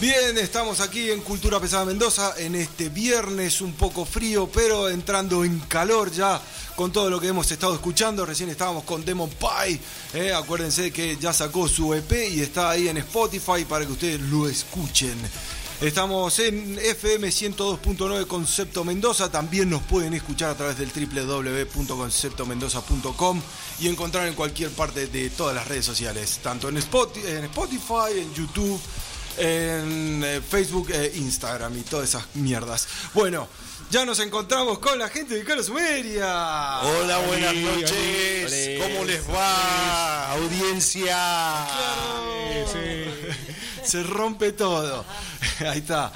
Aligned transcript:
Bien, 0.00 0.38
estamos 0.38 0.80
aquí 0.80 1.10
en 1.10 1.20
Cultura 1.20 1.60
Pesada 1.60 1.84
Mendoza 1.84 2.32
en 2.38 2.54
este 2.54 2.88
viernes 2.88 3.60
un 3.60 3.74
poco 3.74 4.06
frío, 4.06 4.48
pero 4.52 4.88
entrando 4.88 5.44
en 5.44 5.58
calor 5.60 6.10
ya 6.10 6.40
con 6.74 6.90
todo 6.90 7.10
lo 7.10 7.20
que 7.20 7.28
hemos 7.28 7.50
estado 7.50 7.74
escuchando. 7.74 8.24
Recién 8.24 8.48
estábamos 8.48 8.84
con 8.84 9.04
Demon 9.04 9.28
Pie. 9.28 9.78
eh, 10.14 10.32
Acuérdense 10.32 10.90
que 10.90 11.18
ya 11.18 11.34
sacó 11.34 11.68
su 11.68 11.92
EP 11.92 12.12
y 12.30 12.40
está 12.40 12.70
ahí 12.70 12.88
en 12.88 12.96
Spotify 12.98 13.64
para 13.68 13.84
que 13.84 13.92
ustedes 13.92 14.20
lo 14.22 14.48
escuchen. 14.48 15.18
Estamos 15.82 16.38
en 16.40 16.78
FM 16.78 17.28
102.9 17.28 18.26
Concepto 18.26 18.84
Mendoza. 18.84 19.30
También 19.30 19.68
nos 19.68 19.82
pueden 19.82 20.14
escuchar 20.14 20.48
a 20.50 20.56
través 20.56 20.78
del 20.78 20.90
www.conceptomendoza.com 20.92 23.42
y 23.80 23.88
encontrar 23.88 24.26
en 24.28 24.34
cualquier 24.34 24.70
parte 24.70 25.06
de 25.08 25.28
todas 25.30 25.54
las 25.54 25.68
redes 25.68 25.84
sociales, 25.86 26.38
tanto 26.42 26.68
en 26.70 26.76
Spoti- 26.78 27.24
en 27.24 27.44
Spotify, 27.44 28.18
en 28.18 28.32
YouTube, 28.34 28.78
en 29.38 30.22
eh, 30.24 30.40
Facebook 30.40 30.90
e 30.90 31.12
Instagram 31.16 31.78
y 31.78 31.82
todas 31.82 32.08
esas 32.08 32.24
mierdas. 32.34 32.88
Bueno, 33.14 33.48
ya 33.90 34.04
nos 34.04 34.20
encontramos 34.20 34.78
con 34.78 34.98
la 34.98 35.08
gente 35.08 35.34
de 35.34 35.44
Carlos 35.44 35.66
Sumeria. 35.66 36.80
Hola, 36.82 37.18
buenas 37.26 37.54
noches. 37.54 38.80
¿Cómo 38.80 39.04
les 39.04 39.28
va, 39.28 40.32
audiencia? 40.32 41.66
Se 43.84 44.02
rompe 44.04 44.52
todo. 44.52 45.04
Ahí 45.60 45.78
está. 45.78 46.12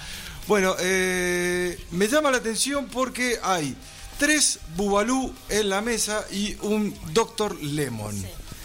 Bueno, 0.46 0.76
eh, 0.78 1.78
me 1.90 2.06
llama 2.06 2.30
la 2.30 2.36
atención 2.36 2.86
porque 2.86 3.38
hay 3.42 3.74
tres 4.18 4.60
Bubalú 4.76 5.34
en 5.48 5.68
la 5.68 5.80
mesa 5.80 6.24
y 6.30 6.56
un 6.60 6.94
Doctor 7.12 7.60
Lemon. 7.62 8.14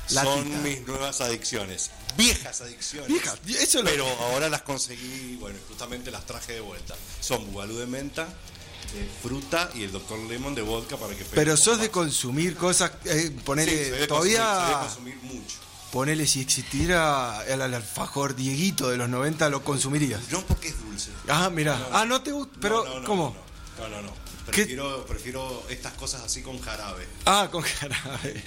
Son 0.10 0.64
mis 0.64 0.86
nuevas 0.88 1.22
adicciones. 1.22 1.92
Viejas 2.18 2.62
adicciones. 2.62 3.08
Viejas, 3.10 3.40
eso 3.48 3.82
lo- 3.84 3.90
Pero 3.90 4.08
ahora 4.08 4.50
las 4.50 4.62
conseguí, 4.64 5.36
bueno, 5.40 5.58
justamente 5.68 6.12
las 6.12 6.26
traje 6.26 6.54
de 6.54 6.62
vuelta. 6.62 6.96
Son 7.22 7.46
bubalú 7.52 7.78
de 7.78 7.86
menta, 7.86 8.26
de 8.26 9.08
fruta 9.22 9.70
y 9.76 9.84
el 9.84 9.92
Dr. 9.92 10.18
Lemon 10.28 10.56
de 10.56 10.62
vodka 10.64 10.98
para 10.98 11.12
que 11.16 11.24
pegue 11.24 11.36
Pero 11.36 11.56
sos 11.56 11.80
de 11.80 11.90
consumir 11.92 12.56
cosas, 12.56 12.92
eh, 13.06 13.32
ponele, 13.46 13.72
Sí, 13.72 13.78
soy 13.78 14.00
de 14.00 14.08
consumir- 14.08 14.08
soy 14.08 14.08
todavía, 14.08 14.68
de 14.68 14.74
consumir 14.88 15.16
mucho. 15.24 15.56
ponele 15.92 16.26
si 16.28 16.42
existiera 16.42 17.44
el, 17.48 17.62
alfajor 17.62 18.36
Dieguito 18.36 18.90
de 18.90 18.98
los 18.98 19.08
90, 19.10 19.48
lo 19.50 19.64
consumirías. 19.64 20.22
No 20.32 20.42
porque 20.42 20.70
es 20.70 20.80
dulce. 20.84 21.12
Ah, 21.28 21.50
mira, 21.52 21.88
ah, 21.92 22.06
no 22.06 22.22
te 22.22 22.32
gusta, 22.32 22.58
pero 22.60 23.00
no, 23.00 23.06
¿cómo? 23.06 23.36
No, 23.80 23.88
no, 23.88 24.02
no. 24.02 24.29
Prefiero, 24.52 25.06
prefiero 25.06 25.64
estas 25.70 25.94
cosas 25.94 26.22
así 26.24 26.42
con 26.42 26.60
jarabe. 26.60 27.06
Ah, 27.26 27.48
con 27.52 27.62
jarabe. 27.64 28.44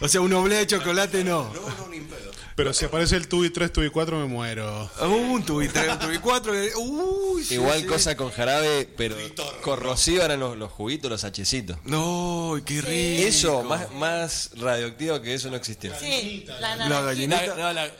O 0.00 0.08
sea, 0.08 0.20
un 0.20 0.32
oblea 0.32 0.58
de 0.60 0.66
chocolate 0.66 1.24
no. 1.24 1.52
No, 1.54 1.60
no, 1.78 1.88
ni 1.88 1.98
en 1.98 2.06
pedo. 2.08 2.30
Pero 2.54 2.74
si 2.74 2.84
aparece 2.84 3.16
el 3.16 3.28
Tubi 3.28 3.48
3, 3.50 3.72
Tubi 3.72 3.88
4, 3.88 4.18
me 4.18 4.26
muero. 4.26 4.90
Uh, 5.00 5.04
un 5.06 5.42
tubi 5.42 5.68
3, 5.68 5.92
un 5.92 5.98
tubi 6.00 6.18
4. 6.18 6.52
Uy, 6.76 7.44
sí, 7.44 7.54
Igual 7.54 7.80
sí. 7.80 7.86
cosa 7.86 8.14
con 8.16 8.30
jarabe, 8.30 8.86
pero 8.96 9.16
corrosiva 9.62 10.26
eran 10.26 10.40
los, 10.40 10.56
los 10.58 10.70
juguitos, 10.70 11.10
los 11.10 11.24
hachecitos. 11.24 11.78
No, 11.84 12.60
qué 12.66 12.82
rico. 12.82 13.28
Eso, 13.28 13.62
más, 13.62 13.90
más 13.92 14.50
radioactivo 14.56 15.20
que 15.22 15.32
eso 15.32 15.48
no 15.48 15.56
existió. 15.56 15.92
Sí, 15.98 16.44
la, 16.60 16.76
La 16.76 17.00
gallinita. 17.00 17.46
La- 17.46 17.54
no, 17.56 17.72
la- 17.72 17.90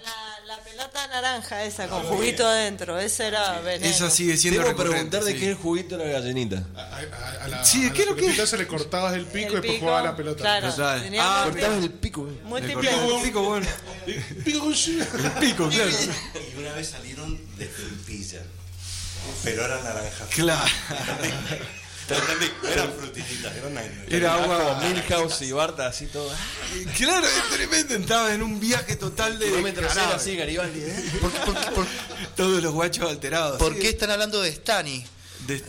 La, 0.77 0.83
la 0.85 0.91
pelota 0.91 1.07
naranja 1.09 1.65
esa 1.65 1.89
con 1.89 2.03
juguito 2.05 2.47
adentro, 2.47 2.99
ese 2.99 3.27
era 3.29 3.61
veneno. 3.61 3.91
Esa 3.91 4.11
sigue 4.11 4.37
siendo 4.37 4.63
Debo 4.63 4.77
preguntar 4.77 5.23
de 5.25 5.33
sí. 5.33 5.39
qué 5.39 5.45
es 5.45 5.51
el 5.51 5.55
juguito 5.57 5.97
de 5.99 6.05
la 6.07 6.13
gallinita. 6.13 6.65
A, 6.77 6.81
a- 6.81 7.45
a 7.45 7.49
la, 7.49 7.65
Sí, 7.65 7.87
a 7.87 7.93
¿qué 7.93 8.03
es 8.03 8.09
lo 8.09 8.15
que- 8.15 8.23
pelotita 8.23 8.47
se 8.47 8.57
le 8.59 8.67
cortabas 8.67 9.15
el 9.15 9.27
pico 9.27 9.37
El 9.39 9.53
y 9.53 9.55
después 9.57 9.63
pico, 9.73 9.81
jugaba 9.87 10.03
la 10.03 10.17
pelota. 10.17 10.43
claro. 10.75 11.03
Tenía 11.03 11.23
Ah, 11.23 11.45
múltiples- 11.47 11.53
Cortabas 11.53 11.85
el 11.85 11.91
pico, 11.93 12.29
múltiples- 12.49 13.17
el 13.17 13.23
pico, 13.23 13.43
bueno. 13.43 13.67
Pico 14.45 14.61
con. 14.61 14.73
El 14.73 15.31
pico, 15.41 15.69
claro. 15.69 15.91
Y 15.91 16.59
una 16.61 16.73
vez 16.73 16.89
salieron 16.89 17.57
de 17.57 17.67
frutilla. 17.67 18.43
Pero 19.45 19.65
eran 19.65 19.85
naranjas. 19.85 20.29
Claro. 20.31 20.71
¿Te 22.13 22.33
entendí? 22.33 22.47
Eran 22.73 22.93
frutilitas, 22.93 23.57
eran. 23.57 23.79
Era 24.09 24.35
Ah, 24.35 24.43
agua. 24.43 24.59
como 24.81 24.89
Milhouse 24.89 25.43
y 25.43 25.53
Barta, 25.53 25.87
así 25.87 26.07
todo. 26.07 26.31
Claro, 26.97 27.27
es 27.27 27.51
tremendo. 27.57 27.95
Estaba 27.95 28.33
en 28.35 28.43
un 28.43 28.59
viaje 28.61 28.97
total 28.97 29.39
de. 29.39 29.47
Cero, 29.93 30.13
así, 30.15 30.37
Garibaldi. 30.37 30.81
¿eh? 30.81 31.11
¿Por, 31.21 31.31
por- 31.31 31.73
por- 31.75 31.87
Todos 32.37 32.63
los 32.63 32.73
guachos 32.73 33.09
alterados. 33.11 33.59
por 33.59 33.75
Sí. 33.75 33.81
qué 33.81 33.89
están 33.91 34.11
hablando 34.11 34.41
de 34.43 34.51
Stani? 34.53 35.05
De- 35.47 35.63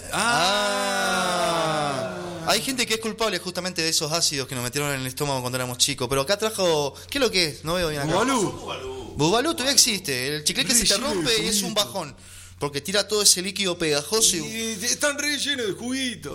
Ah. 0.84 2.18
Hay 2.46 2.62
gente 2.62 2.86
que 2.86 2.96
es 2.96 3.00
culpable 3.00 3.40
justamente 3.40 3.82
de 3.82 3.90
esos 3.90 4.12
ácidos 4.12 4.48
que 4.48 4.56
nos 4.56 4.64
metieron 4.66 4.92
en 4.94 5.00
el 5.02 5.08
estómago 5.08 5.40
cuando 5.42 5.56
éramos 5.58 5.78
chicos. 5.78 6.08
Pero 6.10 6.22
acá 6.22 6.38
trajo. 6.38 6.94
¿Qué 7.10 7.18
es 7.18 7.22
lo 7.24 7.32
que 7.32 7.46
es? 7.48 7.64
No 7.64 7.76
veo 7.76 7.88
bien 7.90 8.02
acá. 8.02 8.12
Bubalú. 8.14 9.14
Bubalú 9.16 9.52
todavía 9.54 9.72
existe. 9.74 10.28
El 10.28 10.44
chicle 10.44 10.66
que 10.66 10.76
se 10.76 10.86
te 10.86 10.98
rompe 10.98 11.42
y 11.42 11.48
es 11.48 11.62
un 11.64 11.74
bajón. 11.74 12.14
Porque 12.64 12.80
tira 12.80 13.06
todo 13.06 13.22
ese 13.22 13.42
líquido 13.42 13.78
pegajoso 13.78 14.38
y. 14.38 14.40
Y 14.40 14.86
están 14.86 15.20
rellenos 15.20 15.68
de 15.68 15.74
juguito. 15.74 16.34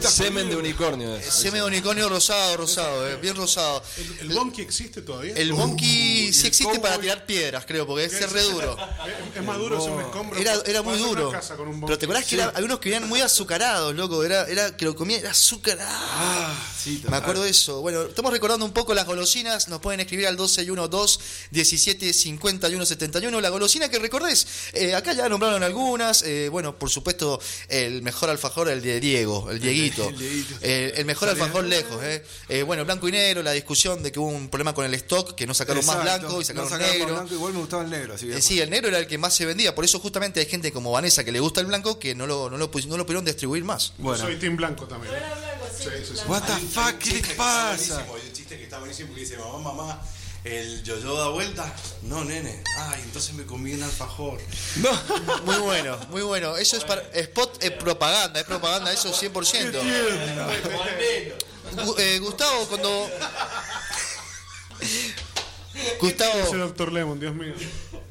Semen 0.00 0.50
de 0.50 0.56
unicornio. 0.56 1.14
es. 1.14 1.26
Seme 1.32 1.58
de 1.58 1.64
unicornio 1.64 2.08
rosado, 2.08 2.56
rosado, 2.56 3.08
eh, 3.08 3.16
bien 3.22 3.36
rosado. 3.36 3.80
¿El, 3.96 4.30
el 4.30 4.36
Bonky 4.36 4.62
existe 4.62 5.02
todavía? 5.02 5.34
El 5.36 5.52
bonky 5.52 5.86
y 5.86 6.32
sí 6.32 6.40
el 6.40 6.46
existe 6.48 6.80
para 6.80 6.98
tirar 6.98 7.24
piedras, 7.26 7.64
creo, 7.64 7.86
porque 7.86 8.06
ese 8.06 8.24
es 8.24 8.32
re 8.32 8.42
duro. 8.42 8.76
Es, 9.06 9.36
es 9.38 9.44
más 9.44 9.56
duro, 9.56 9.78
es 9.78 9.84
un 9.84 10.00
escombro. 10.00 10.36
Era, 10.36 10.54
era 10.66 10.82
muy 10.82 10.98
duro. 10.98 11.30
casa 11.30 11.54
con 11.54 11.68
un 11.68 11.80
Pero 11.80 11.96
te 11.96 12.06
acordás 12.06 12.24
que 12.24 12.34
era, 12.34 12.48
había 12.48 12.64
unos 12.64 12.80
que 12.80 12.88
eran 12.88 13.08
muy 13.08 13.20
azucarados, 13.20 13.94
loco. 13.94 14.24
Era, 14.24 14.48
era 14.48 14.76
que 14.76 14.84
lo 14.84 14.96
comía, 14.96 15.18
era 15.18 15.30
azúcar. 15.30 15.78
ah. 15.80 16.10
Ah, 16.26 16.68
sí, 16.76 17.04
Me 17.08 17.16
acuerdo 17.18 17.44
de 17.44 17.50
eso. 17.50 17.80
Bueno, 17.82 18.02
estamos 18.02 18.32
recordando 18.32 18.66
un 18.66 18.72
poco 18.72 18.94
las 18.94 19.06
golosinas. 19.06 19.68
Nos 19.68 19.80
pueden 19.80 20.00
escribir 20.00 20.26
al 20.26 20.34
1212 20.34 21.20
17 21.52 22.12
51 22.12 22.84
71. 22.84 23.40
La 23.40 23.48
golosina 23.50 23.88
que 23.88 24.00
recordés. 24.00 24.44
Eh, 24.72 24.92
acá 25.04 25.12
ya 25.12 25.28
nombraron 25.28 25.62
algunas. 25.62 26.22
Eh, 26.22 26.48
bueno, 26.50 26.78
por 26.78 26.90
supuesto, 26.90 27.40
el 27.68 28.02
mejor 28.02 28.30
alfajor, 28.30 28.68
el 28.68 28.82
de 28.82 29.00
Diego, 29.00 29.50
el 29.50 29.60
Dieguito. 29.60 30.08
El 30.08 30.18
Dieguito. 30.18 30.54
Eh, 30.62 30.94
el 30.96 31.04
mejor 31.04 31.28
alfajor 31.28 31.64
lejos. 31.64 32.02
Eh. 32.02 32.24
Eh, 32.48 32.62
bueno, 32.62 32.84
blanco 32.84 33.08
y 33.08 33.12
negro, 33.12 33.42
la 33.42 33.52
discusión 33.52 34.02
de 34.02 34.10
que 34.10 34.18
hubo 34.18 34.28
un 34.28 34.48
problema 34.48 34.74
con 34.74 34.84
el 34.86 34.94
stock, 34.94 35.34
que 35.34 35.46
no 35.46 35.54
sacaron 35.54 35.84
más 35.84 35.96
Exacto. 35.96 36.20
blanco 36.26 36.40
y 36.40 36.44
sacaron 36.44 36.64
No 36.64 36.70
sacaron 36.70 36.90
más 36.90 36.98
negro. 36.98 37.14
blanco, 37.14 37.34
igual 37.34 37.52
me 37.52 37.58
gustaba 37.60 37.84
el 37.84 37.90
negro. 37.90 38.14
Así 38.14 38.26
que 38.26 38.36
Eh, 38.36 38.42
sí, 38.42 38.60
el 38.60 38.70
negro 38.70 38.88
era 38.88 38.98
el 38.98 39.06
que 39.06 39.18
más 39.18 39.34
se 39.34 39.44
vendía. 39.46 39.74
Por 39.74 39.84
eso 39.84 39.98
justamente 40.00 40.40
hay 40.40 40.46
gente 40.46 40.72
como 40.72 40.90
Vanessa 40.90 41.22
que 41.24 41.32
le 41.32 41.40
gusta 41.40 41.60
el 41.60 41.66
blanco 41.66 41.98
que 41.98 42.14
no 42.14 42.26
lo, 42.26 42.48
no 42.50 42.56
lo, 42.56 42.70
no 42.86 42.96
lo 42.96 43.06
pudieron 43.06 43.24
distribuir 43.24 43.64
más. 43.64 43.92
Bueno. 43.98 44.24
Soy 44.24 44.36
Team 44.36 44.56
Blanco 44.56 44.86
también. 44.86 45.12
Sí, 45.78 45.90
sí, 46.06 46.14
sí. 46.16 46.22
What 46.26 46.42
the 46.44 46.52
fuck, 46.54 46.98
¿qué 46.98 47.10
les 47.14 47.28
pasa? 47.34 47.98
Hay 48.00 48.26
un 48.28 48.32
chiste 48.32 48.56
que 48.56 48.64
está 48.64 48.78
buenísimo 48.78 49.12
que 49.14 49.20
dice, 49.20 49.36
mamá, 49.36 49.58
mamá, 49.72 50.02
¿el 50.44 50.82
yo-yo 50.84 51.16
da 51.16 51.28
vuelta? 51.28 51.74
No, 52.02 52.24
nene. 52.24 52.62
Ay, 52.78 53.00
entonces 53.04 53.34
me 53.34 53.44
comí 53.44 53.72
un 53.74 53.82
alfajor. 53.82 54.38
No. 54.76 54.90
Muy 55.44 55.56
bueno, 55.56 55.98
muy 56.10 56.22
bueno. 56.22 56.56
Eso 56.56 56.76
es 56.76 56.84
para. 56.84 57.02
Spot 57.12 57.62
es 57.62 57.70
propaganda, 57.72 58.40
es 58.40 58.46
propaganda, 58.46 58.92
eso 58.92 59.12
100%. 59.12 59.80
Gu- 61.72 61.94
eh, 61.98 62.18
Gustavo, 62.20 62.66
cuando. 62.66 63.10
Ese 64.80 65.96
Gustavo, 66.00 66.56
Doctor 66.56 66.92
Lemon, 66.92 67.18
Dios 67.18 67.34
mío. 67.34 67.52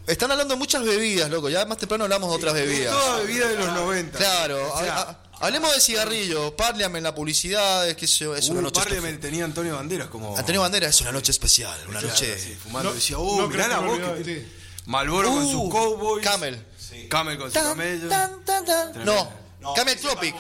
están 0.07 0.31
hablando 0.31 0.53
de 0.55 0.57
muchas 0.59 0.83
bebidas, 0.83 1.29
loco. 1.29 1.49
Ya 1.49 1.65
más 1.65 1.77
temprano 1.77 2.03
hablamos 2.03 2.29
de 2.29 2.35
otras 2.35 2.53
bebidas. 2.53 2.93
Toda 2.93 3.19
bebida 3.19 3.47
de 3.47 3.55
los 3.57 3.67
90. 3.67 4.17
Claro, 4.17 4.73
O 4.73 4.79
sea, 4.79 4.95
ha- 4.97 5.01
ha- 5.01 5.23
hablemos 5.45 5.73
de 5.73 5.81
cigarrillos. 5.81 6.51
Parliament 6.53 6.97
en 6.97 7.03
la 7.03 7.15
publicidad, 7.15 7.87
es 7.89 7.95
que 7.97 8.05
es 8.05 8.21
una 8.49 8.59
uh, 8.59 8.63
noche. 8.63 8.79
Parliament 8.81 9.21
tenía 9.21 9.45
Antonio 9.45 9.75
Banderas 9.75 10.07
como. 10.07 10.37
Antonio 10.37 10.61
Bandera 10.61 10.87
es 10.87 11.01
una 11.01 11.11
noche 11.11 11.31
especial, 11.31 11.77
una 11.87 11.99
Claro, 11.99 12.07
noche. 12.07 12.37
sí, 12.39 12.55
fumando. 12.61 12.89
No- 12.89 12.95
decía, 12.95 13.17
no 13.17 13.23
oh, 13.23 13.35
creo 13.35 13.47
mirá 13.49 13.63
que 13.65 13.69
la 13.69 13.79
voz 13.79 13.99
que. 14.23 14.47
Malboro 14.85 15.29
con 15.29 15.43
Uh, 15.45 15.51
sus 15.51 15.71
cowboys. 15.71 16.23
Camel. 16.23 16.65
Camel 17.09 17.37
con 17.37 17.47
su 17.47 17.53
Tan, 17.53 17.63
camello. 17.69 18.07
tan, 18.09 18.43
tan, 18.45 18.65
tan. 18.65 19.05
No, 19.05 19.73
Camel 19.75 19.97
Tropic. 19.99 20.35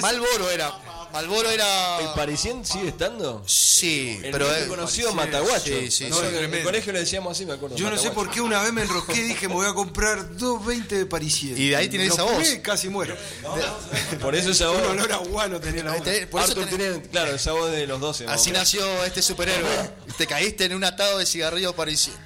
Malboro 0.00 0.50
era. 0.50 0.72
Malboro 1.14 1.48
¿El 1.48 1.54
era. 1.54 2.14
Parisien 2.14 2.64
sigue 2.66 2.88
estando? 2.88 3.42
Sí, 3.46 4.20
El 4.22 4.30
pero 4.32 4.46
conocido 4.68 5.12
Mataguacho. 5.14 5.64
Sí, 5.64 5.90
sí, 5.90 6.06
No, 6.10 6.16
sí. 6.20 6.26
en 6.26 6.52
el 6.52 6.62
colegio 6.62 6.92
le 6.92 6.98
decíamos 6.98 7.32
así, 7.36 7.46
me 7.46 7.54
acuerdo. 7.54 7.76
Yo 7.76 7.88
no 7.88 7.96
sé 7.96 8.10
por 8.10 8.30
qué 8.30 8.40
una 8.40 8.60
vez 8.62 8.72
me 8.72 8.82
enrosqué 8.82 9.14
y 9.14 9.22
dije 9.22 9.48
me 9.48 9.54
voy 9.54 9.66
a 9.66 9.72
comprar 9.74 10.30
2.20 10.36 10.86
de 10.88 11.06
Parisien. 11.06 11.56
Y 11.56 11.68
de 11.70 11.76
ahí 11.76 11.88
tiene 11.88 12.06
esa 12.06 12.24
voz. 12.24 12.44
casi 12.62 12.88
muero. 12.88 13.16
Por 14.20 14.34
eso 14.34 14.50
esa 14.50 14.70
Un 14.70 14.78
voz. 14.80 14.88
olor 14.88 15.12
a 15.12 15.16
guano 15.18 15.60
tenía 15.60 15.84
la 15.84 15.92
voz. 15.92 16.00
Por 16.30 16.42
eso 16.42 16.50
Arthur 16.52 16.64
tenés- 16.66 16.76
tiene, 16.76 17.02
claro, 17.02 17.34
esa 17.34 17.52
voz 17.52 17.70
de 17.70 17.86
los 17.86 18.00
12. 18.00 18.26
más 18.26 18.34
Así 18.40 18.50
nació 18.50 19.04
este 19.04 19.22
superhéroe. 19.22 19.90
Te 20.18 20.26
caíste 20.26 20.64
en 20.64 20.74
un 20.74 20.84
atado 20.84 21.18
de 21.18 21.26
cigarrillos 21.26 21.74
parisien. 21.74 22.16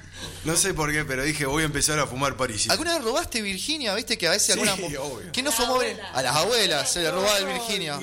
No 0.43 0.55
sé 0.57 0.73
por 0.73 0.91
qué, 0.91 1.05
pero 1.05 1.23
dije 1.23 1.45
voy 1.45 1.63
a 1.63 1.65
empezar 1.65 1.99
a 1.99 2.07
fumar 2.07 2.35
Parisien. 2.35 2.71
¿Alguna 2.71 2.93
vez 2.95 3.03
robaste 3.03 3.41
Virginia? 3.41 3.93
¿Viste 3.95 4.17
que 4.17 4.27
a 4.27 4.31
veces 4.31 4.55
Sí, 4.55 4.59
alguna. 4.67 4.73
obvio. 4.73 5.29
¿Quién 5.31 5.45
no 5.45 5.51
fumó? 5.51 5.79
A 6.13 6.21
las 6.21 6.35
abuelas 6.35 6.91
se 6.91 7.01
le 7.01 7.11
robaba 7.11 7.37
el 7.37 7.45
Virginia. 7.45 7.99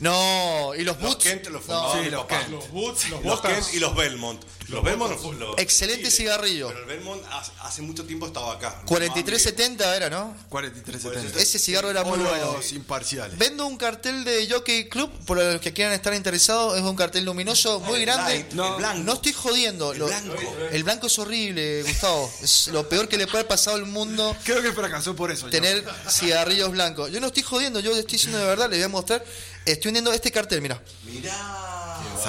No, 0.00 0.72
y 0.74 0.82
los 0.82 0.96
Los 0.98 1.10
boots. 1.10 1.24
Kent 1.24 1.46
los 1.48 1.66
No, 1.68 1.92
sí, 2.02 2.10
los. 2.10 2.24
Kent. 2.26 2.48
Los 2.48 2.70
boots, 2.70 3.08
los 3.10 3.24
Los. 3.24 3.40
Kent 3.40 3.66
y 3.74 3.78
los 3.80 3.94
Belmont. 3.94 4.42
Los 4.68 4.84
Belmont. 4.84 5.12
los- 5.20 5.34
los- 5.36 5.58
Excelente 5.58 6.10
sí, 6.12 6.18
cigarrillo. 6.18 6.68
Pero 6.68 6.80
el 6.80 6.86
Belmont 6.86 7.22
hace, 7.32 7.50
hace 7.60 7.82
mucho 7.82 8.04
tiempo 8.04 8.26
estaba 8.28 8.52
acá. 8.54 8.80
4370 8.86 9.96
era, 9.96 10.08
¿no? 10.08 10.34
4370. 10.48 11.40
Ese 11.40 11.58
cigarro 11.58 11.90
era 11.90 12.04
muy 12.04 12.18
los 12.18 12.28
bueno. 12.30 12.56
imparciales. 12.72 13.36
Vendo 13.36 13.66
un 13.66 13.76
cartel 13.76 14.22
de 14.24 14.48
Jockey 14.48 14.88
Club, 14.88 15.10
por 15.26 15.38
los 15.38 15.60
que 15.60 15.72
quieran 15.72 15.92
estar 15.92 16.14
interesados, 16.14 16.76
es 16.78 16.82
un 16.84 16.94
cartel 16.96 17.24
luminoso 17.24 17.80
muy 17.80 17.98
El 18.00 18.06
grande. 18.06 18.32
light, 18.34 18.52
no, 18.52 18.68
el 18.68 18.78
blanco. 18.78 19.02
no 19.02 19.12
estoy 19.14 19.32
jodiendo. 19.32 19.92
El 19.92 19.98
lo- 19.98 20.06
blanco. 20.06 20.34
el 20.70 20.84
blanco 20.84 21.06
es 21.08 21.18
horrible, 21.18 21.82
Gustavo. 21.82 22.32
Es 22.40 22.68
lo 22.68 22.88
peor 22.88 23.08
que 23.08 23.16
le 23.18 23.26
puede 23.26 23.38
haber 23.40 23.48
pasado 23.48 23.76
al 23.76 23.86
mundo 23.86 24.36
Creo 24.44 24.62
que 24.62 24.72
fracasó 24.72 25.16
por 25.16 25.32
eso. 25.32 25.46
yo. 25.46 25.50
tener 25.50 25.84
cigarrillos 26.08 26.70
blancos. 26.70 27.10
Yo 27.10 27.20
no 27.20 27.26
estoy 27.26 27.42
jodiendo, 27.42 27.80
yo 27.80 27.90
estoy 27.90 28.12
diciendo 28.12 28.38
de 28.38 28.44
verdad, 28.46 28.70
les 28.70 28.78
voy 28.78 28.84
a 28.84 28.88
mostrar. 28.88 29.24
Estoy 29.66 29.88
vendiendo 29.90 30.12
este 30.12 30.30
cartel, 30.32 30.60
mira. 30.62 30.82
Mirá. 31.04 31.66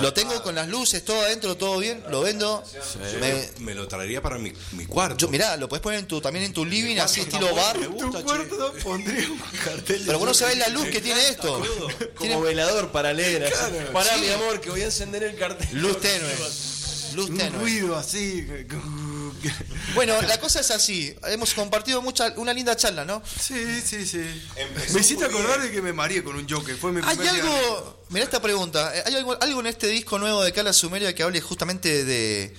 Lo 0.01 0.13
tengo 0.13 0.41
con 0.41 0.55
las 0.55 0.67
luces, 0.69 1.03
todo 1.03 1.21
adentro, 1.21 1.57
todo 1.57 1.77
bien, 1.79 2.01
lo 2.09 2.21
vendo. 2.21 2.63
Me- 3.19 3.49
Me 3.59 3.73
lo 3.75 3.87
traería 3.87 4.21
para 4.21 4.37
mi, 4.37 4.53
mi 4.73 4.85
cuarto. 4.85 5.17
yo, 5.17 5.27
mirá, 5.27 5.57
lo 5.57 5.67
puedes 5.67 5.81
poner 5.81 5.99
en 5.99 6.07
tu, 6.07 6.21
también 6.21 6.45
en 6.45 6.53
tu 6.53 6.63
living, 6.65 6.97
así 6.99 7.21
estilo 7.21 7.53
bar. 7.53 7.77
Me 7.77 7.87
Tu 7.87 8.23
cuarto 8.23 8.73
pondría 8.83 9.29
un 9.29 9.39
cartel. 9.63 10.03
Pero 10.05 10.17
vos 10.19 10.27
no 10.27 10.33
sabés 10.33 10.57
la 10.57 10.69
luz 10.69 10.85
que 10.87 11.01
tiene 11.01 11.27
esto. 11.29 11.61
Tiene 12.19 12.35
Como 12.35 12.45
velador 12.45 12.91
para 12.91 13.13
leer. 13.13 13.45
así. 13.45 13.53
Pará, 13.91 14.15
mi 14.17 14.29
amor, 14.29 14.61
que 14.61 14.69
voy 14.69 14.81
a 14.81 14.85
encender 14.85 15.23
el 15.23 15.35
cartel. 15.35 15.67
luz 15.73 15.99
tenue. 15.99 16.29
Luz 17.15 17.29
un 17.29 17.37
tenue. 17.37 17.59
ruido 17.59 17.95
así. 17.95 18.47
Bueno, 19.95 20.21
la 20.21 20.39
cosa 20.39 20.59
es 20.61 20.71
así. 20.71 21.13
Hemos 21.25 21.53
compartido 21.53 22.01
mucha, 22.01 22.33
una 22.37 22.53
linda 22.53 22.75
charla, 22.75 23.05
¿no? 23.05 23.21
Sí, 23.25 23.81
sí, 23.83 24.05
sí. 24.05 24.21
Empezó 24.55 24.93
me 24.93 25.01
hiciste 25.01 25.25
acordar 25.25 25.59
bien. 25.59 25.69
de 25.69 25.75
que 25.75 25.81
me 25.81 25.93
mareé 25.93 26.23
con 26.23 26.35
un 26.35 26.47
Joker. 26.49 26.75
Fue 26.77 26.91
mi 26.91 27.01
Hay 27.03 27.27
algo. 27.27 28.03
Mira 28.09 28.25
esta 28.25 28.41
pregunta. 28.41 28.95
eh, 28.95 29.03
¿Hay 29.05 29.15
algo, 29.15 29.41
algo 29.41 29.59
en 29.61 29.67
este 29.67 29.87
disco 29.87 30.19
nuevo 30.19 30.43
de 30.43 30.51
Cala 30.51 30.73
Sumeria 30.73 31.13
que 31.15 31.23
hable 31.23 31.41
justamente 31.41 32.03
de 32.03 32.53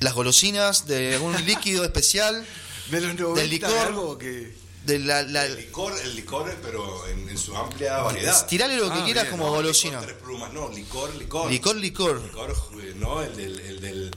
las 0.00 0.14
golosinas, 0.14 0.86
de 0.86 1.14
algún 1.14 1.34
líquido 1.46 1.84
especial, 1.84 2.44
de 2.90 3.00
los 3.00 3.14
90, 3.18 3.40
del 3.40 3.50
licor. 3.50 3.78
algo 3.78 4.18
que. 4.18 4.61
De 4.84 4.98
la. 4.98 5.22
la 5.22 5.46
El 5.46 5.56
licor, 5.56 5.92
el 6.02 6.16
licor, 6.16 6.54
pero 6.62 7.06
en, 7.08 7.28
en 7.28 7.38
su 7.38 7.56
amplia 7.56 7.98
variedad. 8.02 8.46
tirale 8.46 8.76
lo 8.76 8.90
que 8.90 8.98
Ah, 9.00 9.04
quieras 9.04 9.24
bien, 9.24 9.30
como 9.32 9.46
No, 9.46 9.52
golosina. 9.56 10.00
licor, 10.00 10.06
tres 10.14 10.22
plumas, 10.22 10.52
no, 10.52 10.68
licor, 10.70 11.14
licor. 11.16 11.50
Licor, 11.50 11.76
licor. 11.76 12.22
Licor, 12.22 12.56
no, 12.96 13.22
el 13.22 13.36
del. 13.36 13.60
El 13.60 13.80
del 13.80 14.16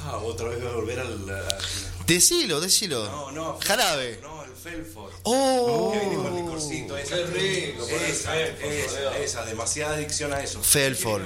ah, 0.00 0.18
otra 0.18 0.48
vez 0.48 0.60
voy 0.62 0.70
a 0.70 0.74
volver 0.74 1.00
al. 1.00 1.30
a- 1.30 1.58
Decilo, 2.06 2.60
decilo. 2.60 3.04
no, 3.06 3.30
no. 3.32 3.58
Jarabe. 3.64 4.18
No, 4.22 4.44
el 4.44 4.50
Felford. 4.52 5.10
Oh. 5.22 5.90
Que 5.92 6.00
viene 6.00 6.16
con 6.16 6.36
licorcito, 6.36 6.96
esa. 6.98 7.16
Qué 7.16 7.26
rico, 7.26 7.86
esa, 7.88 8.38
esa, 8.40 9.18
esa, 9.18 9.44
demasiada 9.46 9.94
adicción 9.94 10.32
a 10.34 10.42
eso. 10.42 10.62
Felford. 10.62 11.22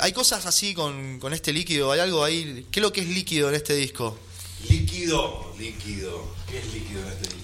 Hay 0.00 0.12
cosas 0.14 0.46
así 0.46 0.72
con, 0.74 1.18
con 1.20 1.34
este 1.34 1.52
líquido. 1.52 1.92
Hay 1.92 2.00
algo 2.00 2.24
ahí. 2.24 2.66
¿Qué 2.70 2.80
es 2.80 2.82
lo 2.82 2.90
que 2.92 3.02
es 3.02 3.06
líquido 3.08 3.50
en 3.50 3.54
este 3.54 3.74
disco? 3.74 4.16
Líquido, 4.68 5.52
líquido. 5.58 6.24
¿Qué 6.48 6.58
es 6.58 6.72
líquido 6.72 7.00
en 7.02 7.08
este 7.08 7.24
disco? 7.34 7.41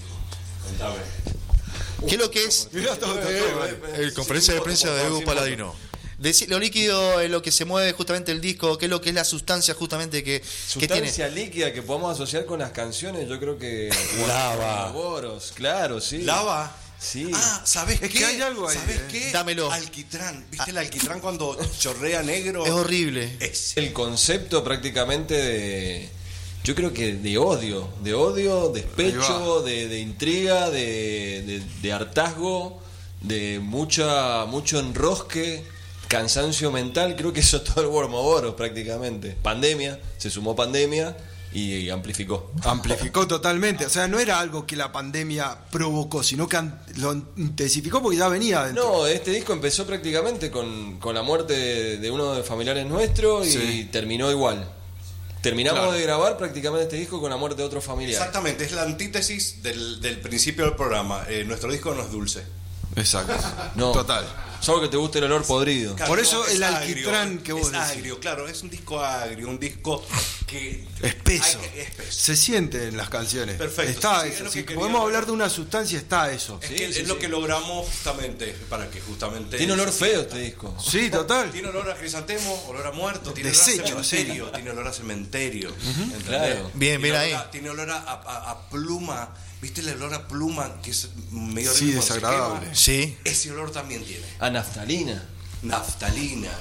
¿Qué 2.07 2.15
es 2.15 2.21
lo 2.21 2.31
que 2.31 2.43
es? 2.45 2.69
Mirá, 2.71 2.95
todo, 2.95 3.13
todo, 3.15 3.23
todo. 3.23 3.95
El 3.95 4.13
conferencia 4.13 4.53
de 4.53 4.61
prensa 4.61 4.93
de 4.93 5.03
Edu 5.03 5.23
Paladino. 5.23 5.75
Deci- 6.21 6.47
lo 6.47 6.59
líquido 6.59 7.21
es 7.21 7.29
lo 7.31 7.41
que 7.41 7.51
se 7.51 7.63
mueve 7.63 7.93
justamente 7.93 8.31
el 8.33 8.41
disco, 8.41 8.77
qué 8.77 8.85
es 8.87 8.89
lo 8.89 8.99
que 8.99 9.09
es 9.09 9.15
la 9.15 9.23
sustancia 9.23 9.73
justamente 9.73 10.21
que, 10.23 10.41
que 10.41 10.87
tiene. 10.87 10.95
Sustancia 11.07 11.27
líquida 11.29 11.71
que 11.73 11.81
podamos 11.81 12.13
asociar 12.13 12.45
con 12.45 12.59
las 12.59 12.71
canciones, 12.71 13.27
yo 13.29 13.39
creo 13.39 13.57
que. 13.57 13.89
Lava. 14.27 14.91
Boros, 14.91 15.53
claro, 15.55 16.01
sí. 16.01 16.19
Lava. 16.23 16.75
Sí. 16.99 17.31
Ah, 17.33 17.61
¿sabes 17.65 18.01
Es 18.01 18.09
qué? 18.11 18.17
que 18.19 18.25
hay 18.25 18.41
algo 18.41 18.67
ahí, 18.67 18.75
¿Sabes 18.77 18.97
eh. 18.97 19.01
qué? 19.09 19.31
Dámelo. 19.31 19.71
Alquitrán. 19.71 20.45
¿Viste 20.51 20.71
el 20.71 20.77
alquitrán 20.77 21.21
cuando 21.21 21.57
chorrea 21.79 22.21
negro? 22.23 22.65
Es 22.65 22.71
horrible. 22.73 23.37
Es 23.39 23.77
el 23.77 23.93
concepto 23.93 24.61
prácticamente 24.61 25.35
de. 25.35 26.09
Yo 26.63 26.75
creo 26.75 26.93
que 26.93 27.13
de 27.13 27.37
odio, 27.37 27.87
de 28.03 28.13
odio, 28.13 28.69
despecho, 28.69 29.61
de, 29.63 29.87
de 29.87 29.99
intriga, 29.99 30.69
de, 30.69 31.41
de- 31.45 31.63
de 31.81 31.93
hartazgo, 31.93 32.81
de 33.21 33.59
mucha 33.59 34.45
mucho 34.45 34.79
enrosque, 34.79 35.63
cansancio 36.07 36.71
mental. 36.71 37.15
Creo 37.15 37.31
que 37.33 37.39
eso 37.39 37.57
es 37.57 37.63
todo 37.63 37.81
el 37.81 37.87
Wormoboros 37.87 38.55
prácticamente. 38.55 39.35
Pandemia, 39.41 39.99
se 40.17 40.29
sumó 40.29 40.55
pandemia 40.55 41.15
y, 41.53 41.89
amplificó. 41.89 42.51
Amplificó 42.63 43.25
totalmente. 43.25 43.85
O 43.85 43.89
sea, 43.89 44.07
no 44.07 44.19
era 44.19 44.39
algo 44.39 44.67
que 44.67 44.75
la 44.75 44.91
pandemia 44.91 45.57
provocó, 45.71 46.21
sino 46.23 46.47
que 46.47 46.59
lo 46.97 47.13
intensificó 47.37 48.01
porque 48.01 48.17
ya 48.17 48.27
venía. 48.27 48.67
No, 48.73 49.07
este 49.07 49.31
disco 49.31 49.53
empezó 49.53 49.87
prácticamente 49.87 50.51
con, 50.51 50.99
con 50.99 51.15
la 51.15 51.23
muerte 51.23 51.53
de, 51.53 51.97
de 51.97 52.11
uno 52.11 52.31
de 52.33 52.39
los 52.39 52.47
familiares 52.47 52.85
nuestros 52.85 53.47
y 53.47 53.51
Sí. 53.51 53.89
terminó 53.91 54.29
igual. 54.29 54.73
Terminamos 55.41 55.79
Claro. 55.79 55.93
de 55.93 56.01
grabar 56.01 56.37
prácticamente 56.37 56.83
este 56.83 56.95
disco 56.97 57.21
con 57.21 57.29
la 57.29 57.37
muerte 57.37 57.61
de 57.61 57.67
otro 57.67 57.79
familiar. 57.81 58.13
Exactamente, 58.19 58.65
es 58.65 58.71
la 58.73 58.81
antítesis 58.83 59.63
del, 59.63 60.01
del 60.01 60.19
principio 60.19 60.65
del 60.65 60.75
programa. 60.75 61.23
Eh, 61.29 61.43
nuestro 61.45 61.71
disco 61.71 61.93
no 61.93 62.01
es 62.03 62.11
dulce. 62.11 62.43
Exacto. 62.95 63.33
No. 63.75 63.91
Total. 63.91 64.25
Solo 64.61 64.81
que 64.81 64.87
te 64.89 64.97
guste 64.97 65.19
el 65.19 65.25
olor 65.25 65.45
podrido. 65.45 65.95
Por 65.95 66.19
eso 66.19 66.45
es 66.45 66.55
el 66.55 66.63
agrio, 66.63 66.89
alquitrán 66.89 67.37
que 67.39 67.53
vos 67.53 67.67
es 67.67 67.71
decís. 67.71 67.87
agrio, 67.89 68.19
claro, 68.19 68.47
es 68.47 68.61
un 68.61 68.69
disco 68.69 68.99
agrio, 69.03 69.47
un 69.49 69.59
disco 69.59 70.05
que 70.45 70.83
Espeso. 71.01 71.59
Hay 71.61 71.69
que- 71.69 71.81
espeso. 71.83 72.11
Se 72.11 72.35
siente 72.35 72.87
en 72.87 72.97
las 72.97 73.09
canciones. 73.09 73.55
Perfecto, 73.55 73.91
Está 73.91 74.23
sí, 74.23 74.29
eso. 74.29 74.45
es 74.45 74.51
Si 74.51 74.63
que 74.63 74.73
podemos 74.75 75.01
hablar. 75.01 75.05
hablar 75.17 75.25
de 75.27 75.31
una 75.31 75.49
sustancia, 75.49 75.97
está 75.97 76.31
eso. 76.31 76.59
Es, 76.61 76.67
Sí, 76.69 76.75
que 76.75 76.93
sí, 76.93 76.99
es 77.01 77.07
lo 77.07 77.13
sí. 77.15 77.19
que 77.21 77.27
logramos 77.29 77.87
justamente 77.87 78.55
para 78.69 78.89
que 78.89 78.99
justamente 78.99 79.57
Tiene 79.57 79.73
olor 79.73 79.91
feo 79.91 80.21
este 80.21 80.39
disco. 80.39 80.75
Sí, 80.79 81.09
total. 81.09 81.51
Tiene 81.51 81.69
olor 81.69 81.89
a 81.91 81.95
crisantemo, 81.95 82.65
olor 82.67 82.85
a 82.87 82.91
muerto, 82.91 83.31
tiene 83.31 83.51
Desecho, 83.51 83.83
olor 83.93 83.99
a 84.01 84.03
cementerio, 84.03 84.51
tiene 84.51 84.69
olor 84.71 84.87
a 84.87 84.93
cementerio. 84.93 85.69
¿entendés? 85.85 86.23
Claro. 86.25 86.71
Bien, 86.73 87.01
bien 87.01 87.13
tiene 87.13 87.17
ahí. 87.17 87.31
olor 87.33 87.45
a- 87.45 87.51
tiene 87.51 87.69
olor 87.69 87.89
a, 87.91 87.97
a- 87.99 88.51
a 88.51 88.69
pluma, 88.69 89.33
¿viste 89.61 89.81
el 89.81 89.89
olor 89.89 90.13
a 90.13 90.27
pluma 90.27 90.81
que 90.81 90.91
es 90.91 91.09
medio 91.31 91.73
Sí, 91.73 91.91
desagradable. 91.91 92.73
Sí. 92.75 93.17
Ese 93.23 93.51
olor 93.51 93.71
también 93.71 94.03
tiene. 94.05 94.25
A 94.39 94.49
naftalina. 94.49 95.27
Naftalina. 95.63 96.51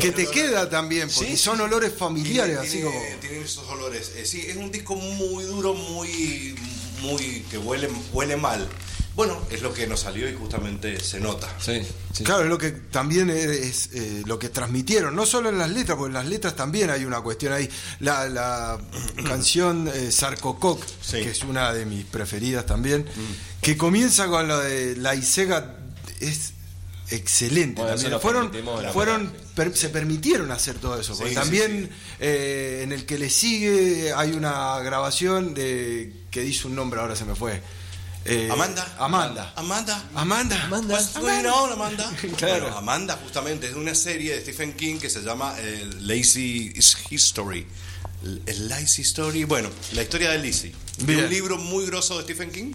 Que 0.00 0.12
te 0.12 0.26
queda 0.28 0.70
también, 0.70 1.08
porque 1.12 1.32
Sí, 1.32 1.36
son 1.36 1.60
olores 1.60 1.92
familiares, 1.92 2.60
Tiene- 2.60 2.68
así 2.68 2.78
tiene- 2.78 3.08
como. 3.10 3.20
Tienen 3.20 3.42
esos 3.42 3.66
olores. 3.68 4.12
Eh, 4.14 4.24
sí, 4.24 4.40
es 4.46 4.56
un 4.56 4.70
disco 4.70 4.94
muy 4.94 5.42
duro, 5.44 5.74
muy, 5.74 6.54
muy 7.02 7.44
que 7.50 7.58
huele, 7.58 7.88
huele 8.12 8.36
mal. 8.36 8.68
Bueno, 9.16 9.38
es 9.50 9.60
lo 9.60 9.74
que 9.74 9.86
nos 9.86 10.00
salió 10.00 10.28
y 10.30 10.34
justamente 10.34 10.98
se 11.00 11.20
nota. 11.20 11.48
Sí, 11.60 11.82
sí. 12.14 12.24
Claro, 12.24 12.44
es 12.44 12.48
lo 12.48 12.56
que 12.58 12.70
también 12.70 13.28
es 13.28 13.90
eh, 13.92 14.22
lo 14.24 14.38
que 14.38 14.48
transmitieron, 14.48 15.14
no 15.14 15.26
solo 15.26 15.48
en 15.48 15.58
las 15.58 15.68
letras, 15.70 15.98
porque 15.98 16.08
en 16.10 16.14
las 16.14 16.26
letras 16.26 16.54
también 16.56 16.90
hay 16.90 17.04
una 17.04 17.20
cuestión 17.20 17.52
ahí. 17.52 17.68
La, 17.98 18.28
la 18.28 18.78
canción 19.26 19.90
eh, 19.92 20.10
Sarcococ, 20.12 20.82
Sí. 21.02 21.18
Mm. 21.18 21.22
que 21.24 21.30
es 21.30 21.42
una 21.44 21.72
de 21.72 21.86
mis 21.86 22.04
preferidas 22.04 22.64
también, 22.66 23.04
que 23.60 23.76
comienza 23.76 24.26
con 24.28 24.46
lo 24.48 24.58
de 24.58 24.96
la 24.96 25.14
Isega, 25.14 25.76
es 26.20 26.52
excelente 27.10 27.82
Bueno, 27.82 27.96
también. 27.96 28.20
Fueron, 28.20 28.52
fueron 28.92 29.32
per- 29.56 29.76
se 29.76 29.88
permitieron 29.88 30.50
hacer 30.52 30.76
todo 30.78 30.98
eso, 31.00 31.14
porque 31.16 31.30
Sí, 31.30 31.34
sí, 31.34 31.40
también 31.40 31.90
eh, 32.20 32.82
en 32.84 32.92
el 32.92 33.04
que 33.04 33.18
le 33.18 33.28
sigue 33.28 34.12
hay 34.14 34.30
una 34.32 34.78
grabación 34.80 35.52
de 35.52 36.12
que 36.30 36.42
dice 36.42 36.68
un 36.68 36.76
nombre, 36.76 37.00
ahora 37.00 37.16
se 37.16 37.24
me 37.24 37.34
fue. 37.34 37.60
Eh, 38.24 38.48
Amanda. 38.50 38.86
Amanda. 38.98 39.52
Amanda. 39.56 40.02
Amanda. 40.14 40.56
What's 40.94 41.16
going 41.18 41.46
on, 41.46 41.72
Amanda? 41.72 42.10
Claro. 42.36 42.64
Bueno, 42.64 42.76
Amanda 42.78 43.18
justamente 43.22 43.66
es 43.68 43.74
de 43.74 43.80
una 43.80 43.94
serie 43.94 44.34
de 44.34 44.40
Stephen 44.42 44.74
King 44.74 44.98
que 44.98 45.08
se 45.08 45.22
llama 45.22 45.54
eh, 45.58 45.88
Lazy 46.00 46.72
History. 47.10 47.66
El- 48.46 48.68
Lazy 48.68 49.02
Story, 49.02 49.44
bueno, 49.44 49.70
la 49.94 50.02
historia 50.02 50.30
de 50.32 50.38
Lizzie. 50.38 50.74
Bien. 50.98 51.24
un 51.24 51.30
libro 51.30 51.56
muy 51.56 51.86
grosso 51.86 52.18
de 52.18 52.24
Stephen 52.24 52.50
King. 52.50 52.74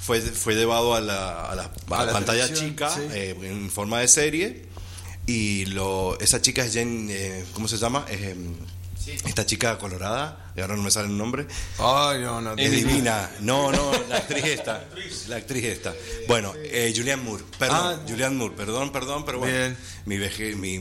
Fue, 0.00 0.20
fue 0.20 0.54
llevado 0.54 0.94
a 0.94 1.00
la, 1.00 1.46
a 1.50 1.54
la- 1.56 1.62
a 1.64 1.94
A 1.96 1.98
la 1.98 2.04
la 2.06 2.12
pantalla 2.12 2.52
chica 2.52 2.88
sí. 2.94 3.00
eh, 3.10 3.36
en 3.42 3.68
forma 3.70 3.98
de 3.98 4.06
serie. 4.08 4.66
Y 5.26 5.64
lo, 5.66 6.16
esa 6.20 6.40
chica 6.40 6.64
es 6.64 6.72
Jane, 6.74 7.06
eh, 7.12 7.44
¿cómo 7.54 7.66
se 7.66 7.76
llama? 7.78 8.06
Esta 9.06 9.46
chica 9.46 9.78
colorada, 9.78 10.52
y 10.56 10.60
ahora 10.60 10.76
no 10.76 10.82
me 10.82 10.90
sale 10.90 11.06
el 11.08 11.16
nombre. 11.16 11.46
Ay, 11.78 12.20
no, 12.22 12.40
no. 12.40 12.54
Es 12.56 12.70
divina. 12.72 13.30
No, 13.40 13.70
no, 13.70 13.92
la 14.08 14.16
actriz 14.16 14.44
esta. 14.44 14.84
La 15.28 15.36
actriz 15.36 15.64
esta. 15.64 15.94
Bueno, 16.26 16.52
eh, 16.56 16.92
Julianne 16.96 17.22
Moore. 17.22 17.44
Perdón, 17.58 17.78
Ah. 18.00 18.00
Julianne 18.08 18.36
Moore. 18.36 18.54
Perdón, 18.56 18.90
perdón, 18.92 19.24
pero 19.24 19.38
bueno. 19.38 19.56
Bien. 19.56 19.76
Mi 20.06 20.18
veje, 20.18 20.54
mi, 20.56 20.78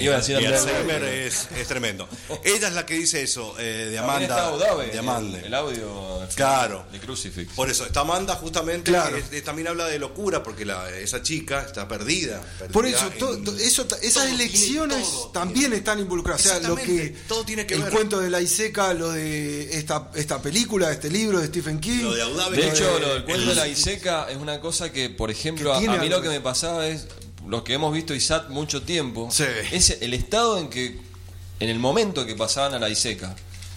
Iba 0.00 0.14
a 0.14 0.16
decir 0.18 0.36
mi 0.38 0.44
Andrea 0.44 0.60
Alzheimer 0.62 1.02
Lewy. 1.02 1.18
es, 1.26 1.48
es 1.56 1.66
tremendo. 1.68 2.08
Ella 2.44 2.68
es 2.68 2.74
la 2.74 2.86
que 2.86 2.94
dice 2.94 3.22
eso, 3.22 3.54
eh, 3.58 3.88
de 3.90 3.96
También 3.96 4.22
está 4.22 4.48
Amanda. 4.48 4.66
Audave, 4.66 4.86
de 4.90 4.98
Amanda. 4.98 5.38
El, 5.38 5.44
el 5.46 5.54
audio 5.54 6.20
Claro. 6.36 6.84
de 6.92 7.00
Crucifix. 7.00 7.52
Por 7.54 7.68
eso, 7.70 7.84
esta 7.84 8.00
Amanda 8.00 8.34
justamente 8.36 8.90
Claro. 8.90 9.16
también 9.44 9.68
habla 9.68 9.86
de 9.86 9.98
locura, 9.98 10.42
porque 10.42 10.64
la, 10.64 10.90
esa 10.90 11.22
chica 11.22 11.62
está 11.62 11.86
perdida. 11.88 12.40
Por 12.72 12.86
eso, 12.86 13.06
en- 13.12 13.18
to- 13.18 13.38
to- 13.42 13.56
eso, 13.56 13.86
ta- 13.86 13.98
esas 14.02 14.30
elecciones 14.30 15.02
todo, 15.10 15.28
también 15.30 15.60
tiene- 15.60 15.76
están 15.76 15.98
involucradas. 15.98 16.44
O 16.44 16.48
sea, 16.48 16.60
lo 16.60 16.76
que 16.76 17.14
todo 17.28 17.44
tiene 17.44 17.66
que 17.66 17.74
el 17.74 17.82
ver. 17.82 17.92
cuento 17.92 18.20
de 18.20 18.30
la 18.30 18.40
Iseca, 18.40 18.94
lo 18.94 19.10
de 19.12 19.76
esta, 19.78 20.10
esta 20.14 20.40
película, 20.40 20.90
este 20.92 21.10
libro 21.10 21.40
de 21.40 21.48
Stephen 21.48 21.80
King. 21.80 22.02
Lo 22.04 22.14
de 22.14 22.22
Audave. 22.22 22.56
De 22.56 22.62
lo 22.66 22.72
hecho, 22.72 22.98
lo 22.98 23.14
del 23.14 23.24
cuento 23.24 23.48
de 23.50 23.54
la 23.54 23.68
Iseca 23.68 24.28
es 24.30 24.36
una 24.36 24.60
cosa 24.60 24.90
que, 24.92 25.10
por 25.10 25.30
ejemplo, 25.30 25.74
a, 25.74 25.80
mí 25.80 25.86
algo 25.86 26.04
lo 26.08 26.22
que 26.22 26.28
me 26.28 26.40
pasaba 26.40 26.86
es, 26.88 27.06
los 27.46 27.62
que 27.62 27.74
hemos 27.74 27.92
visto 27.92 28.14
ISAT 28.14 28.48
mucho 28.50 28.82
tiempo, 28.82 29.28
Sí. 29.30 29.44
es 29.72 29.98
el 30.00 30.14
estado 30.14 30.58
en 30.58 30.68
que 30.70 30.98
en 31.60 31.68
el 31.70 31.78
momento 31.78 32.26
que 32.26 32.34
pasaban 32.34 32.74
a 32.74 32.78
la 32.78 32.88
ISECA, 32.88 33.34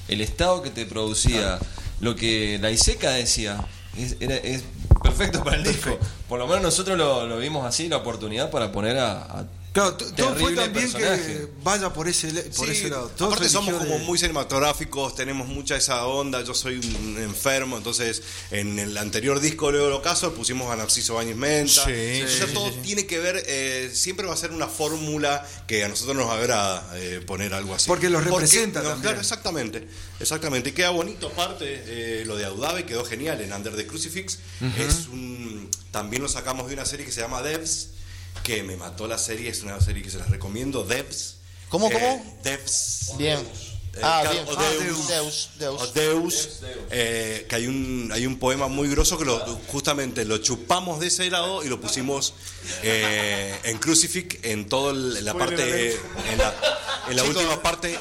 el 0.07 0.21
estado 0.21 0.61
que 0.63 0.69
te 0.69 0.85
producía, 0.85 1.59
lo 1.99 2.15
que 2.15 2.57
la 2.61 2.71
ISECA 2.71 3.11
decía, 3.11 3.65
es, 3.97 4.15
era- 4.19 4.35
es 4.37 4.63
perfecto 5.03 5.43
para 5.43 5.57
el 5.57 5.63
disco. 5.63 5.97
Por 6.29 6.39
lo 6.39 6.47
menos 6.47 6.61
nosotros 6.63 6.97
lo, 6.97 7.25
lo 7.27 7.37
vimos 7.39 7.65
así, 7.65 7.87
la 7.89 7.97
oportunidad 7.97 8.49
para 8.51 8.71
poner 8.71 8.97
a, 8.97 9.21
a 9.23 9.45
Claro, 9.77 9.95
todo 9.95 10.35
fue 10.35 10.53
también 10.55 10.91
personaje. 10.91 11.21
que 11.23 11.47
vaya 11.63 11.93
por 11.93 12.07
ese, 12.07 12.31
le- 12.31 12.41
por 12.41 12.65
Sí, 12.65 12.71
ese 12.71 12.89
lado. 12.89 13.09
Todo 13.15 13.27
aparte 13.27 13.47
somos 13.49 13.75
como 13.75 13.93
de- 13.93 13.99
muy 14.05 14.17
cinematográficos, 14.17 15.15
tenemos 15.15 15.47
mucha 15.47 15.75
esa 15.75 16.05
onda, 16.07 16.41
yo 16.43 16.55
soy 16.55 16.77
un 16.77 17.17
enfermo, 17.21 17.77
entonces 17.77 18.23
en 18.49 18.79
el 18.79 18.97
anterior 18.97 19.39
disco 19.39 19.71
Leo 19.71 19.95
Ocaso 19.95 20.33
pusimos 20.33 20.71
a 20.71 20.75
Narciso 20.75 21.13
Bañez 21.13 21.35
Menta, 21.35 21.85
Sí, 21.85 22.23
todo 22.55 22.71
tiene 22.81 23.05
que 23.05 23.19
ver, 23.19 23.43
eh, 23.45 23.91
siempre 23.93 24.25
va 24.25 24.33
a 24.33 24.37
ser 24.37 24.51
una 24.51 24.67
fórmula 24.67 25.45
que 25.67 25.83
a 25.83 25.89
nosotros 25.89 26.15
nos 26.17 26.31
agrada 26.31 26.89
eh, 26.95 27.21
poner 27.25 27.53
algo 27.53 27.75
así. 27.75 27.87
Porque 27.87 28.09
los 28.09 28.23
representa 28.23 28.81
no, 28.81 28.89
también. 28.89 29.03
Claro, 29.03 29.19
exactamente, 29.21 29.87
exactamente, 30.19 30.69
y 30.69 30.71
queda 30.73 30.89
bonito 30.89 31.27
aparte, 31.27 31.65
eh, 31.85 32.23
lo 32.25 32.35
de 32.35 32.45
Audave 32.45 32.83
quedó 32.85 33.05
genial 33.05 33.41
en 33.41 33.53
Under 33.53 33.75
the 33.75 33.85
Crucifix, 33.85 34.39
es 34.79 35.07
un, 35.11 35.69
también 35.91 36.23
lo 36.23 36.29
sacamos 36.29 36.67
de 36.67 36.73
una 36.73 36.85
serie 36.85 37.05
que 37.05 37.11
se 37.11 37.21
llama 37.21 37.43
Devs, 37.43 37.89
que 38.43 38.63
me 38.63 38.75
mató 38.77 39.07
la 39.07 39.17
serie, 39.17 39.49
es 39.49 39.63
una 39.63 39.79
serie 39.81 40.01
que 40.03 40.09
se 40.09 40.17
las 40.17 40.29
recomiendo, 40.29 40.83
Devs. 40.83 41.35
¿Cómo, 41.69 41.87
Eh, 41.89 41.93
cómo? 41.93 42.37
Devs. 42.43 43.11
Bien. 43.17 43.39
Eh, 43.39 43.99
Ah, 44.03 44.23
bien. 44.31 44.45
o 44.47 44.51
Ah, 44.55 44.63
Deus. 44.79 45.07
Deus, 45.07 45.49
Deus. 45.57 45.81
O 45.81 45.87
Deus, 45.87 46.49
eh, 46.91 47.47
que 47.49 47.55
hay 47.55 47.65
un, 47.65 48.11
hay 48.13 48.27
un 48.27 48.37
poema 48.37 48.67
muy 48.67 48.87
grosso 48.89 49.17
que 49.17 49.25
lo, 49.25 49.39
justamente 49.71 50.23
lo 50.23 50.37
chupamos 50.37 50.99
de 50.99 51.07
ese 51.07 51.29
lado 51.31 51.63
y 51.63 51.67
lo 51.67 51.81
pusimos 51.81 52.35
eh, 52.83 53.55
en 53.63 53.79
Crucifix 53.79 54.37
en 54.43 54.69
toda 54.69 54.93
la 54.93 55.33
parte, 55.33 55.93
en 56.31 56.37
la, 56.37 56.53
en 57.09 57.15
la 57.15 57.23
Chicos, 57.23 57.37
última 57.37 57.61
parte, 57.63 57.97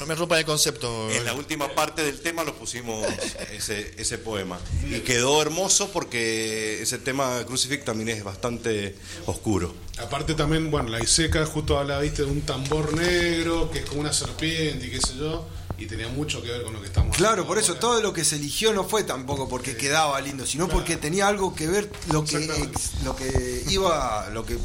No 0.00 0.06
me 0.06 0.14
rompan 0.14 0.38
el 0.38 0.44
concepto. 0.46 1.10
en 1.10 1.24
la 1.24 1.34
última 1.34 1.68
parte 1.74 2.02
del 2.02 2.20
tema 2.20 2.42
lo 2.42 2.54
pusimos 2.56 3.06
ese, 3.52 3.94
ese 3.98 4.16
poema 4.18 4.58
y 4.88 5.00
quedó 5.00 5.40
hermoso 5.42 5.90
porque 5.92 6.80
ese 6.82 6.98
tema 6.98 7.36
de 7.38 7.44
Crucifix 7.46 7.84
también 7.84 8.08
es 8.08 8.24
bastante 8.24 8.96
oscuro. 9.26 9.74
Aparte 9.98 10.34
también, 10.34 10.70
bueno, 10.70 10.88
la 10.88 11.00
Iseca 11.02 11.44
justo 11.44 11.78
habla, 11.78 12.00
viste, 12.00 12.22
de 12.22 12.30
un 12.30 12.40
tambor 12.40 12.94
negro 12.94 13.70
que 13.70 13.80
es 13.80 13.84
como 13.84 14.00
una 14.00 14.12
serpiente 14.14 14.86
y 14.86 14.90
qué 14.90 15.00
sé 15.00 15.16
yo, 15.18 15.46
y 15.78 15.86
tenía 15.86 16.08
mucho 16.08 16.42
que 16.42 16.50
ver 16.50 16.62
con 16.62 16.72
lo 16.74 16.80
que 16.80 16.86
estamos 16.86 17.16
Claro, 17.16 17.46
por 17.46 17.58
eso 17.58 17.68
ahora. 17.68 17.80
todo 17.80 18.00
lo 18.02 18.12
que 18.12 18.24
se 18.24 18.36
eligió 18.36 18.72
no 18.72 18.84
fue 18.84 19.02
tampoco 19.04 19.48
porque 19.48 19.76
quedaba 19.76 20.18
lindo, 20.20 20.46
sino 20.46 20.68
porque 20.68 20.96
tenía 20.96 21.26
algo 21.28 21.54
que 21.54 21.66
ver 21.68 21.90
lo 22.12 22.24
que 22.24 22.36
ex- 22.36 23.02
lo 23.04 23.14
que 23.16 23.64
iba, 23.68 24.28
lo 24.32 24.44
que 24.46 24.58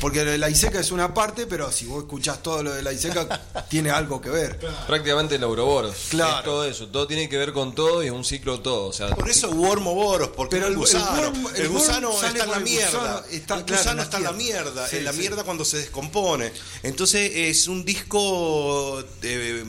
porque 0.00 0.24
lo 0.24 0.30
de 0.30 0.38
la 0.38 0.50
Iseca 0.50 0.80
es 0.80 0.90
una 0.90 1.12
parte, 1.14 1.46
pero 1.46 1.70
si 1.72 1.86
vos 1.86 2.02
escuchás 2.04 2.42
todo 2.42 2.62
lo 2.62 2.72
de 2.74 2.82
la 2.82 2.92
Iseca 2.92 3.40
tiene 3.68 3.90
algo 3.90 4.20
que 4.20 4.30
ver. 4.30 4.58
prácticamente 4.86 5.36
el 5.36 5.44
Ouroboros. 5.44 5.94
Claro. 6.10 6.38
Es 6.38 6.44
todo 6.44 6.64
eso, 6.64 6.88
todo 6.88 7.06
tiene 7.06 7.28
que 7.28 7.36
ver 7.38 7.52
con 7.52 7.74
todo 7.74 8.02
y 8.02 8.06
es 8.06 8.12
un 8.12 8.24
ciclo 8.24 8.60
todo. 8.60 8.86
O 8.88 8.92
sea, 8.92 9.08
Por 9.14 9.28
eso 9.28 9.50
Wormoboros, 9.50 10.28
porque 10.28 10.56
Pero 10.56 10.66
el 10.66 10.72
el- 10.74 10.78
el 10.78 10.78
gusano, 10.80 11.32
worm- 11.32 11.54
el 11.56 11.68
gusano 11.68 12.12
está 12.12 12.44
en 12.44 12.50
la 12.50 12.60
mierda. 12.60 13.24
está- 13.30 13.54
el 13.56 13.62
gusano 13.64 14.02
está 14.02 14.16
en 14.18 14.22
la 14.24 14.32
mierda, 14.32 14.88
Sí, 14.88 14.96
en 14.96 15.04
la 15.04 15.12
sí. 15.12 15.18
mierda 15.18 15.44
cuando 15.44 15.64
se 15.64 15.78
descompone. 15.78 16.52
Entonces 16.82 17.30
es 17.34 17.68
un 17.68 17.84
disco 17.84 19.00
eh, 19.22 19.62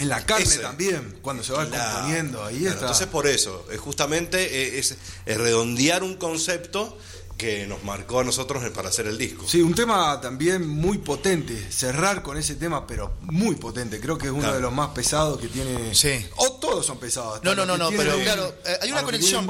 En 0.00 0.08
la 0.08 0.24
carne 0.24 0.44
ese. 0.44 0.58
también, 0.58 1.18
cuando 1.22 1.42
se 1.42 1.52
va 1.52 1.66
Claro, 1.66 1.92
componiendo, 1.94 2.44
ahí 2.44 2.56
claro, 2.58 2.70
está. 2.74 2.80
Entonces 2.86 3.06
por 3.08 3.26
eso, 3.26 3.66
es 3.70 3.80
justamente 3.80 4.38
eh, 4.42 4.78
es, 4.78 4.96
es 5.26 5.36
redondear 5.38 6.02
un 6.02 6.16
concepto 6.16 6.96
que 7.36 7.66
nos 7.66 7.82
marcó 7.84 8.20
a 8.20 8.24
nosotros 8.24 8.62
para 8.70 8.88
hacer 8.88 9.06
el 9.06 9.18
disco. 9.18 9.44
Sí, 9.48 9.60
un 9.60 9.74
tema 9.74 10.20
también 10.20 10.66
muy 10.66 10.98
potente, 10.98 11.70
cerrar 11.72 12.22
con 12.22 12.36
ese 12.36 12.54
tema, 12.54 12.86
pero 12.86 13.14
muy 13.22 13.56
potente. 13.56 14.00
Creo 14.00 14.16
que 14.18 14.26
es 14.26 14.32
uno 14.32 14.40
Claro. 14.42 14.56
de 14.56 14.60
los 14.62 14.72
más 14.72 14.90
pesados 14.90 15.40
que 15.40 15.48
tiene. 15.48 15.94
Sí. 15.94 16.24
O 16.36 16.52
todos 16.52 16.86
son 16.86 16.98
pesados. 16.98 17.40
No, 17.42 17.54
no, 17.54 17.66
no, 17.66 17.76
no, 17.76 17.90
pero 17.90 18.16
claro, 18.18 18.54
eh, 18.64 18.78
hay 18.82 18.90
una 18.90 19.00
a 19.00 19.02
los 19.02 19.10
que 19.10 19.18
conexión. 19.18 19.46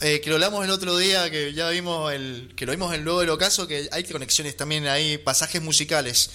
Eh, 0.00 0.20
que 0.20 0.28
lo 0.28 0.36
hablamos 0.36 0.64
el 0.64 0.70
otro 0.70 0.96
día, 0.98 1.30
que 1.30 1.54
ya 1.54 1.68
vimos 1.70 2.12
el, 2.12 2.52
que 2.56 2.66
lo 2.66 2.72
vimos 2.72 2.92
en 2.94 3.04
luego 3.04 3.20
del 3.20 3.30
ocaso, 3.30 3.66
que 3.66 3.88
hay 3.92 4.04
conexiones 4.04 4.56
también, 4.56 4.86
hay 4.86 5.18
pasajes 5.18 5.62
musicales. 5.62 6.30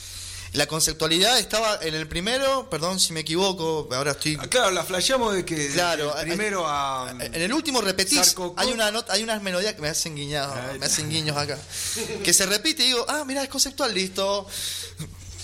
La 0.54 0.66
conceptualidad 0.66 1.38
estaba 1.38 1.78
en 1.82 1.94
el 1.94 2.08
primero, 2.08 2.70
perdón 2.72 3.00
si 3.00 3.14
me 3.14 3.20
equivoco, 3.20 3.88
ahora 3.92 4.12
estoy 4.12 4.36
Ah, 4.40 4.48
Claro, 4.48 4.72
la 4.72 4.84
flasheamos 4.84 5.36
de 5.36 5.46
que 5.46 5.70
Claro, 5.70 6.08
de 6.08 6.14
que 6.14 6.20
hay- 6.20 6.26
primero 6.28 6.64
a. 6.68 7.14
En 7.20 7.36
el 7.36 7.54
último 7.54 7.82
repetís, 7.82 8.18
Sarco- 8.20 8.56
hay 8.58 8.72
una 8.72 8.90
nota, 8.90 9.14
hay 9.14 9.22
unas 9.22 9.42
melodías 9.44 9.76
que 9.76 9.82
me 9.82 9.90
hacen 9.90 10.16
guiñados, 10.16 10.56
me 10.80 10.86
hacen 10.86 11.10
guiños 11.10 11.38
acá. 11.38 11.58
Que 12.24 12.34
se 12.34 12.46
repite 12.48 12.84
y 12.84 12.88
digo, 12.88 13.06
ah, 13.08 13.24
mira, 13.28 13.44
es 13.44 13.50
conceptual, 13.50 13.94
listo. 13.94 14.48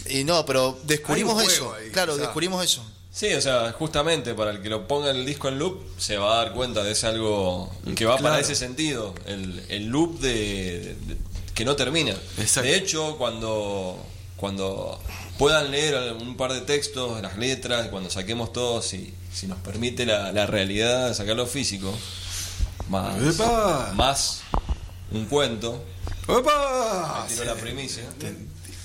Y 0.07 0.23
no, 0.23 0.45
pero 0.45 0.77
descubrimos 0.83 1.41
eso. 1.43 1.73
ahí, 1.73 1.89
claro, 1.91 2.17
descubrimos 2.17 2.63
eso. 2.63 2.83
Sí, 3.11 3.33
o 3.33 3.41
sea, 3.41 3.71
justamente 3.73 4.33
para 4.33 4.51
el 4.51 4.61
que 4.61 4.69
lo 4.69 4.87
ponga 4.87 5.09
el 5.11 5.25
disco 5.25 5.47
en 5.47 5.57
loop 5.57 5.81
se 5.97 6.17
va 6.17 6.33
a 6.33 6.45
dar 6.45 6.53
cuenta 6.53 6.83
de 6.83 6.91
ese 6.91 7.07
algo 7.07 7.71
que 7.95 8.05
va 8.05 8.17
para 8.17 8.39
ese 8.39 8.55
sentido, 8.55 9.15
el, 9.25 9.63
el 9.69 9.85
loop 9.85 10.19
de, 10.19 10.95
de- 10.99 11.17
que 11.53 11.63
no 11.63 11.75
termina. 11.77 12.11
Exacto. 12.37 12.69
De 12.69 12.75
hecho, 12.75 13.15
cuando 13.17 14.05
cuando 14.37 14.99
puedan 15.37 15.71
leer 15.71 16.13
un 16.13 16.35
par 16.37 16.53
de 16.53 16.61
textos, 16.61 17.21
las 17.21 17.37
letras, 17.37 17.87
cuando 17.89 18.09
saquemos 18.09 18.51
todos, 18.53 18.85
si, 18.85 19.13
si 19.33 19.47
nos 19.47 19.57
permite 19.59 20.05
la, 20.05 20.31
la 20.31 20.45
realidad 20.45 21.13
sacarlo 21.13 21.45
físico, 21.47 21.93
más, 22.89 23.21
¡Epa! 23.21 23.91
más 23.95 24.41
un 25.11 25.25
cuento, 25.25 25.83
¡Opa! 26.27 27.25
tiro 27.29 27.45
la 27.45 27.55
primicia. 27.55 28.03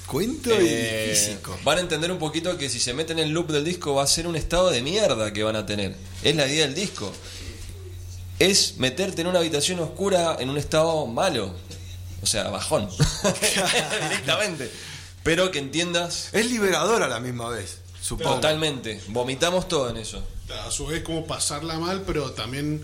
Cuento 0.06 0.50
Eh, 0.58 1.10
y 1.12 1.16
físico. 1.16 1.56
van 1.64 1.78
a 1.78 1.80
entender 1.82 2.10
un 2.10 2.18
poquito 2.18 2.56
que 2.58 2.68
si 2.68 2.80
se 2.80 2.92
meten 2.94 3.18
en 3.20 3.26
el 3.28 3.30
loop 3.32 3.50
del 3.52 3.64
disco 3.64 3.94
va 3.94 4.02
a 4.02 4.06
ser 4.08 4.26
un 4.26 4.34
estado 4.36 4.70
de 4.70 4.82
mierda 4.82 5.32
que 5.32 5.42
van 5.44 5.54
a 5.56 5.66
tener. 5.66 5.94
Es 6.22 6.34
la 6.34 6.46
idea 6.48 6.66
del 6.66 6.74
disco. 6.74 7.12
Es 8.38 8.78
meterte 8.78 9.20
en 9.20 9.28
una 9.28 9.38
habitación 9.38 9.78
oscura 9.80 10.36
en 10.40 10.50
un 10.50 10.58
estado 10.58 11.06
malo. 11.06 11.54
O 12.22 12.26
sea, 12.26 12.48
bajón. 12.48 12.88
Directamente. 14.08 14.70
Pero 15.22 15.50
que 15.50 15.58
entiendas 15.58 16.28
Es 16.32 16.50
liberador 16.50 17.02
a 17.02 17.08
la 17.08 17.20
misma 17.20 17.48
vez, 17.50 17.78
supongo. 18.00 18.34
totalmente. 18.36 19.00
Vomitamos 19.08 19.68
todo 19.68 19.90
en 19.90 19.98
eso. 19.98 20.22
A 20.66 20.70
su 20.70 20.86
vez 20.86 21.02
como 21.02 21.26
pasarla 21.26 21.78
mal, 21.78 22.02
pero 22.06 22.32
también 22.32 22.82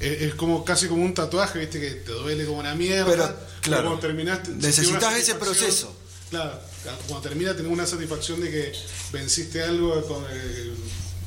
es, 0.00 0.22
es 0.22 0.34
como 0.34 0.64
casi 0.64 0.88
como 0.88 1.04
un 1.04 1.14
tatuaje, 1.14 1.58
viste, 1.60 1.78
que 1.80 1.90
te 1.90 2.12
duele 2.12 2.44
como 2.46 2.58
una 2.58 2.74
mierda. 2.74 3.06
Pero, 3.10 3.36
claro, 3.60 3.82
cuando 3.84 4.00
terminaste, 4.00 4.50
necesitas 4.52 5.14
ese 5.16 5.34
proceso. 5.36 5.94
Claro, 6.30 6.58
cuando 7.06 7.28
termina 7.28 7.54
tenés 7.54 7.70
una 7.70 7.86
satisfacción 7.86 8.40
de 8.40 8.50
que 8.50 8.72
venciste 9.12 9.62
algo 9.62 10.02
con 10.06 10.24
eh, 10.30 10.72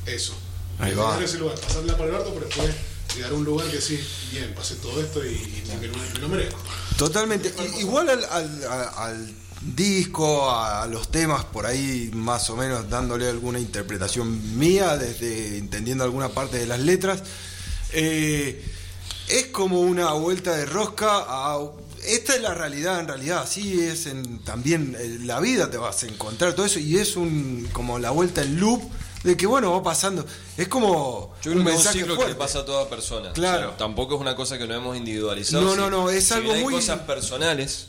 eso. 0.06 0.34
Ahí 0.80 0.94
va. 0.94 1.16
a 1.16 1.24
ese 1.24 1.38
lugar, 1.38 1.58
pasarla 1.58 1.96
por 1.96 2.08
el 2.08 2.14
orto, 2.14 2.34
pero 2.34 2.46
después 2.46 2.74
llegar 3.16 3.30
a 3.30 3.34
un 3.34 3.44
lugar 3.44 3.66
que 3.70 3.80
sí, 3.80 3.98
bien, 4.32 4.52
pasé 4.54 4.74
todo 4.76 5.00
esto 5.00 5.24
y, 5.24 5.28
y 5.30 5.62
me, 5.80 5.88
me 5.88 6.18
lo 6.20 6.28
merezco. 6.28 6.60
Totalmente. 6.98 7.52
Igual 7.78 8.10
al, 8.10 8.24
al- 8.24 8.64
al 8.96 9.34
disco, 9.62 10.50
a, 10.50 10.82
a 10.82 10.86
los 10.86 11.10
temas, 11.10 11.44
por 11.44 11.66
ahí 11.66 12.10
más 12.14 12.48
o 12.50 12.56
menos 12.56 12.88
dándole 12.88 13.28
alguna 13.28 13.58
interpretación 13.58 14.58
mía, 14.58 14.96
desde 14.96 15.58
entendiendo 15.58 16.04
alguna 16.04 16.28
parte 16.28 16.58
de 16.58 16.66
las 16.66 16.80
letras, 16.80 17.22
eh, 17.92 18.64
es 19.28 19.46
como 19.46 19.80
una 19.80 20.12
vuelta 20.12 20.52
de 20.56 20.66
rosca 20.66 21.24
a... 21.26 21.58
Esta 22.06 22.36
es 22.36 22.40
la 22.40 22.54
realidad, 22.54 23.00
en 23.00 23.08
realidad, 23.08 23.42
así 23.42 23.80
es 23.80 24.06
en, 24.06 24.38
también 24.44 24.96
en 24.98 25.26
la 25.26 25.40
vida 25.40 25.68
te 25.68 25.76
vas 25.76 26.04
a 26.04 26.06
encontrar 26.06 26.52
todo 26.54 26.64
eso 26.64 26.78
y 26.78 26.96
es 26.96 27.16
un 27.16 27.68
como 27.72 27.98
la 27.98 28.10
vuelta 28.10 28.40
en 28.40 28.60
loop 28.60 28.80
de 29.24 29.36
que 29.36 29.46
bueno, 29.48 29.72
va 29.72 29.82
pasando. 29.82 30.24
Es 30.56 30.68
como 30.68 31.34
Yo 31.42 31.50
creo 31.50 31.54
que 31.54 31.58
es 31.58 31.58
un 31.58 31.64
mensaje 31.64 31.98
ciclo 31.98 32.16
que 32.16 32.28
le 32.28 32.34
pasa 32.36 32.60
a 32.60 32.64
toda 32.64 32.88
persona. 32.88 33.32
Claro. 33.32 33.66
O 33.66 33.68
sea, 33.70 33.76
tampoco 33.78 34.14
es 34.14 34.20
una 34.20 34.36
cosa 34.36 34.56
que 34.56 34.66
nos 34.68 34.76
hemos 34.76 34.96
individualizado. 34.96 35.60
No, 35.64 35.72
Si- 35.72 35.76
no, 35.76 35.90
no, 35.90 36.08
es 36.08 36.24
si 36.28 36.34
algo 36.34 36.52
hay 36.52 36.62
muy- 36.62 36.74
cosas 36.74 37.00
personales 37.00 37.88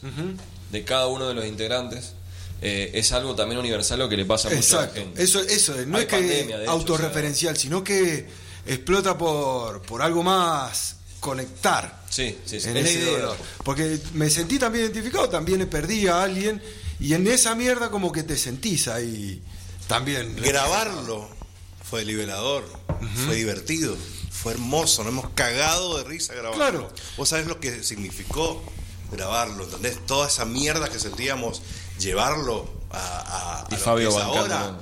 de 0.72 0.84
cada 0.84 1.08
uno 1.08 1.28
de 1.28 1.34
los 1.34 1.46
integrantes. 1.46 2.14
eh, 2.62 2.92
es 2.94 3.12
algo 3.14 3.36
también 3.36 3.60
universal 3.60 4.00
lo 4.00 4.10
que 4.10 4.18
le 4.18 4.26
pasa 4.26 4.50
a 4.50 4.52
mucha 4.52 4.62
Exacto, 4.84 5.00
gente. 5.00 5.24
eso, 5.24 5.42
eso 5.42 5.80
es, 5.80 5.88
no 5.88 5.98
Hay 5.98 6.04
es 6.04 6.10
que 6.10 6.16
pandemia, 6.18 6.62
hecho, 6.62 6.72
autorreferencial, 6.72 7.56
sino 7.58 7.84
que 7.84 8.28
explota 8.66 9.18
por, 9.18 9.82
por 9.84 10.02
algo 10.02 10.24
más 10.24 10.98
conectar. 11.22 12.04
Sí, 12.10 12.38
sí, 12.46 12.60
sí. 12.60 12.70
en 12.70 12.78
ese 12.78 12.94
idea. 13.00 13.12
dolor. 13.18 13.38
Porque 13.64 14.00
me 14.14 14.30
sentí 14.30 14.58
también 14.60 14.86
identificado, 14.86 15.30
también 15.30 15.66
perdí 15.70 16.08
a 16.08 16.22
alguien 16.24 16.62
y 17.00 17.14
en 17.14 17.28
esa 17.28 17.56
mierda 17.56 17.90
como 17.92 18.12
que 18.12 18.24
te 18.24 18.36
sentís 18.38 18.88
ahí 18.90 19.42
también. 19.88 20.36
Grabarlo 20.36 21.30
fue 21.90 22.04
liberador, 22.06 22.66
fue 23.26 23.36
divertido, 23.36 23.96
fue 24.32 24.54
hermoso, 24.54 25.04
nos 25.04 25.14
hemos 25.14 25.30
cagado 25.32 25.98
de 25.98 26.04
risa 26.04 26.34
grabando. 26.34 26.58
Claro. 26.58 26.94
Vos 27.18 27.30
sabés 27.30 27.48
lo 27.48 27.60
que 27.60 27.84
significó 27.84 28.62
grabarlo, 29.12 29.64
¿entendés? 29.66 30.06
Toda 30.06 30.28
esa 30.28 30.46
mierda 30.46 30.90
que 30.90 31.00
sentíamos, 31.00 31.62
llevarlo 32.00 32.70
a, 32.92 32.98
a, 32.98 33.62
a 33.62 33.68
Y 33.70 33.76
lo 33.76 33.78
Fabio 33.78 34.10
que 34.10 34.16
es 34.18 34.24
bancándolo. 34.26 34.56
ahora. 34.56 34.80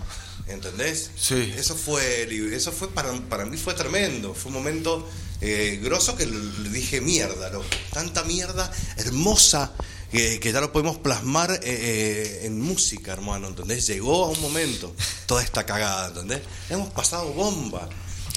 ¿Entendés? 0.47 1.11
Sí. 1.19 1.53
Eso 1.57 1.75
fue, 1.75 2.29
eso 2.55 2.71
fue 2.71 2.89
para, 2.89 3.11
para 3.29 3.45
mí 3.45 3.57
fue 3.57 3.73
tremendo. 3.73 4.33
Fue 4.33 4.47
un 4.49 4.53
momento 4.57 5.05
eh, 5.41 5.79
grosso 5.83 6.15
que 6.15 6.25
le 6.25 6.69
dije 6.69 7.01
mierda, 7.01 7.49
loco. 7.49 7.65
Tanta 7.91 8.23
mierda 8.23 8.71
hermosa 8.95 9.73
que, 10.09 10.39
que 10.39 10.53
ya 10.53 10.61
lo 10.61 10.71
podemos 10.71 10.97
plasmar 10.99 11.51
eh, 11.51 11.59
eh, 11.63 12.39
en 12.45 12.61
música, 12.61 13.11
hermano, 13.11 13.47
¿entendés? 13.49 13.85
Llegó 13.87 14.23
a 14.23 14.29
un 14.29 14.39
momento 14.39 14.95
toda 15.25 15.43
esta 15.43 15.65
cagada, 15.65 16.07
¿entendés? 16.07 16.41
Hemos 16.69 16.93
pasado 16.93 17.33
bomba, 17.33 17.89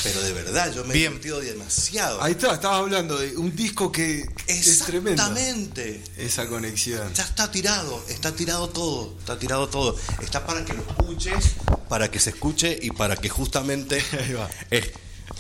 pero 0.03 0.23
de 0.23 0.33
verdad 0.33 0.73
yo 0.73 0.85
me 0.85 0.95
he 0.95 0.99
divertido 0.99 1.41
demasiado. 1.41 2.23
Ahí 2.23 2.33
está, 2.33 2.55
estabas 2.55 2.81
hablando 2.81 3.19
de 3.19 3.37
un 3.37 3.55
disco 3.55 3.91
que 3.93 4.29
es 4.47 4.79
tremendo. 4.81 5.23
Exactamente. 5.23 6.03
Esa 6.17 6.47
conexión. 6.47 7.13
Ya 7.15 7.25
está 7.25 7.51
tirado, 7.51 8.05
está 8.09 8.33
tirado 8.33 8.69
todo, 8.69 9.17
está 9.19 9.39
tirado 9.39 9.69
todo. 9.69 9.97
Está 10.23 10.47
para 10.47 10.65
que 10.65 10.75
lo 10.75 10.83
escuches, 10.83 11.53
para 11.89 12.11
que 12.11 12.19
se 12.19 12.31
escuche 12.31 12.79
y 12.81 12.91
para 12.91 13.17
que 13.17 13.29
justamente 13.29 14.03
Ahí 14.19 14.33
va. 14.33 14.49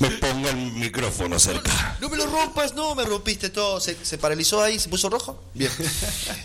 Me 0.00 0.10
ponga 0.12 0.50
el 0.50 0.56
micrófono 0.72 1.38
cerca. 1.38 1.96
No 2.00 2.08
me 2.08 2.16
lo 2.16 2.26
rompas, 2.26 2.74
no, 2.74 2.94
me 2.94 3.04
rompiste 3.04 3.50
todo. 3.50 3.80
¿Se, 3.80 3.96
se 4.02 4.16
paralizó 4.18 4.62
ahí? 4.62 4.78
¿Se 4.78 4.88
puso 4.88 5.08
rojo? 5.08 5.42
Bien. 5.54 5.70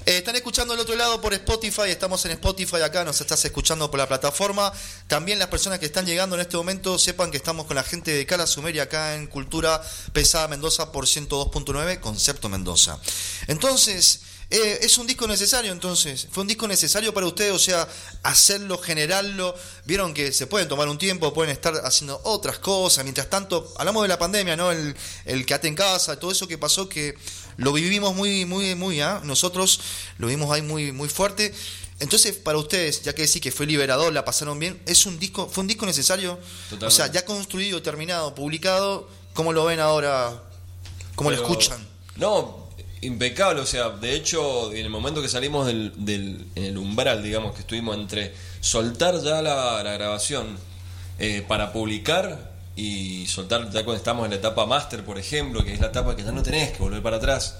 Eh, 0.05 0.17
están 0.17 0.35
escuchando 0.35 0.73
al 0.73 0.79
otro 0.79 0.95
lado 0.95 1.19
por 1.19 1.33
Spotify. 1.33 1.89
Estamos 1.89 2.23
en 2.25 2.31
Spotify 2.31 2.81
acá. 2.83 3.03
Nos 3.03 3.19
estás 3.21 3.43
escuchando 3.43 3.89
por 3.89 3.99
la 3.99 4.07
plataforma. 4.07 4.71
También 5.07 5.39
las 5.39 5.47
personas 5.47 5.79
que 5.79 5.87
están 5.87 6.05
llegando 6.05 6.35
en 6.35 6.41
este 6.41 6.57
momento 6.57 6.99
sepan 6.99 7.31
que 7.31 7.37
estamos 7.37 7.65
con 7.65 7.75
la 7.75 7.83
gente 7.83 8.11
de 8.11 8.25
Cala 8.25 8.45
Sumeria 8.45 8.83
acá 8.83 9.15
en 9.15 9.25
Cultura 9.25 9.81
Pesada 10.13 10.47
Mendoza 10.47 10.91
por 10.91 11.05
102.9, 11.05 11.99
Concepto 11.99 12.49
Mendoza. 12.49 12.99
Entonces. 13.47 14.21
Eh, 14.49 14.79
es 14.81 14.97
un 14.97 15.07
disco 15.07 15.27
necesario, 15.27 15.71
entonces. 15.71 16.27
Fue 16.31 16.41
un 16.41 16.47
disco 16.47 16.67
necesario 16.67 17.13
para 17.13 17.25
ustedes, 17.25 17.51
o 17.51 17.59
sea, 17.59 17.87
hacerlo, 18.23 18.77
generarlo. 18.77 19.55
Vieron 19.85 20.13
que 20.13 20.31
se 20.31 20.47
pueden 20.47 20.67
tomar 20.67 20.87
un 20.87 20.97
tiempo, 20.97 21.33
pueden 21.33 21.51
estar 21.51 21.73
haciendo 21.83 22.19
otras 22.23 22.59
cosas. 22.59 23.03
Mientras 23.03 23.29
tanto, 23.29 23.73
hablamos 23.77 24.03
de 24.03 24.07
la 24.07 24.19
pandemia, 24.19 24.55
¿no? 24.55 24.71
El, 24.71 24.95
el 25.25 25.45
quédate 25.45 25.67
en 25.67 25.75
casa, 25.75 26.19
todo 26.19 26.31
eso 26.31 26.47
que 26.47 26.57
pasó, 26.57 26.87
que 26.87 27.15
lo 27.57 27.73
vivimos 27.73 28.15
muy, 28.15 28.45
muy, 28.45 28.75
muy, 28.75 29.01
¿ah? 29.01 29.21
Nosotros 29.23 29.79
lo 30.17 30.27
vimos 30.27 30.51
ahí 30.51 30.61
muy, 30.61 30.91
muy 30.91 31.09
fuerte. 31.09 31.53
Entonces, 31.99 32.35
para 32.35 32.57
ustedes, 32.57 33.03
ya 33.03 33.13
que 33.13 33.21
decís 33.21 33.41
que 33.41 33.51
fue 33.51 33.65
liberador, 33.65 34.11
la 34.11 34.25
pasaron 34.25 34.59
bien, 34.59 34.81
es 34.85 35.05
un 35.05 35.17
disco, 35.17 35.49
fue 35.49 35.61
un 35.61 35.67
disco 35.67 35.85
necesario. 35.85 36.37
Totalmente. 36.65 36.85
O 36.85 36.91
sea, 36.91 37.07
ya 37.07 37.23
construido, 37.23 37.81
terminado, 37.81 38.35
publicado. 38.35 39.07
¿Cómo 39.33 39.53
lo 39.53 39.65
ven 39.65 39.79
ahora? 39.79 40.43
¿Cómo 41.15 41.31
lo 41.31 41.37
escuchan? 41.37 41.85
No, 42.17 42.64
impecable, 43.05 43.61
o 43.61 43.65
sea, 43.65 43.89
de 43.89 44.15
hecho, 44.15 44.71
en 44.71 44.79
el 44.85 44.89
momento 44.89 45.21
que 45.21 45.29
salimos 45.29 45.65
del, 45.67 45.93
del 45.97 46.45
en 46.55 46.63
el 46.65 46.77
umbral, 46.77 47.23
digamos, 47.23 47.53
que 47.53 47.61
estuvimos 47.61 47.95
entre 47.97 48.33
soltar 48.61 49.21
ya 49.21 49.41
la, 49.41 49.81
la 49.83 49.93
grabación 49.93 50.57
eh, 51.19 51.43
para 51.47 51.71
publicar 51.71 52.53
y 52.77 53.25
soltar 53.27 53.65
ya 53.71 53.85
cuando 53.85 53.95
estamos 53.95 54.25
en 54.25 54.31
la 54.31 54.37
etapa 54.37 54.65
master, 54.65 55.03
por 55.05 55.17
ejemplo, 55.17 55.63
que 55.63 55.73
es 55.73 55.79
la 55.79 55.87
etapa 55.87 56.13
que 56.15 56.23
ya 56.23 56.31
no 56.33 56.43
tenés 56.43 56.71
que 56.73 56.79
volver 56.79 57.01
para 57.01 57.17
atrás. 57.17 57.55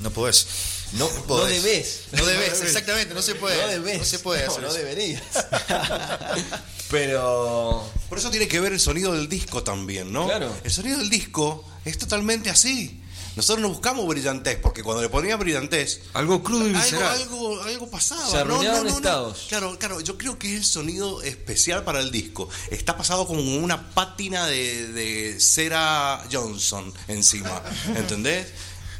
No 0.00 0.10
podés. 0.10 0.46
No, 0.94 1.08
no 1.08 1.22
podés. 1.22 1.62
debes. 1.62 2.02
No 2.10 2.26
debes, 2.26 2.60
exactamente, 2.60 3.14
no 3.14 3.22
se 3.22 3.36
puede. 3.36 3.56
No 3.62 3.68
debes. 3.68 3.98
No 3.98 4.04
se 4.04 4.18
puede 4.18 4.44
No, 4.44 4.50
hacer 4.50 4.62
no 4.62 4.68
eso. 4.70 4.76
deberías. 4.78 5.22
Pero 6.90 7.88
Por 8.08 8.18
eso 8.18 8.30
tiene 8.30 8.48
que 8.48 8.58
ver 8.60 8.72
el 8.72 8.80
sonido 8.80 9.12
del 9.12 9.28
disco 9.28 9.62
también, 9.62 10.12
¿no? 10.12 10.26
Claro. 10.26 10.52
El 10.64 10.70
sonido 10.70 10.98
del 10.98 11.10
disco 11.10 11.64
es 11.84 11.98
totalmente 11.98 12.50
así. 12.50 12.99
Nosotros 13.40 13.62
no 13.62 13.68
buscamos 13.70 14.06
brillantez, 14.06 14.58
porque 14.60 14.82
cuando 14.82 15.00
le 15.02 15.08
ponía 15.08 15.34
brillantez, 15.36 16.02
Algo 16.12 16.42
crudo 16.42 16.66
y 16.68 16.74
algo, 16.74 16.78
visceral. 16.78 17.12
algo, 17.22 17.62
algo 17.62 17.90
pasaba. 17.90 18.26
Se 18.26 18.44
No, 18.44 18.62
no, 18.62 18.62
no, 18.62 18.82
no. 18.84 18.88
estados. 18.90 19.46
Claro, 19.48 19.78
claro, 19.78 20.00
yo 20.02 20.18
creo 20.18 20.38
que 20.38 20.48
es 20.52 20.58
el 20.58 20.64
sonido 20.66 21.22
especial 21.22 21.82
para 21.82 22.00
el 22.00 22.10
disco. 22.10 22.50
Está 22.70 22.98
pasado 22.98 23.26
como 23.26 23.40
una 23.56 23.90
pátina 23.94 24.46
de, 24.46 24.88
de 24.88 25.40
cera 25.40 26.22
Johnson 26.30 26.92
encima, 27.08 27.62
¿entendés? 27.96 28.48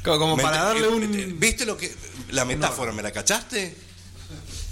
Como 0.02 0.38
para 0.38 0.64
darle 0.64 0.88
un. 0.88 1.38
¿Viste 1.38 1.66
lo 1.66 1.76
que 1.76 1.94
la 2.30 2.46
metáfora? 2.46 2.92
¿Me 2.92 3.02
la 3.02 3.12
cachaste? 3.12 3.76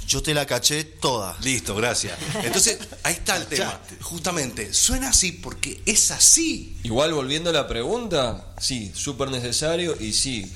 Yo 0.08 0.22
te 0.22 0.32
la 0.32 0.46
caché 0.46 0.84
toda. 0.84 1.36
Listo, 1.42 1.74
gracias. 1.74 2.18
Entonces, 2.42 2.78
ahí 3.02 3.12
está 3.12 3.36
el 3.36 3.46
tema. 3.48 3.78
Justamente, 4.00 4.72
suena 4.72 5.10
así 5.10 5.32
porque 5.32 5.82
es 5.84 6.10
así. 6.10 6.78
Igual 6.82 7.12
volviendo 7.12 7.50
a 7.50 7.52
la 7.52 7.68
pregunta, 7.68 8.54
sí, 8.58 8.90
súper 8.94 9.30
necesario 9.30 9.94
y 10.00 10.14
sí, 10.14 10.50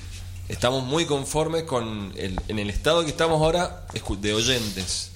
estamos 0.49 0.85
muy 0.85 1.04
conformes 1.04 1.64
con 1.64 2.14
el, 2.16 2.40
en 2.49 2.59
el 2.59 2.71
estado 2.71 3.04
que 3.04 3.11
estamos 3.11 3.42
ahora 3.42 3.85
de 3.92 4.32
oyentes. 4.32 5.11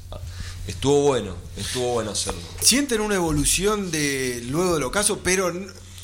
Estuvo 0.66 1.00
bueno, 1.00 1.34
estuvo 1.56 1.94
bueno 1.94 2.10
hacerlo. 2.10 2.40
Sienten 2.60 3.00
una 3.00 3.14
evolución 3.14 3.90
de 3.90 4.42
luego 4.50 4.74
del 4.74 4.82
ocaso, 4.82 5.20
pero 5.22 5.50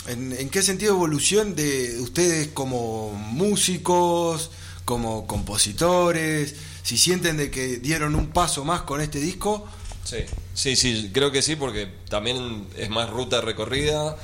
¿en 0.07 0.49
qué 0.49 0.63
sentido 0.63 0.95
evolución 0.95 1.55
de 1.55 2.01
ustedes 2.01 2.49
como 2.49 3.13
músicos, 3.13 4.51
como 4.87 5.27
compositores? 5.27 6.55
Si 6.83 6.97
sienten 6.99 7.37
de 7.37 7.51
que 7.51 7.79
dieron 7.79 8.15
un 8.15 8.29
paso 8.29 8.65
más 8.65 8.83
con 8.83 9.01
este 9.01 9.19
disco, 9.21 9.67
Sí, 10.05 10.17
sí, 10.55 10.75
sí, 10.75 11.11
creo 11.15 11.31
que 11.31 11.43
sí, 11.43 11.55
porque 11.55 11.87
también 12.09 12.67
es 12.77 12.91
más 12.91 13.09
ruta 13.09 13.41
recorrida. 13.41 14.17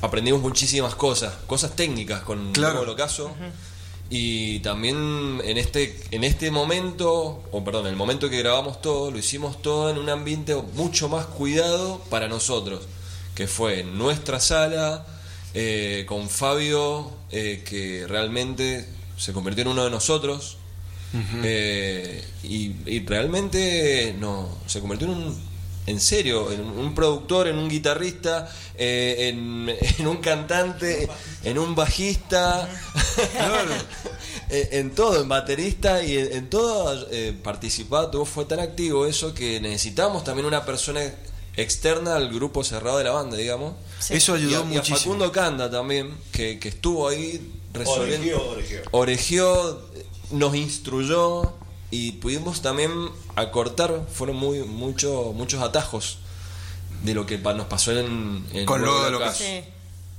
Aprendimos 0.00 0.40
muchísimas 0.40 0.94
cosas, 0.94 1.34
cosas 1.48 1.74
técnicas 1.74 2.22
con 2.22 2.52
Claro. 2.52 2.84
el 2.84 2.88
ocaso. 2.88 3.32
Y 4.10 4.60
también 4.60 5.40
en 5.44 5.58
este, 5.58 6.00
en 6.12 6.22
este 6.24 6.50
momento, 6.52 7.42
o 7.50 7.64
perdón, 7.64 7.86
en 7.86 7.90
el 7.90 7.96
momento 7.96 8.30
que 8.30 8.38
grabamos 8.38 8.80
todo, 8.80 9.10
lo 9.10 9.18
hicimos 9.18 9.60
todo 9.60 9.90
en 9.90 9.98
un 9.98 10.08
ambiente 10.08 10.54
mucho 10.74 11.08
más 11.08 11.26
cuidado 11.26 12.00
para 12.08 12.28
nosotros, 12.28 12.86
que 13.34 13.48
fue 13.48 13.80
en 13.80 13.98
nuestra 13.98 14.38
sala, 14.40 15.04
eh, 15.52 16.04
con 16.08 16.30
Fabio, 16.30 17.10
eh, 17.32 17.64
que 17.68 18.06
realmente 18.06 18.88
se 19.18 19.32
convirtió 19.32 19.62
en 19.62 19.68
uno 19.68 19.84
de 19.84 19.90
nosotros. 19.90 20.56
Eh, 21.42 22.22
y, 22.44 22.72
y 22.86 23.06
realmente 23.06 24.14
no 24.18 24.48
se 24.66 24.80
convirtió 24.80 25.06
en 25.06 25.14
un 25.14 25.48
en 25.86 26.00
serio 26.00 26.52
en 26.52 26.60
un 26.60 26.94
productor 26.94 27.48
en 27.48 27.56
un 27.56 27.66
guitarrista 27.66 28.46
eh, 28.76 29.30
en, 29.30 29.74
en 29.98 30.06
un 30.06 30.18
cantante 30.18 31.08
en 31.44 31.58
un 31.58 31.74
bajista 31.74 32.68
en, 34.50 34.68
en 34.80 34.94
todo 34.94 35.22
en 35.22 35.28
baterista 35.30 36.02
y 36.02 36.18
en, 36.18 36.32
en 36.32 36.50
todo 36.50 37.08
eh, 37.10 37.34
participaba 37.42 38.10
todo 38.10 38.26
fue 38.26 38.44
tan 38.44 38.60
activo 38.60 39.06
eso 39.06 39.32
que 39.32 39.60
necesitamos 39.60 40.24
también 40.24 40.44
una 40.44 40.66
persona 40.66 41.00
externa 41.56 42.16
al 42.16 42.28
grupo 42.28 42.62
cerrado 42.62 42.98
de 42.98 43.04
la 43.04 43.12
banda 43.12 43.38
digamos 43.38 43.74
eso 44.10 44.36
y 44.36 44.40
ayudó 44.42 44.56
a, 44.56 44.60
y 44.60 44.62
a 44.62 44.64
muchísimo. 44.64 44.98
Facundo 44.98 45.32
Canda 45.32 45.70
también, 45.70 46.16
que, 46.32 46.58
que 46.58 46.68
estuvo 46.68 47.08
ahí 47.08 47.52
resolviendo. 47.72 48.36
Oregió, 48.40 48.50
oregió. 48.50 48.82
Oregió, 48.92 49.82
nos 50.30 50.54
instruyó 50.54 51.52
y 51.90 52.12
pudimos 52.12 52.60
también 52.62 52.92
acortar, 53.36 54.06
fueron 54.12 54.36
muy 54.36 54.60
mucho, 54.60 55.32
muchos 55.34 55.62
atajos 55.62 56.18
de 57.02 57.14
lo 57.14 57.26
que 57.26 57.38
nos 57.38 57.66
pasó 57.66 57.92
en, 57.92 58.44
en 58.52 58.66
Con 58.66 58.82
del 58.82 59.14
Ocaso. 59.14 59.44
Sí. 59.44 59.60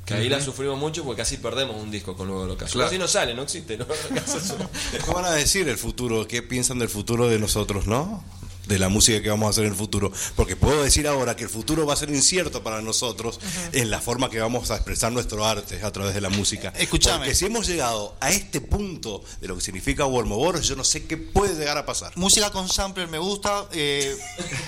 Que 0.05 0.15
ahí 0.15 0.29
la 0.29 0.41
sufrimos 0.41 0.79
mucho 0.79 1.03
porque 1.03 1.21
casi 1.21 1.37
perdemos 1.37 1.75
un 1.75 1.91
disco 1.91 2.15
con 2.17 2.25
Luego 2.27 2.41
del 2.43 2.51
Ocaso. 2.51 2.73
Claro. 2.73 2.87
Casi 2.89 2.97
no 2.97 3.07
sale, 3.07 3.35
no 3.35 3.43
existe. 3.43 3.75
Un- 3.79 3.85
¿Qué 3.85 5.11
van 5.13 5.25
a 5.25 5.31
decir 5.31 5.69
el 5.69 5.77
futuro? 5.77 6.27
¿Qué 6.27 6.41
piensan 6.41 6.79
del 6.79 6.89
futuro 6.89 7.27
de 7.27 7.37
nosotros, 7.37 7.85
no? 7.85 8.23
De 8.69 8.79
la 8.79 8.87
música 8.87 9.21
que 9.21 9.29
vamos 9.29 9.47
a 9.47 9.49
hacer 9.49 9.65
en 9.65 9.71
el 9.71 9.75
futuro. 9.77 10.11
Porque 10.35 10.55
puedo 10.55 10.81
decir 10.83 11.07
ahora 11.07 11.35
que 11.35 11.43
el 11.43 11.49
futuro 11.49 11.85
va 11.85 11.93
a 11.93 11.97
ser 11.97 12.09
incierto 12.09 12.63
para 12.63 12.81
nosotros 12.81 13.39
en 13.73 13.89
la 13.89 13.99
forma 13.99 14.29
que 14.29 14.39
vamos 14.39 14.71
a 14.71 14.75
expresar 14.75 15.11
nuestro 15.11 15.45
arte 15.45 15.81
a 15.83 15.91
través 15.91 16.13
de 16.13 16.21
la 16.21 16.29
música. 16.29 16.71
Escuchame. 16.77 17.17
Porque 17.17 17.35
si 17.35 17.45
hemos 17.45 17.67
llegado 17.67 18.15
a 18.21 18.29
este 18.29 18.61
punto 18.61 19.23
de 19.41 19.47
lo 19.47 19.55
que 19.55 19.61
significa 19.61 20.05
Wormoboros, 20.05 20.67
yo 20.67 20.75
no 20.75 20.83
sé 20.83 21.05
qué 21.05 21.17
puede 21.17 21.55
llegar 21.55 21.77
a 21.77 21.85
pasar. 21.85 22.13
Música 22.15 22.51
con 22.51 22.69
sampler 22.69 23.07
me 23.07 23.17
gusta. 23.17 23.65
eh, 23.73 24.15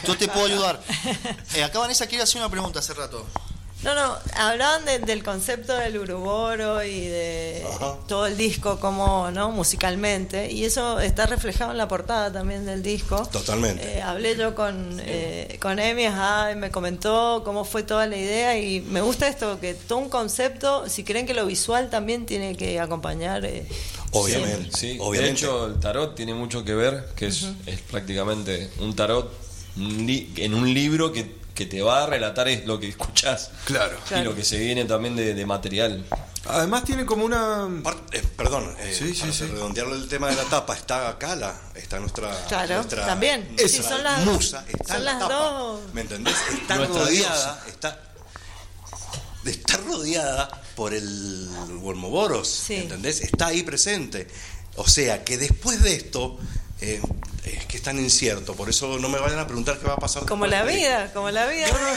yo 0.06 0.18
te 0.18 0.28
puedo 0.28 0.46
ayudar. 0.48 0.82
Eh, 1.54 1.64
acá 1.64 1.80
Vanessa 1.80 2.08
quiere 2.08 2.24
hacer 2.24 2.38
una 2.42 2.50
pregunta 2.50 2.80
hace 2.80 2.94
rato. 2.94 3.26
No, 3.84 3.96
no, 3.96 4.16
hablaban 4.36 4.86
de- 4.86 5.00
del 5.00 5.24
concepto 5.24 5.74
del 5.74 5.98
uruboro 5.98 6.84
y 6.84 7.02
de 7.02 7.66
Ajá. 7.68 7.98
todo 8.08 8.28
el 8.28 8.38
disco 8.38 8.80
como, 8.80 9.32
¿no? 9.32 9.50
Musicalmente. 9.52 10.52
Y 10.52 10.66
eso 10.66 11.00
está 11.00 11.26
reflejado 11.26 11.72
en 11.72 11.78
la 11.80 11.88
portada 11.88 12.32
también 12.32 12.66
del 12.66 12.84
disco. 12.84 13.26
Totalmente. 13.32 13.98
Eh, 13.98 14.02
hablé 14.04 14.36
yo 14.38 14.54
con, 14.54 15.00
eh, 15.04 15.58
con 15.60 15.80
Emi, 15.80 16.06
ajá, 16.06 16.52
y 16.52 16.56
me 16.56 16.70
comentó 16.70 17.42
cómo 17.44 17.66
fue 17.66 17.82
toda 17.82 18.06
la 18.06 18.18
idea 18.18 18.56
y 18.60 18.82
me 18.82 19.02
gusta 19.02 19.28
esto, 19.28 19.60
que 19.60 19.74
todo 19.74 19.98
un 19.98 20.10
concepto, 20.10 20.88
si 20.88 21.04
creen 21.04 21.26
que 21.26 21.34
lo 21.34 21.48
visual 21.48 21.90
también 21.90 22.28
tiene 22.28 22.56
que 22.56 22.80
acompañar. 22.80 23.44
eh, 23.46 23.66
Obviamente. 24.12 24.78
Sí, 24.78 24.98
obviamente. 25.00 25.26
de 25.26 25.32
hecho 25.32 25.66
el 25.68 25.80
tarot 25.80 26.14
tiene 26.16 26.34
mucho 26.36 26.64
que 26.64 26.76
ver, 26.76 27.08
que 27.16 27.28
es, 27.28 27.48
es 27.66 27.80
prácticamente 27.82 28.70
un 28.80 28.96
tarot 28.96 29.32
en 29.78 30.54
un 30.54 30.74
libro 30.74 31.12
que, 31.14 31.40
que 31.54 31.66
te 31.66 31.82
va 31.82 32.04
a 32.04 32.06
relatar 32.08 32.48
es 32.48 32.66
lo 32.66 32.80
que 32.80 32.88
escuchás 32.90 33.52
Claro. 33.66 33.98
y 34.20 34.24
lo 34.24 34.36
que 34.36 34.44
se 34.44 34.58
viene 34.58 34.86
también 34.86 35.16
de, 35.16 35.34
de 35.34 35.46
material. 35.46 36.06
Además 36.46 36.84
tiene 36.86 37.06
como 37.06 37.24
una... 37.24 37.70
Par- 37.84 37.98
eh, 38.14 38.24
perdón, 38.36 38.76
eh, 38.80 38.96
Sí, 38.98 39.14
sí, 39.14 39.22
para 39.22 39.34
sí. 39.34 39.46
redondearlo 39.46 39.94
el 39.96 40.08
tema 40.08 40.28
de 40.30 40.36
la 40.36 40.44
tapa, 40.46 40.76
está 40.76 41.10
acá 41.10 41.36
la, 41.36 41.56
está 41.76 42.00
nuestra, 42.00 42.32
Claro, 42.48 42.76
nuestra- 42.78 43.06
también. 43.06 43.48
nuestra 43.56 43.68
Sí, 43.84 43.84
son 43.88 44.04
las- 44.04 44.26
musa, 44.26 44.66
está 44.68 44.88
son 44.88 44.98
en 44.98 45.06
la 45.06 45.12
las 45.14 45.22
tapa, 45.22 45.34
dos. 45.36 45.82
¿me 45.94 46.02
entendés? 46.02 46.36
Está 46.60 46.76
Nuestra 46.78 47.00
rodeada, 47.04 47.64
está, 47.68 48.02
está 49.46 49.78
rodeada 49.78 50.50
por 50.76 50.94
el 50.94 51.50
Wormoboros, 51.82 52.48
Sí. 52.48 52.76
¿entendés? 52.76 53.22
Está 53.22 53.48
ahí 53.48 53.64
presente. 53.64 54.28
O 54.78 54.88
sea 54.88 55.24
que 55.24 55.38
después 55.38 55.84
de 55.84 55.94
esto, 55.96 56.40
eh, 56.80 57.02
es 57.44 57.66
que 57.66 57.78
es 57.78 57.84
tan 57.84 57.98
incierto, 58.00 58.54
por 58.56 58.70
eso 58.70 59.00
no 59.00 59.10
me 59.10 59.18
vayan 59.20 59.40
a 59.40 59.48
preguntar 59.48 59.80
qué 59.80 59.88
va 59.88 59.94
a 59.94 59.98
pasar. 59.98 60.26
Como 60.26 60.46
la 60.46 60.64
de- 60.64 60.76
vida, 60.76 61.12
como 61.14 61.32
la 61.32 61.48
vida. 61.48 61.66
Es 61.66 61.72
la 61.74 61.80
Bueno, 61.80 61.94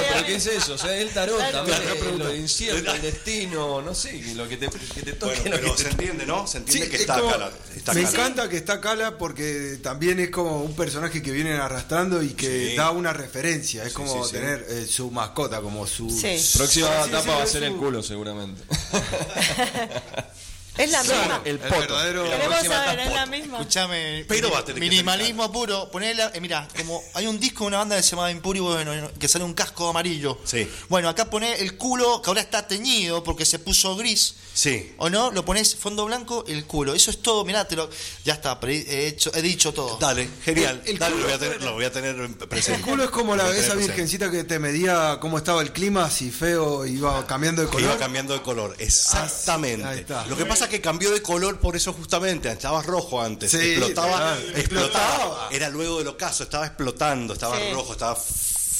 vida. 0.00 0.08
pero 0.12 0.26
¿qué 0.26 0.34
es 0.36 0.46
eso? 0.46 0.74
O 0.74 0.78
sea, 0.78 0.96
el 0.96 1.10
tarot 1.10 1.36
Claro. 1.36 1.58
también, 1.58 1.78
Claro, 1.78 1.94
es 2.10 2.18
lo 2.18 2.34
incierto, 2.34 2.92
el 2.94 3.02
destino, 3.02 3.80
no 3.82 3.94
sé, 3.94 4.20
lo 4.34 4.48
que 4.48 4.56
te, 4.56 4.68
que 4.68 5.02
te 5.02 5.12
toque, 5.12 5.40
Bueno, 5.40 5.56
lo 5.56 5.62
pero 5.62 5.72
que 5.76 5.78
se 5.78 5.84
te 5.84 5.90
entiende, 5.92 6.26
¿no? 6.26 6.46
Se 6.46 6.58
entiende 6.58 6.84
Sí, 6.86 6.90
que 6.90 6.96
es 6.96 7.02
está 7.02 7.18
como- 7.20 7.30
Cala. 7.30 7.50
Está 7.76 7.94
me 7.94 8.02
Cala. 8.02 8.12
encanta 8.12 8.48
que 8.48 8.56
está 8.56 8.80
Cala 8.80 9.18
porque 9.18 9.78
también 9.82 10.18
es 10.20 10.30
como 10.30 10.62
un 10.62 10.74
personaje 10.74 11.22
que 11.22 11.30
vienen 11.30 11.54
arrastrando 11.60 12.22
y 12.22 12.30
que 12.30 12.70
Sí. 12.70 12.76
da 12.76 12.90
una 12.90 13.12
referencia. 13.12 13.82
Es 13.84 13.90
Sí, 13.90 13.94
como 13.94 14.24
sí, 14.24 14.30
sí. 14.30 14.36
tener 14.36 14.66
eh, 14.68 14.86
su 14.86 15.10
mascota, 15.12 15.60
como 15.60 15.86
su. 15.86 16.10
Sí. 16.10 16.36
Próxima 16.56 16.88
etapa 17.04 17.22
sí, 17.22 17.28
va 17.28 17.36
a 17.40 17.44
es 17.44 17.50
ser 17.52 17.62
el 17.62 17.76
culo, 17.76 18.02
seguramente. 18.02 18.62
Es 20.78 20.90
la 20.90 21.02
misma. 21.02 21.42
El 21.44 21.52
El 21.54 21.58
poto. 21.58 21.80
verdadero. 21.80 22.24
La 22.24 22.30
Queremos 22.30 22.48
próxima 22.54 22.74
saber, 22.76 22.98
etapa 23.00 23.02
es 23.08 23.14
la 23.14 23.24
poto. 23.26 23.36
misma. 23.36 23.58
Escuchame, 23.58 24.24
Pero 24.28 24.50
va 24.50 24.58
a 24.60 24.64
tener 24.64 24.80
que 24.82 24.88
minimalismo 24.88 25.52
puro. 25.52 25.90
Ponela, 25.90 26.30
eh, 26.34 26.40
mira, 26.40 26.66
como 26.76 27.02
hay 27.14 27.26
un 27.26 27.38
disco 27.40 27.64
de 27.64 27.68
una 27.68 27.78
banda 27.78 27.96
que 27.96 28.02
se 28.02 28.10
llama 28.10 28.30
Impuri, 28.30 28.60
bueno, 28.60 29.10
que 29.18 29.28
sale 29.28 29.44
un 29.44 29.54
casco 29.54 29.88
amarillo. 29.88 30.38
Sí. 30.44 30.70
Bueno, 30.88 31.08
acá 31.08 31.28
pone 31.30 31.54
el 31.60 31.76
culo 31.76 32.22
que 32.22 32.30
ahora 32.30 32.40
está 32.40 32.66
teñido 32.66 33.22
porque 33.24 33.44
se 33.44 33.58
puso 33.58 33.96
gris. 33.96 34.34
Sí. 34.54 34.92
¿O 34.98 35.08
no? 35.10 35.30
Lo 35.30 35.44
pones 35.44 35.76
fondo 35.76 36.04
blanco, 36.04 36.44
el 36.48 36.64
culo. 36.64 36.94
Eso 36.94 37.10
es 37.10 37.22
todo, 37.22 37.44
mirá, 37.44 37.66
te 37.68 37.76
lo, 37.76 37.88
ya 38.24 38.34
está, 38.34 38.58
pero 38.58 38.72
he, 38.72 39.06
hecho, 39.06 39.30
he 39.34 39.42
dicho 39.42 39.72
todo. 39.72 39.96
Dale, 39.98 40.28
genial. 40.44 40.80
El- 40.84 40.92
el 40.92 40.98
Dale, 40.98 41.14
culo- 41.16 41.20
lo 41.20 41.26
voy 41.26 41.32
a 41.34 41.38
tener, 41.38 41.62
lo 41.62 41.72
voy 41.74 41.84
a 41.84 41.92
tener 41.92 42.36
presente. 42.48 42.80
El 42.80 42.84
culo 42.86 43.04
es 43.04 43.10
como 43.10 43.36
la 43.36 43.48
esa 43.56 43.74
virgencita 43.74 44.30
que 44.30 44.44
te 44.44 44.58
medía 44.58 45.18
cómo 45.20 45.38
estaba 45.38 45.62
el 45.62 45.72
clima, 45.72 46.10
si 46.10 46.30
feo 46.30 46.84
iba 46.86 47.24
cambiando 47.26 47.62
de 47.62 47.68
Que 47.68 47.72
color. 47.74 47.90
iba 47.90 47.98
cambiando 47.98 48.34
de 48.34 48.42
color, 48.42 48.74
exactamente. 48.78 49.84
Ah, 49.84 49.90
ahí 49.90 49.98
está. 50.00 50.26
Lo 50.26 50.36
que 50.36 50.44
pasa 50.44 50.67
que 50.68 50.80
cambió 50.80 51.10
de 51.10 51.22
color 51.22 51.58
por 51.58 51.76
eso 51.76 51.92
justamente, 51.92 52.50
estaba 52.50 52.82
rojo 52.82 53.20
antes, 53.20 53.50
Sí, 53.50 53.56
explotaba, 53.58 54.36
explotaba, 54.54 54.60
explotaba. 54.60 55.48
era 55.50 55.68
luego 55.68 55.98
del 55.98 56.08
ocaso, 56.08 56.44
estaba 56.44 56.66
explotando, 56.66 57.32
estaba 57.34 57.56
Sí. 57.58 57.70
rojo, 57.72 57.92
estaba 57.92 58.16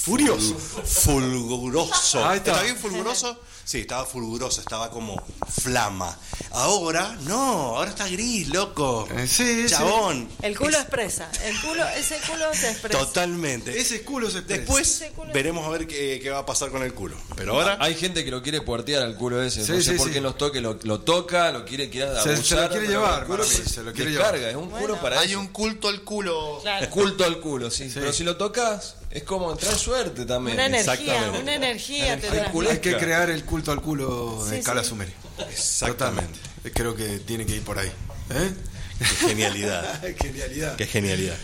Furioso. 0.08 0.56
fulguroso. 0.58 2.24
Ahí 2.26 2.38
está. 2.38 2.62
bien 2.62 2.76
fulguroso? 2.76 3.38
Sí, 3.64 3.80
estaba 3.80 4.06
fulguroso, 4.06 4.62
estaba 4.62 4.90
como 4.90 5.22
flama. 5.60 6.16
Ahora, 6.52 7.18
no, 7.26 7.76
ahora 7.76 7.90
está 7.90 8.08
gris, 8.08 8.48
loco. 8.48 9.06
Eh, 9.14 9.26
sí, 9.26 9.64
sí. 9.64 9.74
Chabón. 9.74 10.26
El 10.40 10.56
culo 10.56 10.70
Es- 10.70 10.76
expresa. 10.84 11.30
El 11.44 11.60
culo, 11.60 11.86
ese 11.88 12.18
culo 12.26 12.46
se 12.54 12.70
expresa. 12.70 12.98
Totalmente. 12.98 13.78
Ese 13.78 14.02
culo 14.04 14.30
se 14.30 14.38
expresa. 14.38 14.60
Después 14.62 15.04
culo- 15.14 15.32
veremos 15.34 15.66
a 15.66 15.68
ver 15.68 15.86
qué, 15.86 16.18
qué 16.22 16.30
va 16.30 16.38
a 16.38 16.46
pasar 16.46 16.70
con 16.70 16.82
el 16.82 16.94
culo. 16.94 17.14
Pero 17.36 17.52
ahora... 17.52 17.76
Hay 17.78 17.94
gente 17.94 18.24
que 18.24 18.30
lo 18.30 18.42
quiere 18.42 18.62
puertear 18.62 19.02
al 19.02 19.16
culo 19.16 19.42
ese. 19.42 19.62
Sí, 19.62 19.70
no 19.72 19.76
sé 19.82 19.90
sí, 19.92 19.98
por 19.98 20.06
sí. 20.06 20.14
qué 20.14 20.20
los 20.22 20.38
toque, 20.38 20.62
lo, 20.62 20.78
lo 20.84 21.00
toca, 21.00 21.52
lo 21.52 21.66
quiere, 21.66 21.90
quiere 21.90 22.08
Se- 22.22 22.22
se 22.22 22.54
lo 22.54 22.62
abusar. 22.62 22.70
quiere 22.70 22.86
llevar, 22.88 23.26
culo 23.26 23.38
para 23.44 23.50
mí, 23.50 23.54
se- 23.54 23.68
se 23.68 23.82
lo 23.82 23.92
quiere 23.92 24.10
descarga, 24.12 24.38
llevar. 24.38 24.50
es 24.50 24.56
un 24.56 24.70
Bueno. 24.70 24.86
culo 24.86 25.00
para 25.02 25.20
Hay 25.20 25.30
eso. 25.32 25.40
un 25.40 25.48
culto 25.48 25.88
al 25.88 26.02
culo. 26.04 26.60
Claro. 26.62 26.88
culto 26.88 27.24
al 27.24 27.38
culo, 27.40 27.70
sí. 27.70 27.90
Pero 27.92 28.14
si 28.14 28.24
lo 28.24 28.38
tocas, 28.38 28.94
es 29.18 29.24
como 29.24 29.54
trae 29.56 29.76
suerte 29.76 30.24
también. 30.24 30.56
Una 30.56 30.66
energía, 30.66 31.32
una 31.40 31.54
energía 31.54 32.18
te. 32.20 32.28
Hay 32.70 32.78
que 32.78 32.96
crear 32.96 33.30
el 33.30 33.44
culto 33.44 33.72
al 33.72 33.80
culo 33.80 34.44
de 34.46 34.58
Sí, 34.58 34.62
Cala 34.62 34.82
sí. 34.82 34.90
Sumeri. 34.90 35.12
Exactamente. 35.50 36.32
Totalmente. 36.32 36.72
Creo 36.72 36.94
que 36.94 37.18
tiene 37.20 37.46
que 37.46 37.56
ir 37.56 37.62
por 37.62 37.78
ahí. 37.78 37.92
¿Eh? 38.30 38.52
Qué 38.98 39.04
genialidad. 39.04 40.02
Genialidad. 40.18 40.76
Qué 40.76 40.86
genialidad. 40.86 41.36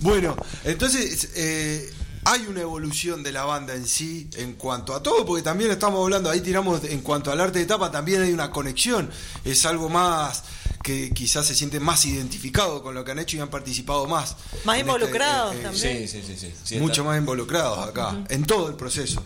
Bueno, 0.00 0.36
entonces 0.64 1.30
eh, 1.34 1.92
hay 2.24 2.46
una 2.46 2.60
evolución 2.60 3.22
de 3.22 3.32
la 3.32 3.44
banda 3.44 3.74
en 3.74 3.86
sí 3.86 4.28
en 4.36 4.54
cuanto 4.54 4.94
a 4.94 5.02
todo, 5.02 5.24
porque 5.24 5.42
también 5.42 5.70
estamos 5.70 6.02
hablando, 6.02 6.30
ahí 6.30 6.40
tiramos 6.40 6.82
en 6.84 7.00
cuanto 7.00 7.30
al 7.30 7.40
arte 7.40 7.58
de 7.58 7.66
tapa, 7.66 7.90
también 7.90 8.22
hay 8.22 8.32
una 8.32 8.50
conexión, 8.50 9.10
es 9.44 9.64
algo 9.66 9.88
más 9.88 10.44
que 10.84 11.10
quizás 11.12 11.44
se 11.46 11.54
sienten 11.56 11.82
más 11.82 12.04
identificados 12.06 12.82
con 12.82 12.94
lo 12.94 13.04
que 13.04 13.10
han 13.10 13.18
hecho 13.18 13.36
y 13.36 13.40
han 13.40 13.48
participado 13.50 14.06
más. 14.06 14.36
Más 14.64 14.76
este, 14.78 14.80
involucrados 14.88 15.54
eh, 15.54 15.58
eh, 15.58 15.62
también. 15.64 16.08
Sí, 16.08 16.08
sí, 16.08 16.22
sí. 16.24 16.36
sí. 16.38 16.54
Sí, 16.62 16.76
mucho 16.76 16.92
está- 17.00 17.02
más 17.04 17.18
involucrados 17.18 17.78
acá, 17.88 18.16
en 18.28 18.44
todo 18.44 18.68
el 18.68 18.76
proceso. 18.76 19.20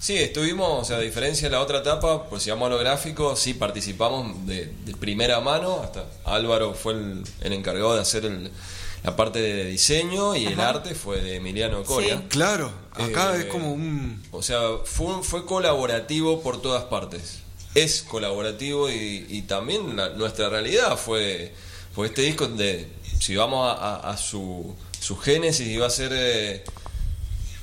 Sí, 0.00 0.16
estuvimos, 0.16 0.82
o 0.82 0.84
sea, 0.84 0.98
a 0.98 1.00
diferencia 1.00 1.48
de 1.48 1.52
la 1.56 1.60
otra 1.62 1.78
etapa, 1.78 2.28
pues 2.28 2.42
si 2.42 2.50
vamos 2.50 2.66
a 2.66 2.70
lo 2.70 2.78
gráfico, 2.78 3.34
sí 3.34 3.54
participamos 3.54 4.46
de, 4.46 4.72
de 4.84 4.94
primera 4.94 5.40
mano, 5.40 5.80
hasta 5.82 6.04
Álvaro 6.24 6.74
fue 6.74 6.92
el, 6.92 7.22
el 7.40 7.52
encargado 7.52 7.94
de 7.94 8.00
hacer 8.02 8.24
el- 8.26 8.50
la 9.04 9.14
parte 9.14 9.40
de 9.40 9.64
diseño 9.64 10.34
y 10.34 10.46
el 10.46 10.58
arte 10.60 10.94
fue 10.96 11.20
de 11.20 11.36
Emiliano 11.36 11.84
Coria. 11.84 12.16
Sí. 12.18 12.24
Claro, 12.28 12.72
acá 12.92 13.36
Eh, 13.36 13.42
es 13.42 13.44
como 13.46 13.72
un... 13.72 14.20
O 14.32 14.42
sea, 14.42 14.60
fue, 14.84 15.22
fue 15.22 15.46
colaborativo 15.46 16.42
por 16.42 16.60
todas 16.60 16.82
partes. 16.84 17.38
Es 17.74 18.02
colaborativo 18.02 18.90
y, 18.90 19.26
y 19.28 19.42
también 19.42 19.96
la- 19.96 20.10
nuestra 20.10 20.48
realidad 20.48 20.96
fue, 20.96 21.52
fue 21.94 22.06
este 22.08 22.22
disco 22.22 22.46
de, 22.48 22.88
si 23.20 23.36
vamos 23.36 23.68
a, 23.68 23.72
a- 23.74 24.10
a 24.10 24.16
su, 24.16 24.74
su 25.00 25.16
génesis, 25.16 25.66
iba 25.68 25.86
a 25.86 25.90
ser 25.90 26.10
eh, 26.14 26.64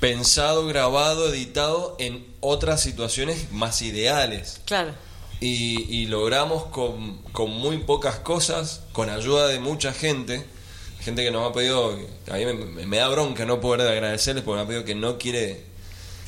pensado, 0.00 0.66
grabado, 0.66 1.32
editado 1.32 1.96
en 1.98 2.24
otras 2.40 2.80
situaciones 2.82 3.50
más 3.52 3.82
ideales. 3.82 4.60
Claro. 4.64 4.92
Y, 5.40 5.82
y 5.94 6.06
logramos 6.06 6.66
con, 6.66 7.18
con 7.32 7.50
muy 7.50 7.78
pocas 7.78 8.16
cosas, 8.16 8.82
con 8.92 9.10
ayuda 9.10 9.48
de 9.48 9.58
mucha 9.60 9.92
gente, 9.92 10.44
gente 11.00 11.22
que 11.24 11.30
nos 11.30 11.48
ha 11.50 11.52
pedido, 11.52 11.90
a 12.30 12.34
mí 12.36 12.44
me, 12.46 12.54
me- 12.54 12.86
me 12.86 12.96
da 12.96 13.08
bronca 13.08 13.44
no 13.44 13.60
poder 13.60 13.86
agradecerles 13.86 14.44
porque 14.44 14.56
me 14.58 14.62
ha 14.64 14.66
pedido 14.66 14.84
que 14.84 14.94
no 14.94 15.18
quiere 15.18 15.60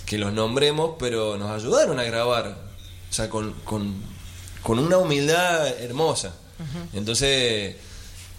que 0.04 0.18
los 0.18 0.32
nombremos, 0.32 0.96
pero 0.98 1.36
nos 1.38 1.50
ayudaron 1.50 1.98
a 1.98 2.04
grabar, 2.04 2.67
o 3.10 3.12
sea, 3.12 3.28
con, 3.28 3.52
con, 3.64 3.94
con 4.62 4.78
una 4.78 4.98
humildad 4.98 5.66
hermosa. 5.80 6.34
Entonces, 6.92 7.76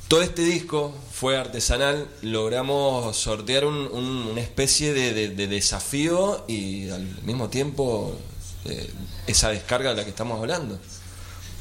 todo 0.08 0.22
este 0.22 0.42
disco 0.44 0.94
fue 1.14 1.38
artesanal, 1.38 2.08
logramos 2.22 3.16
sortear 3.16 3.66
un- 3.66 3.88
un- 3.92 4.28
una 4.32 4.42
especie 4.42 4.94
de, 4.94 5.14
de- 5.14 5.30
de 5.30 5.48
desafío 5.48 6.44
y 6.48 6.90
al 6.90 7.04
mismo 7.24 7.50
tiempo 7.50 8.18
eh, 8.66 8.92
esa 9.28 9.50
descarga 9.50 9.92
de 9.92 9.96
la 9.98 10.04
que 10.04 10.10
estamos 10.10 10.40
hablando. 10.40 10.78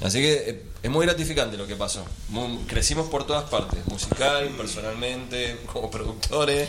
Así 0.03 0.19
que 0.21 0.33
eh, 0.51 0.63
es 0.83 0.91
muy 0.91 1.07
gratificante 1.07 1.57
lo 1.57 1.67
que 1.67 1.77
pasó. 1.77 2.05
Mu- 2.31 2.67
crecimos 2.67 3.09
por 3.09 3.25
todas 3.27 3.49
partes, 3.51 3.87
musical, 3.87 4.49
personalmente, 4.57 5.59
como 5.73 5.91
productores. 5.91 6.69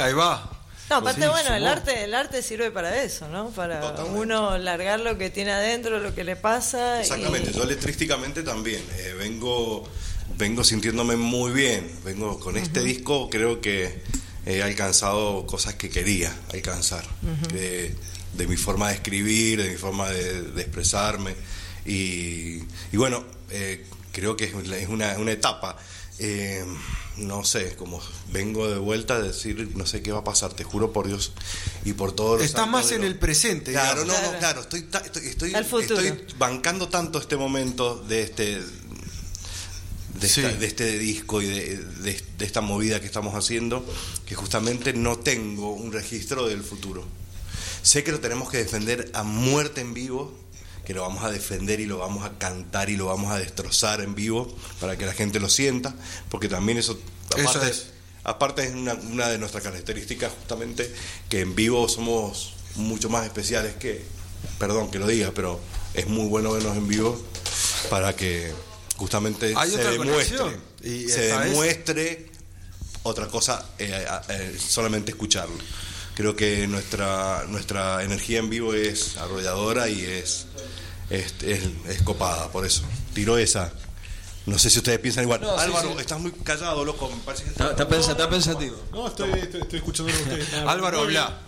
Ahí 0.00 0.12
va. 0.12 0.52
No, 0.88 0.96
aparte, 0.96 1.22
Sí, 1.22 1.28
bueno, 1.28 1.54
el 1.54 1.66
arte, 1.66 2.04
el 2.04 2.14
arte 2.14 2.42
sirve 2.42 2.70
para 2.70 3.02
eso, 3.02 3.26
¿no? 3.28 3.50
Para 3.50 3.80
Totalmente. 3.80 4.20
uno 4.20 4.56
largar 4.58 5.00
lo 5.00 5.18
que 5.18 5.30
tiene 5.30 5.50
adentro, 5.52 5.98
lo 5.98 6.14
que 6.14 6.22
le 6.22 6.36
pasa. 6.36 6.98
y- 6.98 7.00
Exactamente, 7.02 7.52
yo 7.52 7.64
letrísticamente 7.64 8.42
también. 8.44 8.82
eh, 8.96 9.14
vengo, 9.18 9.88
vengo 10.38 10.62
sintiéndome 10.62 11.16
muy 11.16 11.50
bien. 11.52 11.90
Vengo 12.04 12.38
con 12.38 12.56
este 12.56 12.80
disco, 12.82 13.28
creo 13.30 13.60
que 13.60 14.00
he 14.46 14.62
alcanzado 14.62 15.44
cosas 15.46 15.74
que 15.74 15.90
quería 15.90 16.32
alcanzar. 16.52 17.04
de, 17.52 17.92
de 18.34 18.46
mi 18.46 18.56
forma 18.56 18.88
de 18.88 18.94
escribir, 18.94 19.60
de 19.62 19.70
mi 19.70 19.76
forma 19.76 20.08
de, 20.10 20.42
de 20.42 20.62
expresarme. 20.62 21.34
Y, 21.84 22.58
y 22.92 22.96
bueno, 22.96 23.24
eh, 23.50 23.84
creo 24.12 24.36
que 24.36 24.44
es 24.44 24.54
una- 24.54 24.76
es 25.10 25.18
una 25.18 25.32
etapa. 25.32 25.76
Eh, 26.18 26.64
no 27.18 27.44
sé, 27.44 27.76
como 27.76 28.00
vengo 28.32 28.68
de 28.68 28.78
vuelta 28.78 29.16
a 29.16 29.20
decir, 29.22 29.70
no 29.74 29.86
sé 29.86 30.02
qué 30.02 30.12
va 30.12 30.18
a 30.20 30.24
pasar, 30.24 30.52
te 30.54 30.64
juro 30.64 30.92
por 30.92 31.06
Dios 31.06 31.32
y 31.84 31.92
por 31.94 32.12
todos 32.12 32.38
los 32.38 32.46
Está 32.46 32.62
santos 32.62 32.72
más 32.82 32.92
en 32.92 33.04
el 33.04 33.18
presente. 33.18 33.72
Claro, 33.72 34.02
digamos. 34.04 34.22
no, 34.22 34.32
no, 34.32 34.38
Claro. 34.38 34.60
estoy, 34.62 34.82
ta- 34.82 34.98
estoy, 35.22 35.52
bancando 36.38 36.88
tanto 36.88 37.18
este 37.18 37.36
momento 37.36 37.96
de 38.08 38.22
este 38.22 38.62
de, 40.20 40.28
Sí. 40.28 40.40
esta- 40.40 40.56
de 40.56 40.66
este 40.66 40.98
disco 40.98 41.42
y 41.42 41.46
de, 41.46 41.76
de- 41.76 42.24
de 42.38 42.44
esta 42.46 42.62
movida 42.62 43.00
que 43.00 43.06
estamos 43.06 43.34
haciendo 43.34 43.84
que 44.24 44.34
justamente 44.34 44.94
no 44.94 45.18
tengo 45.18 45.72
un 45.74 45.92
registro 45.92 46.46
del 46.46 46.62
futuro. 46.62 47.04
Sé 47.82 48.02
que 48.02 48.12
lo 48.12 48.20
tenemos 48.20 48.50
que 48.50 48.56
defender 48.56 49.10
a 49.12 49.22
muerte 49.24 49.82
en 49.82 49.92
vivo, 49.92 50.34
que 50.86 50.94
lo 50.94 51.02
vamos 51.02 51.24
a 51.24 51.32
defender 51.32 51.80
y 51.80 51.86
lo 51.86 51.98
vamos 51.98 52.24
a 52.24 52.38
cantar 52.38 52.90
y 52.90 52.96
lo 52.96 53.06
vamos 53.06 53.32
a 53.32 53.38
destrozar 53.38 54.00
en 54.00 54.14
vivo 54.14 54.46
para 54.80 54.96
que 54.96 55.04
la 55.04 55.12
gente 55.12 55.40
lo 55.40 55.48
sienta, 55.48 55.92
porque 56.30 56.48
también 56.48 56.78
eso, 56.78 56.96
Eso 57.36 57.48
aparte, 57.48 57.70
es. 57.70 57.86
aparte 58.22 58.64
es 58.66 58.72
una, 58.72 58.94
una 58.94 59.28
de 59.28 59.38
nuestras 59.38 59.64
características 59.64 60.32
justamente 60.32 60.94
que 61.28 61.40
en 61.40 61.56
vivo 61.56 61.88
somos 61.88 62.54
mucho 62.76 63.10
más 63.10 63.24
especiales 63.24 63.74
que, 63.74 64.04
perdón 64.60 64.88
que 64.88 65.00
lo 65.00 65.08
diga, 65.08 65.32
pero 65.34 65.58
es 65.92 66.06
muy 66.06 66.28
bueno 66.28 66.52
vernos 66.52 66.76
en 66.76 66.86
vivo 66.86 67.20
para 67.90 68.14
que 68.14 68.52
justamente 68.96 69.54
Hay 69.56 69.70
se 69.70 69.82
demuestre, 69.82 70.56
y 70.84 71.08
se 71.08 71.36
demuestre 71.36 72.30
otra 73.02 73.26
cosa 73.26 73.70
eh, 73.78 74.06
eh, 74.28 74.56
solamente 74.56 75.10
escucharlo. 75.10 75.58
Creo 76.14 76.36
que 76.36 76.66
nuestra 76.68 77.44
nuestra 77.48 78.04
energía 78.04 78.38
en 78.38 78.50
vivo 78.50 78.72
es 78.72 79.16
arrolladora 79.16 79.88
y 79.88 80.00
es 80.02 80.46
es, 81.10 81.34
es- 81.42 81.62
es 81.88 82.02
copada, 82.02 82.48
por 82.50 82.64
eso. 82.66 82.82
Tiro 83.14 83.38
esa 83.38 83.72
No 84.46 84.58
sé 84.60 84.70
si 84.70 84.78
ustedes 84.78 85.00
piensan 85.00 85.24
igual. 85.24 85.40
No, 85.40 85.58
Álvaro, 85.58 85.92
sí. 85.94 86.00
estás 86.00 86.20
muy 86.20 86.30
callado, 86.30 86.84
loco. 86.84 87.08
Me 87.10 87.16
parece 87.24 87.42
que 87.44 87.50
Está, 87.50 87.70
está 87.70 87.88
pensa- 87.88 88.12
está 88.12 88.30
pensativo. 88.30 88.76
No, 88.92 89.08
estoy, 89.08 89.30
estoy, 89.32 89.60
estoy 89.62 89.78
escuchando 89.80 90.12
a 90.12 90.16
ustedes. 90.16 90.54
Álvaro, 90.54 91.00
habla. 91.00 91.40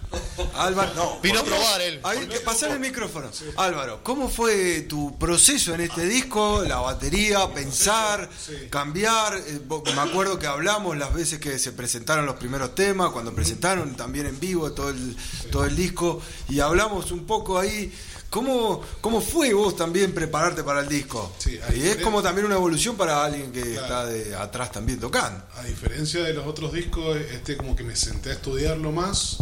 Álvaro, 0.56 0.90
no. 0.96 1.20
Vino 1.20 1.38
a 1.40 1.44
probar 1.44 1.80
él. 1.82 2.00
Hay 2.02 2.26
que 2.26 2.40
pasar 2.40 2.70
el 2.72 2.80
micrófono. 2.80 3.30
Álvaro, 3.56 4.00
¿cómo 4.02 4.28
fue 4.28 4.80
tu 4.88 5.16
proceso 5.16 5.74
en 5.74 5.82
este 5.82 6.06
disco? 6.06 6.64
La 6.66 6.78
batería, 6.80 7.46
pensar, 7.54 8.28
Sí. 8.44 8.54
cambiar. 8.68 9.36
Eh, 9.46 9.60
Me 9.94 10.00
acuerdo 10.00 10.38
que 10.40 10.46
hablamos 10.48 10.96
las 10.96 11.14
veces 11.14 11.38
que 11.38 11.56
se 11.60 11.70
presentaron 11.72 12.26
los 12.26 12.34
primeros 12.36 12.74
temas, 12.74 13.10
cuando 13.12 13.32
presentaron 13.32 13.96
también 13.96 14.26
en 14.26 14.40
vivo 14.40 14.72
todo 14.72 14.88
el, 14.90 15.16
todo 15.52 15.64
el 15.66 15.76
disco, 15.76 16.20
y 16.48 16.58
hablamos 16.60 17.12
un 17.12 17.26
poco 17.26 17.58
ahí. 17.60 17.92
¿Cómo, 18.30 18.82
¿Cómo 19.00 19.20
fue 19.22 19.54
vos 19.54 19.74
también 19.74 20.12
prepararte 20.12 20.62
para 20.62 20.80
el 20.80 20.88
disco? 20.88 21.34
Sí, 21.38 21.58
y 21.74 21.80
es 21.86 21.96
como 21.96 22.22
también 22.22 22.44
una 22.46 22.56
evolución 22.56 22.94
para 22.96 23.24
alguien 23.24 23.50
que 23.52 23.62
Claro. 23.62 23.80
está 23.82 24.06
de 24.06 24.34
atrás 24.36 24.70
también 24.70 25.00
tocando. 25.00 25.42
A 25.56 25.64
diferencia 25.64 26.22
de 26.22 26.34
los 26.34 26.46
otros 26.46 26.72
discos, 26.74 27.16
este 27.16 27.56
como 27.56 27.74
que 27.74 27.84
me 27.84 27.96
senté 27.96 28.30
a 28.30 28.32
estudiarlo 28.34 28.92
más, 28.92 29.38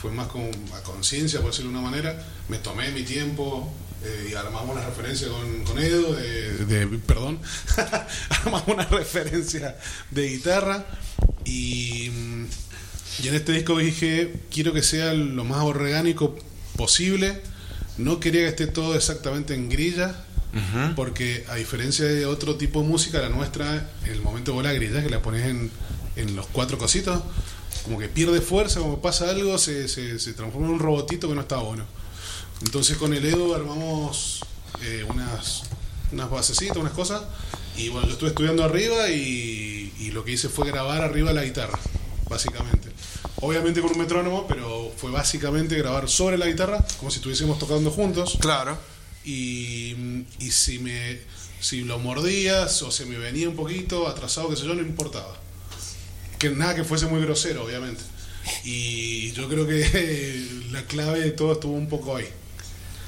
fue 0.00 0.10
más 0.10 0.28
con 0.28 0.42
a 0.74 0.80
conciencia, 0.82 1.40
por 1.40 1.50
decirlo 1.50 1.70
de 1.72 1.78
una 1.78 1.90
manera. 1.90 2.26
Me 2.48 2.56
tomé 2.58 2.90
mi 2.92 3.02
tiempo 3.02 3.70
eh, 4.02 4.28
y 4.30 4.34
armamos 4.34 4.70
una 4.74 4.86
referencia 4.86 5.28
con, 5.28 5.64
con 5.64 5.78
Edo, 5.78 6.14
de, 6.14 6.64
de- 6.64 6.86
perdón, 7.00 7.38
armamos 8.30 8.64
una 8.68 8.84
referencia 8.86 9.76
de 10.10 10.28
guitarra 10.28 10.86
y, 11.44 12.08
mm, 12.10 12.44
y 13.22 13.28
en 13.28 13.34
este 13.34 13.52
disco 13.52 13.76
dije, 13.78 14.40
quiero 14.50 14.72
que 14.72 14.82
sea 14.82 15.12
lo 15.12 15.44
más 15.44 15.62
orgánico 15.62 16.36
posible. 16.76 17.42
No 17.96 18.18
quería 18.20 18.42
que 18.42 18.48
esté 18.48 18.66
todo 18.66 18.94
exactamente 18.94 19.54
en 19.54 19.68
grilla, 19.68 20.14
porque 20.94 21.44
a 21.48 21.56
diferencia 21.56 22.04
de 22.04 22.26
otro 22.26 22.54
tipo 22.56 22.80
de 22.82 22.88
música, 22.88 23.20
la 23.20 23.28
nuestra, 23.28 23.90
en 24.04 24.12
el 24.12 24.22
momento 24.22 24.56
de 24.56 24.62
la 24.62 24.72
grilla, 24.72 25.02
que 25.02 25.10
la 25.10 25.20
pones 25.20 25.46
en, 25.46 25.70
en 26.16 26.36
los 26.36 26.46
cuatro 26.46 26.78
cositos, 26.78 27.20
como 27.82 27.98
que 27.98 28.08
pierde 28.08 28.40
fuerza, 28.40 28.80
como 28.80 29.00
pasa 29.02 29.30
algo, 29.30 29.58
se, 29.58 29.88
se, 29.88 30.18
se 30.18 30.32
transforma 30.32 30.68
en 30.68 30.74
un 30.74 30.78
robotito 30.78 31.28
que 31.28 31.34
no 31.34 31.40
está 31.40 31.56
bueno. 31.56 31.84
Entonces 32.64 32.96
con 32.96 33.12
el 33.14 33.24
Edo 33.24 33.54
armamos 33.54 34.40
eh, 34.82 35.04
unas, 35.08 35.64
unas 36.12 36.30
basecitas, 36.30 36.76
unas 36.76 36.92
cosas, 36.92 37.22
y 37.76 37.88
bueno, 37.88 38.06
yo 38.06 38.12
estuve 38.12 38.28
estudiando 38.30 38.62
arriba 38.62 39.10
y, 39.10 39.92
y 39.98 40.10
lo 40.12 40.24
que 40.24 40.32
hice 40.32 40.48
fue 40.48 40.66
grabar 40.66 41.02
arriba 41.02 41.32
la 41.32 41.44
guitarra, 41.44 41.78
básicamente. 42.28 42.83
Obviamente 43.40 43.80
con 43.80 43.90
un 43.92 43.98
metrónomo, 43.98 44.46
pero 44.46 44.92
fue 44.96 45.10
básicamente 45.10 45.76
grabar 45.76 46.08
sobre 46.08 46.38
la 46.38 46.46
guitarra, 46.46 46.84
como 46.98 47.10
si 47.10 47.16
estuviésemos 47.16 47.58
tocando 47.58 47.90
juntos 47.90 48.38
Claro. 48.40 48.78
y, 49.24 50.24
y 50.38 50.50
si 50.50 50.78
me 50.78 51.18
si 51.60 51.80
lo 51.82 51.98
mordías 51.98 52.82
o 52.82 52.90
se 52.90 53.06
me 53.06 53.16
venía 53.16 53.48
un 53.48 53.56
poquito 53.56 54.06
atrasado, 54.06 54.50
que 54.50 54.56
sé 54.56 54.66
yo, 54.66 54.74
no 54.74 54.82
importaba. 54.82 55.34
Que 56.38 56.50
nada 56.50 56.74
que 56.74 56.84
fuese 56.84 57.06
muy 57.06 57.22
grosero, 57.22 57.64
obviamente. 57.64 58.02
Y 58.64 59.32
yo 59.32 59.48
creo 59.48 59.66
que 59.66 60.46
la 60.72 60.82
clave 60.82 61.20
de 61.20 61.30
todo 61.30 61.52
estuvo 61.54 61.72
un 61.72 61.88
poco 61.88 62.16
ahí. 62.16 62.28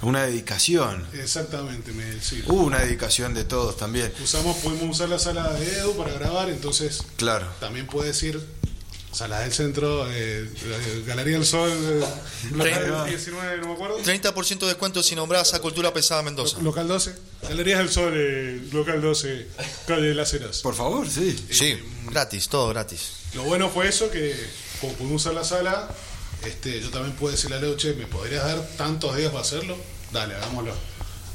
Una 0.01 0.25
dedicación. 0.27 1.07
Exactamente, 1.15 1.93
me, 1.93 2.19
sí. 2.23 2.43
Hubo 2.47 2.63
una 2.65 2.79
dedicación 2.81 3.35
de 3.35 3.45
todos 3.45 3.77
también. 3.77 4.11
Usamos, 4.23 4.57
pudimos 4.59 4.97
usar 4.97 5.09
la 5.11 5.19
sala 5.19 5.53
de 5.53 5.79
Edu 5.79 5.95
para 5.97 6.13
grabar, 6.15 6.49
entonces 6.49 7.03
Claro. 7.17 7.47
también 7.61 7.87
puede 7.87 8.09
decir 8.09 8.41
sala 9.13 9.41
del 9.41 9.53
centro, 9.53 10.07
eh, 10.11 10.49
Galería 11.07 11.39
del 11.39 11.47
Sol, 11.47 11.71
eh, 11.71 12.05
local 12.53 13.07
19, 13.09 13.59
no 13.59 13.69
me 13.69 13.73
acuerdo. 13.75 13.99
30% 14.03 14.59
de 14.61 14.67
descuento 14.67 15.03
si 15.03 15.15
nombras 15.15 15.55
a 15.55 15.61
Cultura 15.61 15.93
Pesada 15.95 16.23
Mendoza. 16.23 16.59
Local 16.61 16.87
12, 16.87 17.15
Galerías 17.49 17.79
del 17.79 17.89
Sol, 17.91 18.13
eh, 18.15 18.61
local 18.73 19.01
12, 19.01 19.47
calle 19.87 20.09
de 20.09 20.15
las 20.15 20.33
Heras. 20.35 20.61
Por 20.61 20.75
favor, 20.75 21.09
sí. 21.09 21.35
Sí, 21.51 21.79
gratis, 22.11 22.49
todo 22.49 22.69
gratis. 22.69 23.13
Lo 23.35 23.45
bueno 23.45 23.71
fue 23.71 23.89
eso, 23.89 24.11
que 24.11 24.35
como 24.81 24.93
pudimos 24.95 25.23
usar 25.23 25.35
la 25.35 25.45
sala, 25.45 25.89
este, 26.45 26.81
yo 26.81 26.91
también 26.91 27.17
pude 27.17 27.33
decirle 27.33 27.57
a 27.57 27.61
Leo, 27.61 27.77
che, 27.77 27.95
¿me 27.95 28.07
podrías 28.07 28.45
dar 28.45 28.67
tantos 28.77 29.17
días 29.17 29.31
para 29.31 29.41
hacerlo? 29.43 29.77
Dale, 30.13 30.35
hagámoslo. 30.35 30.73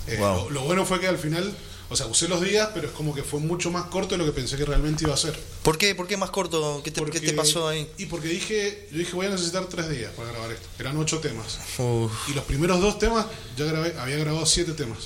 Eh, 0.07 0.17
Wow. 0.19 0.45
lo, 0.45 0.49
lo 0.51 0.62
bueno 0.65 0.86
fue 0.86 0.99
que 0.99 1.07
al 1.07 1.17
final, 1.17 1.51
o 1.91 1.95
sea, 1.95 2.06
usé 2.08 2.27
los 2.30 2.41
días, 2.41 2.69
pero 2.73 2.88
es 2.88 2.93
como 2.93 3.13
que 3.13 3.21
fue 3.21 3.39
mucho 3.41 3.69
más 3.69 3.86
corto 3.86 4.15
de 4.15 4.17
lo 4.19 4.25
que 4.25 4.32
pensé 4.32 4.56
que 4.58 4.63
realmente 4.65 5.04
iba 5.04 5.13
a 5.13 5.17
ser. 5.17 5.38
¿Por 5.62 5.77
qué? 5.77 5.93
¿Por 5.93 6.08
qué 6.08 6.15
más 6.17 6.30
corto? 6.32 6.82
¿Qué 6.84 6.89
te, 6.91 7.01
Porque- 7.01 7.19
qué 7.19 7.27
te 7.27 7.34
pasó 7.34 7.67
ahí? 7.67 7.88
Y 7.97 8.06
porque 8.06 8.30
dije, 8.30 8.88
yo 8.91 8.97
dije, 8.99 9.12
voy 9.13 9.25
a 9.25 9.30
necesitar 9.30 9.65
tres 9.65 9.89
días 9.89 10.12
para 10.15 10.32
grabar 10.32 10.51
esto. 10.51 10.67
Eran 10.80 10.97
ocho 10.97 11.19
temas. 11.19 11.60
Uf. 11.77 12.12
Y 12.30 12.34
los 12.34 12.45
primeros 12.45 12.80
dos 12.82 12.97
temas, 12.97 13.25
ya 13.58 13.65
grabé, 13.65 13.93
había 13.99 14.17
grabado 14.17 14.45
siete 14.45 14.71
temas. 14.71 14.99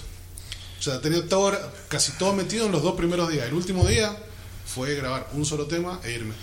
O 0.80 0.84
sea, 0.84 1.02
tenía 1.02 1.28
todo, 1.28 1.52
casi 1.88 2.12
todo 2.13 2.34
metido 2.34 2.67
en 2.67 2.71
los 2.71 2.84
dos 2.84 2.95
primeros 2.95 3.30
días. 3.30 3.48
El 3.48 3.56
último 3.56 3.86
día 3.88 4.15
fue 4.67 4.93
grabar 4.95 5.28
un 5.34 5.43
solo 5.45 5.65
tema 5.65 6.00
e 6.04 6.12
irme. 6.12 6.36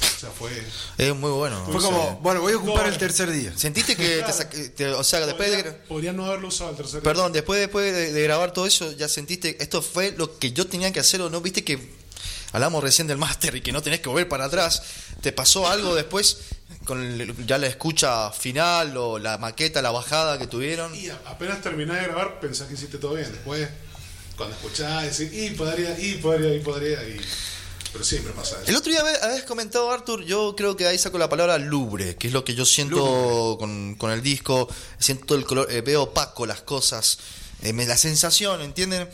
O 0.00 0.20
sea, 0.20 0.30
fue... 0.30 0.50
Es 0.98 1.14
muy 1.14 1.30
bueno. 1.30 1.62
Fue 1.66 1.76
o 1.76 1.80
sea, 1.80 1.90
como, 1.90 2.16
bueno, 2.20 2.40
voy 2.42 2.52
a 2.52 2.56
ocupar 2.56 2.86
No. 2.86 2.92
el 2.92 2.98
tercer 2.98 3.30
día. 3.30 3.52
¿Sentiste 3.56 3.96
que 3.96 4.22
te, 4.50 4.68
te- 4.70 4.88
o 4.88 5.04
sea, 5.04 5.24
después 5.26 5.50
de... 5.50 5.58
gra- 5.58 5.62
Podría, 5.64 5.88
podría 5.88 6.12
no 6.12 6.26
haberlo 6.26 6.48
usado 6.48 6.70
el 6.70 6.76
tercer 6.76 7.02
Perdón, 7.02 7.32
después, 7.32 7.58
después 7.60 7.92
de, 7.92 8.12
de 8.12 8.22
grabar 8.22 8.52
todo 8.52 8.66
eso, 8.66 8.92
ya 8.92 9.08
sentiste, 9.08 9.62
esto 9.62 9.80
fue 9.82 10.12
lo 10.16 10.38
que 10.38 10.52
yo 10.52 10.66
tenía 10.66 10.92
que 10.92 11.00
hacer 11.00 11.20
o 11.22 11.30
no, 11.30 11.40
viste 11.40 11.64
que 11.64 11.78
hablamos 12.52 12.82
recién 12.82 13.06
del 13.06 13.16
máster 13.18 13.54
y 13.56 13.60
que 13.62 13.72
no 13.72 13.82
tenés 13.82 14.00
que 14.00 14.08
volver 14.08 14.28
para 14.28 14.44
atrás, 14.46 14.82
¿te 15.22 15.32
pasó 15.32 15.68
algo 15.68 15.94
después 15.94 16.38
con 16.84 17.02
el- 17.02 17.46
ya 17.46 17.58
la 17.58 17.66
escucha 17.66 18.30
final 18.32 18.96
o 18.96 19.18
la 19.18 19.38
maqueta, 19.38 19.80
la 19.82 19.90
bajada 19.90 20.38
que 20.38 20.46
tuvieron? 20.46 20.94
Y 20.94 21.08
apenas 21.08 21.62
terminás 21.62 21.96
de 21.98 22.04
grabar, 22.04 22.40
pensás 22.40 22.68
que 22.68 22.74
hiciste 22.74 22.98
todo 22.98 23.14
bien. 23.14 23.30
Después, 23.30 23.68
cuando 24.36 24.54
escuchás, 24.56 25.18
decís, 25.18 25.32
y 25.38 25.50
podría, 25.50 25.98
y 25.98 26.14
podría, 26.16 26.54
y 26.54 26.60
podría, 26.60 27.02
y... 27.04 27.20
Pero 27.92 28.04
siempre 28.04 28.32
pasa 28.32 28.56
eso. 28.62 28.70
El 28.70 28.76
otro 28.76 28.92
día 28.92 29.00
habés 29.22 29.42
comentado, 29.44 29.90
Arthur, 29.90 30.24
yo 30.24 30.54
creo 30.56 30.76
que 30.76 30.86
ahí 30.86 30.96
saco 30.96 31.18
la 31.18 31.28
palabra 31.28 31.58
lubre, 31.58 32.16
que 32.16 32.28
es 32.28 32.32
lo 32.32 32.44
que 32.44 32.54
yo 32.54 32.64
siento 32.64 33.56
con, 33.58 33.96
con 33.96 34.10
el 34.12 34.22
disco, 34.22 34.68
siento 34.98 35.34
el 35.34 35.44
color, 35.44 35.66
eh, 35.70 35.80
veo 35.80 36.02
opaco 36.04 36.46
las 36.46 36.60
cosas, 36.62 37.18
eh, 37.62 37.72
me- 37.72 37.86
la 37.86 37.96
sensación, 37.96 38.60
¿entienden? 38.62 39.08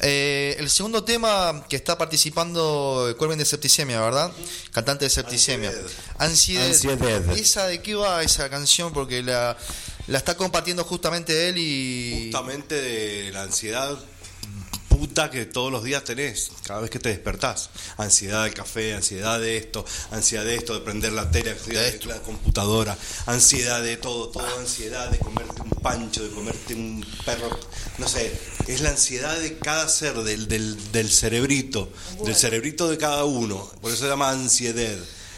Eh, 0.00 0.56
el 0.58 0.70
segundo 0.70 1.04
tema 1.04 1.64
que 1.68 1.76
está 1.76 1.96
participando 1.96 3.08
eh, 3.10 3.14
Cuerven 3.14 3.38
de 3.38 3.44
Septicemia, 3.44 4.00
¿verdad? 4.00 4.30
Cantante 4.72 5.04
de 5.06 5.10
Septicemia. 5.10 5.72
Ansiedad. 6.18 6.66
Ansiedad. 6.66 7.36
¿Esa 7.36 7.66
de 7.66 7.80
qué 7.80 7.94
va 7.94 8.22
esa 8.22 8.50
canción? 8.50 8.92
Porque 8.92 9.22
la, 9.22 9.56
la 10.08 10.18
está 10.18 10.36
compartiendo 10.36 10.84
justamente 10.84 11.48
él 11.48 11.58
y... 11.58 12.24
Justamente 12.32 12.74
de 12.74 13.30
la 13.32 13.42
ansiedad 13.42 13.96
puta 15.04 15.30
que 15.30 15.44
todos 15.44 15.70
los 15.70 15.84
días 15.84 16.02
tenés, 16.02 16.50
cada 16.66 16.80
vez 16.80 16.88
que 16.88 16.98
te 16.98 17.10
despertás. 17.10 17.68
Ansiedad 17.98 18.44
del 18.44 18.54
café, 18.54 18.94
ansiedad 18.94 19.38
de 19.38 19.58
esto, 19.58 19.84
ansiedad 20.10 20.46
de 20.46 20.54
esto, 20.54 20.72
de 20.72 20.80
prender 20.80 21.12
la 21.12 21.30
tele, 21.30 21.50
ansiedad 21.50 21.82
De 21.82 21.90
de 21.90 21.96
esto. 21.96 22.08
la 22.08 22.22
computadora, 22.22 22.96
ansiedad 23.26 23.82
de 23.82 23.98
todo, 23.98 24.28
toda 24.30 24.48
ansiedad 24.58 25.10
de 25.10 25.18
comerte 25.18 25.60
un 25.60 25.68
pancho, 25.82 26.22
de 26.22 26.30
comerte 26.30 26.74
un 26.74 27.04
perro, 27.26 27.50
no 27.98 28.08
sé, 28.08 28.32
es 28.66 28.80
la 28.80 28.90
ansiedad 28.90 29.38
de 29.38 29.58
cada 29.58 29.86
ser, 29.90 30.14
del, 30.22 30.48
del, 30.48 30.92
del 30.92 31.10
cerebrito, 31.10 31.92
del 32.24 32.34
cerebrito 32.34 32.88
de 32.88 32.96
cada 32.96 33.26
uno, 33.26 33.70
por 33.82 33.92
eso 33.92 34.04
se 34.04 34.08
llama 34.08 34.30
ansiedad, 34.30 34.96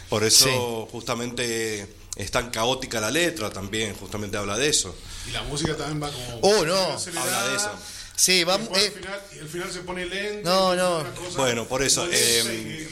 por 0.09 0.23
eso 0.23 0.87
justamente 0.93 1.93
es 2.15 2.31
tan 2.31 2.51
caótica 2.51 3.01
la 3.01 3.11
letra 3.11 3.51
también, 3.51 3.97
justamente 3.97 4.37
habla 4.37 4.57
de 4.57 4.69
eso. 4.69 4.95
Y 5.27 5.33
la 5.33 5.43
música 5.43 5.77
también 5.77 6.01
va 6.01 6.13
como... 6.13 6.39
Oh, 6.43 6.65
no. 6.65 6.77
Habla 6.77 7.49
de 7.49 7.57
eso. 7.57 7.71
Sí, 8.17 8.45
va... 8.45 8.57
después 8.59 8.83
eh, 8.83 8.87
al 8.87 8.93
final, 8.93 9.21
al 9.43 9.49
final 9.49 9.73
se 9.73 9.81
pone 9.81 10.07
lento. 10.07 10.49
No, 10.49 10.75
no. 10.75 11.15
cosa 11.15 11.37
Bueno, 11.39 11.67
por 11.67 11.83
eso, 11.83 12.07
eh, 12.11 12.89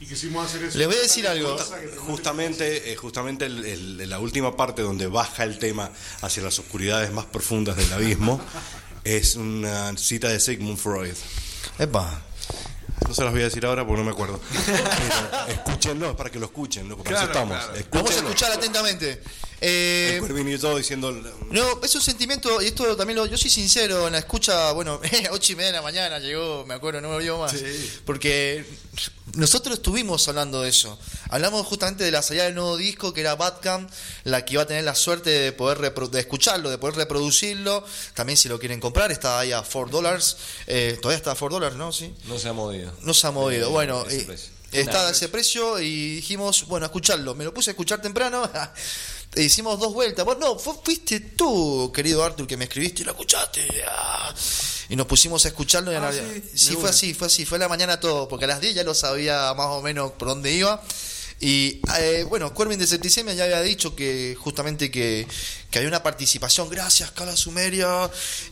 y, 0.00 0.06
quisimos 0.06 0.46
hacer 0.46 0.64
eso. 0.64 0.76
Les 0.78 0.86
voy 0.86 0.96
a 0.96 1.00
decir 1.00 1.26
algo. 1.28 1.56
Justamente, 1.98 2.92
eh, 2.92 2.96
justamente 2.96 3.46
el- 3.46 3.64
el- 3.64 4.10
la 4.10 4.18
última 4.18 4.56
parte 4.56 4.82
donde 4.82 5.06
baja 5.06 5.44
el 5.44 5.58
tema 5.58 5.90
hacia 6.22 6.42
las 6.42 6.58
oscuridades 6.58 7.12
más 7.12 7.24
profundas 7.26 7.76
del 7.76 7.92
abismo 7.92 8.40
es 9.04 9.36
una 9.36 9.96
cita 9.96 10.28
de 10.28 10.40
Sigmund 10.40 10.76
Freud. 10.78 11.14
Epa. 11.78 12.22
No 13.06 13.14
se 13.14 13.22
las 13.22 13.32
voy 13.32 13.42
a 13.42 13.44
decir 13.44 13.64
ahora 13.66 13.86
porque 13.86 13.98
no 14.00 14.04
me 14.06 14.12
acuerdo. 14.12 14.40
Pero 14.66 15.52
escúchenlo, 15.52 16.10
es 16.10 16.16
para 16.16 16.30
que 16.30 16.38
lo 16.38 16.46
escuchen, 16.46 16.88
para 16.88 17.00
eso 17.18 17.26
Claro, 17.26 17.26
estamos. 17.26 17.64
claro. 17.64 17.86
Vamos 17.92 18.10
a 18.10 18.14
escuchar 18.16 18.52
atentamente. 18.52 19.22
Eh, 19.60 20.20
El 20.22 20.48
y 20.48 20.58
todo 20.58 20.76
diciendo. 20.76 21.12
No, 21.50 21.80
es 21.82 21.94
un 21.94 22.02
sentimiento, 22.02 22.60
y 22.60 22.66
esto 22.66 22.96
también 22.96 23.16
lo, 23.16 23.26
yo 23.26 23.36
soy 23.38 23.50
sincero, 23.50 24.06
en 24.06 24.12
la 24.12 24.18
escucha, 24.18 24.72
bueno, 24.72 25.00
ocho 25.30 25.52
y 25.52 25.56
media 25.56 25.68
de 25.70 25.76
la 25.76 25.82
mañana 25.82 26.18
llegó, 26.18 26.64
me 26.66 26.74
acuerdo, 26.74 27.00
no 27.00 27.08
me 27.08 27.16
olvido 27.16 27.38
más. 27.38 27.54
Porque 28.04 28.64
nosotros 29.34 29.76
estuvimos 29.76 30.28
hablando 30.28 30.62
de 30.62 30.68
eso. 30.68 30.98
Hablamos 31.28 31.66
justamente 31.66 32.04
de 32.04 32.10
la 32.10 32.22
salida 32.22 32.44
del 32.44 32.54
nuevo 32.54 32.76
disco, 32.76 33.12
que 33.12 33.20
era 33.20 33.34
Badcamp, 33.34 33.90
la 34.24 34.44
que 34.44 34.54
iba 34.54 34.62
a 34.62 34.66
tener 34.66 34.84
la 34.84 34.94
suerte 34.94 35.30
de 35.30 35.52
poder 35.52 35.78
de 36.10 36.20
escucharlo, 36.20 36.70
de 36.70 36.78
poder 36.78 36.96
reproducirlo. 36.96 37.84
También 38.14 38.36
si 38.36 38.48
lo 38.48 38.58
quieren 38.58 38.80
comprar, 38.80 39.10
está 39.12 39.38
ahí 39.38 39.52
a 39.52 39.62
4 39.62 39.88
dólares. 39.90 40.36
Eh, 40.66 40.98
todavía 41.00 41.18
está 41.18 41.32
a 41.32 41.34
4 41.34 41.56
dólares, 41.56 41.76
¿no? 41.78 41.92
Sí. 41.92 42.14
No 42.26 42.38
se 42.38 42.48
ha 42.48 42.52
movido. 42.52 42.92
No 43.02 43.14
se 43.14 43.26
ha 43.26 43.30
movido. 43.30 43.68
Eh, 43.68 43.72
bueno, 43.72 44.04
ese 44.06 44.32
eh, 44.32 44.80
está 44.80 45.08
a 45.08 45.10
ese 45.10 45.28
precio 45.28 45.80
y 45.80 46.16
dijimos, 46.16 46.66
bueno, 46.66 46.86
escucharlo. 46.86 47.34
Me 47.34 47.44
lo 47.44 47.54
puse 47.54 47.70
a 47.70 47.72
escuchar 47.72 48.00
temprano. 48.00 48.48
hicimos 49.36 49.78
dos 49.78 49.92
vueltas. 49.92 50.24
Vos, 50.24 50.38
no, 50.38 50.58
fuiste 50.58 51.20
tú, 51.20 51.90
querido 51.94 52.22
Arthur, 52.22 52.46
que 52.46 52.56
me 52.56 52.64
escribiste 52.64 53.02
y 53.02 53.04
lo 53.04 53.12
escuchaste. 53.12 53.84
ah. 53.88 54.34
Y 54.88 54.96
nos 54.96 55.06
pusimos 55.06 55.44
a 55.44 55.48
escucharlo. 55.48 55.92
y 55.92 55.94
a 55.94 55.98
Ah, 56.06 56.10
la- 56.10 56.12
sí, 56.12 56.42
sí, 56.54 56.74
fue 56.76 56.90
así, 56.90 57.14
fue 57.14 57.26
así. 57.28 57.44
Fue 57.44 57.56
a 57.56 57.60
la 57.60 57.68
mañana 57.68 57.98
todo, 58.00 58.28
porque 58.28 58.44
a 58.44 58.48
las 58.48 58.60
10 58.60 58.74
ya 58.74 58.84
lo 58.84 58.94
sabía 58.94 59.52
más 59.54 59.66
o 59.68 59.80
menos 59.82 60.12
por 60.12 60.28
dónde 60.28 60.52
iba. 60.52 60.82
Y 61.40 61.80
eh, 61.98 62.24
bueno, 62.28 62.54
Corbin 62.54 62.78
de 62.78 62.86
Septicemia 62.86 63.34
ya 63.34 63.44
había 63.44 63.60
dicho 63.60 63.94
que 63.96 64.36
justamente 64.38 64.90
que, 64.90 65.26
que 65.70 65.78
había 65.78 65.88
una 65.88 66.02
participación. 66.02 66.70
Gracias, 66.70 67.10
Cala 67.10 67.36
Sumeria. 67.36 67.86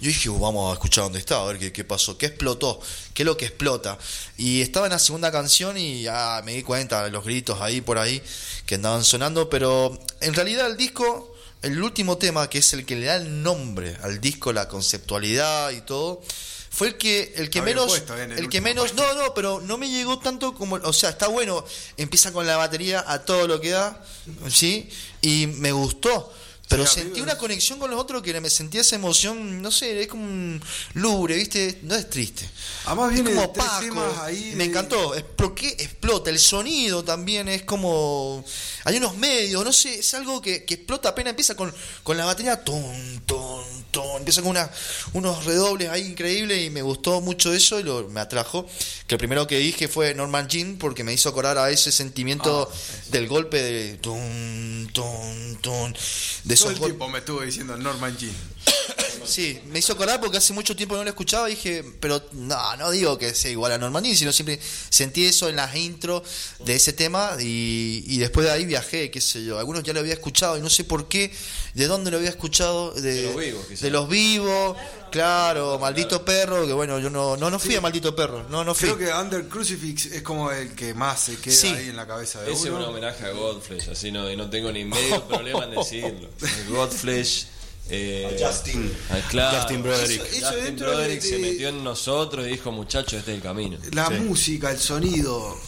Yo 0.00 0.08
dije, 0.08 0.28
"Uh, 0.28 0.38
vamos 0.38 0.70
a 0.70 0.74
escuchar 0.74 1.04
dónde 1.04 1.20
está, 1.20 1.40
a 1.40 1.44
ver 1.44 1.58
qué, 1.58 1.72
qué 1.72 1.84
pasó, 1.84 2.18
qué 2.18 2.26
explotó, 2.26 2.80
qué 3.14 3.22
es 3.22 3.26
lo 3.26 3.36
que 3.36 3.46
explota. 3.46 3.96
Y 4.36 4.60
estaba 4.62 4.86
en 4.86 4.92
la 4.92 4.98
segunda 4.98 5.30
canción 5.30 5.78
y 5.78 6.02
ya 6.02 6.42
me 6.44 6.54
di 6.54 6.62
cuenta 6.64 7.04
de 7.04 7.10
los 7.10 7.24
gritos 7.24 7.60
ahí 7.60 7.80
por 7.80 7.98
ahí 7.98 8.20
que 8.66 8.74
andaban 8.74 9.04
sonando. 9.04 9.48
Pero 9.48 9.96
en 10.20 10.34
realidad 10.34 10.66
el 10.66 10.76
disco, 10.76 11.31
el 11.62 11.82
último 11.82 12.18
tema, 12.18 12.48
que 12.50 12.58
es 12.58 12.72
el 12.72 12.84
que 12.84 12.96
le 12.96 13.06
da 13.06 13.16
el 13.16 13.42
nombre 13.42 13.96
al 14.02 14.20
disco, 14.20 14.52
la 14.52 14.68
conceptualidad 14.68 15.70
y 15.70 15.80
todo. 15.80 16.22
Fue 16.70 16.88
el 16.88 16.96
que, 16.96 17.34
el 17.36 17.50
que 17.50 17.60
menos, 17.60 17.86
puesto, 17.86 18.14
bien, 18.14 18.32
el 18.32 18.38
el 18.38 18.48
que 18.48 18.62
menos, 18.62 18.94
no, 18.94 19.14
no, 19.14 19.34
pero 19.34 19.60
no 19.60 19.76
me 19.76 19.90
llegó 19.90 20.18
tanto 20.18 20.54
como, 20.54 20.76
o 20.76 20.92
sea, 20.94 21.10
está 21.10 21.28
bueno, 21.28 21.64
empieza 21.98 22.32
con 22.32 22.46
la 22.46 22.56
batería 22.56 23.04
a 23.06 23.24
todo 23.26 23.46
lo 23.46 23.60
que 23.60 23.70
da, 23.70 24.02
¿sí? 24.48 24.88
Y 25.20 25.48
me 25.48 25.70
gustó, 25.70 26.32
pero 26.72 26.86
Sí, 26.86 27.00
sentí 27.00 27.20
una 27.20 27.38
conexión 27.38 27.78
con 27.78 27.90
los 27.90 28.00
otros 28.00 28.22
que 28.22 28.40
me 28.40 28.50
sentía 28.50 28.80
esa 28.80 28.96
emoción, 28.96 29.60
no 29.62 29.70
sé, 29.70 30.00
es 30.02 30.08
como 30.08 30.24
un 30.24 30.60
lubre, 30.94 31.36
¿viste? 31.36 31.78
No 31.82 31.94
es 31.94 32.08
triste. 32.10 32.48
Además 32.86 33.08
es 33.12 33.14
viene 33.22 33.30
como 33.30 33.42
de 33.42 33.48
tres 33.52 33.66
opaco, 33.66 34.20
ahí 34.22 34.52
me 34.56 34.64
de- 34.64 34.70
encantó, 34.70 35.14
es 35.14 35.22
porque 35.36 35.68
explota, 35.78 36.30
el 36.30 36.38
sonido 36.38 37.04
también 37.04 37.48
es 37.48 37.62
como, 37.62 38.44
hay 38.84 38.96
unos 38.96 39.16
medios, 39.16 39.64
no 39.64 39.72
sé, 39.72 40.00
es 40.00 40.14
algo 40.14 40.40
que, 40.42 40.64
que 40.64 40.74
explota 40.74 41.10
apenas 41.10 41.30
empieza 41.30 41.54
con, 41.54 41.72
con 42.02 42.16
la 42.16 42.24
batería, 42.24 42.62
ton, 42.64 43.22
ton, 43.26 43.64
ton, 43.92 44.18
empieza 44.18 44.42
con 44.42 44.50
una, 44.50 44.68
unos 45.12 45.44
redobles 45.44 45.88
ahí 45.90 46.02
increíbles 46.08 46.66
y 46.66 46.70
me 46.70 46.82
gustó 46.82 47.20
mucho 47.20 47.52
eso 47.52 47.78
y 47.78 47.84
lo, 47.84 48.08
me 48.08 48.18
atrajo, 48.20 48.66
que 49.06 49.14
el 49.14 49.18
primero 49.18 49.46
que 49.46 49.58
dije 49.58 49.86
fue 49.86 50.12
Norman 50.14 50.48
Jean 50.48 50.76
porque 50.76 51.04
me 51.04 51.12
hizo 51.12 51.28
acordar 51.28 51.56
a 51.58 51.70
ese 51.70 51.92
sentimiento 51.92 52.32
Ah, 52.42 52.68
del 53.10 53.28
golpe 53.28 53.62
de 53.62 53.96
ton, 53.98 54.88
ton, 54.92 55.58
ton, 55.60 55.92
de 55.92 55.98
Todo 56.42 56.54
esos 56.54 56.70
el 56.72 56.78
tiempo 56.80 57.08
me 57.08 57.18
estuvo 57.18 57.42
diciendo 57.42 57.76
Norman 57.76 58.16
Jean. 58.16 58.32
Sí, 59.24 59.58
me 59.66 59.78
hizo 59.78 59.92
acordar 59.92 60.20
porque 60.20 60.38
hace 60.38 60.52
mucho 60.52 60.74
tiempo 60.76 60.96
no 60.96 61.02
lo 61.04 61.08
escuchaba 61.10 61.48
y 61.50 61.54
dije, 61.54 61.84
pero 62.00 62.22
no, 62.32 62.76
no 62.76 62.90
digo 62.90 63.18
que 63.18 63.34
sea 63.34 63.50
igual 63.50 63.72
a 63.72 63.78
Norman 63.78 64.04
Jean, 64.04 64.16
sino 64.16 64.32
siempre 64.32 64.58
sentí 64.90 65.24
eso 65.24 65.48
en 65.48 65.56
las 65.56 65.74
intros 65.76 66.22
de 66.64 66.74
ese 66.74 66.92
tema 66.92 67.36
y, 67.40 68.04
y 68.06 68.18
después 68.18 68.46
de 68.46 68.52
ahí 68.52 68.64
viajé, 68.64 69.10
qué 69.10 69.20
sé 69.20 69.44
yo. 69.44 69.58
Algunos 69.58 69.82
ya 69.82 69.92
lo 69.92 70.00
había 70.00 70.14
escuchado 70.14 70.56
y 70.58 70.60
no 70.60 70.70
sé 70.70 70.84
por 70.84 71.08
qué, 71.08 71.32
de 71.74 71.86
dónde 71.86 72.10
lo 72.10 72.16
había 72.18 72.30
escuchado, 72.30 72.92
de, 72.92 73.12
De 73.14 73.22
los 73.22 73.36
vivos, 73.36 73.66
quizás. 73.66 73.80
de 73.82 73.90
los 73.90 74.08
vivos, 74.08 74.76
claro, 75.10 75.78
maldito 75.78 76.24
perro, 76.24 76.66
que 76.66 76.72
bueno, 76.72 76.98
yo 76.98 77.10
no, 77.10 77.36
no, 77.36 77.50
no 77.50 77.58
fui 77.58 77.74
a 77.76 77.80
maldito 77.80 78.14
perro, 78.16 78.46
no, 78.48 78.64
no 78.64 78.74
fui. 78.74 78.88
Creo 78.90 78.98
que 78.98 79.12
Under 79.14 79.46
Crucifix 79.48 80.06
es 80.06 80.22
como 80.22 80.50
el 80.50 80.74
que 80.74 80.94
más 80.94 81.20
se 81.20 81.36
queda 81.36 81.54
Sí. 81.54 81.68
ahí 81.68 81.88
en 81.90 81.96
la 81.96 82.06
cabeza 82.06 82.40
de 82.42 82.52
Ese 82.52 82.68
es 82.68 82.70
un 82.74 82.82
homenaje 82.82 83.24
a 83.26 83.30
Godflesh, 83.30 83.88
así 83.90 84.10
no, 84.10 84.30
y 84.30 84.36
no 84.36 84.48
tengo 84.50 84.70
ni 84.72 84.84
medio 84.84 85.22
problema 85.28 85.64
en 85.64 85.72
decirlo. 85.72 86.28
Godflesh. 86.68 87.46
Eh, 87.90 88.38
Justin. 88.40 88.90
ah, 89.10 89.18
claro. 89.28 89.58
Justin 89.58 89.82
Broderick. 89.82 90.22
Eso- 90.22 90.36
eso 90.36 90.52
Justin 90.52 90.76
de- 90.76 90.84
Broderick 90.84 91.20
se 91.20 91.38
metió 91.38 91.68
en 91.68 91.84
nosotros 91.84 92.46
y 92.46 92.50
dijo, 92.50 92.72
muchachos, 92.72 93.14
este 93.14 93.32
es 93.32 93.36
el 93.36 93.42
camino. 93.42 93.76
La 93.92 94.06
Sí. 94.08 94.14
música, 94.14 94.70
el 94.70 94.78
sonido. 94.78 95.58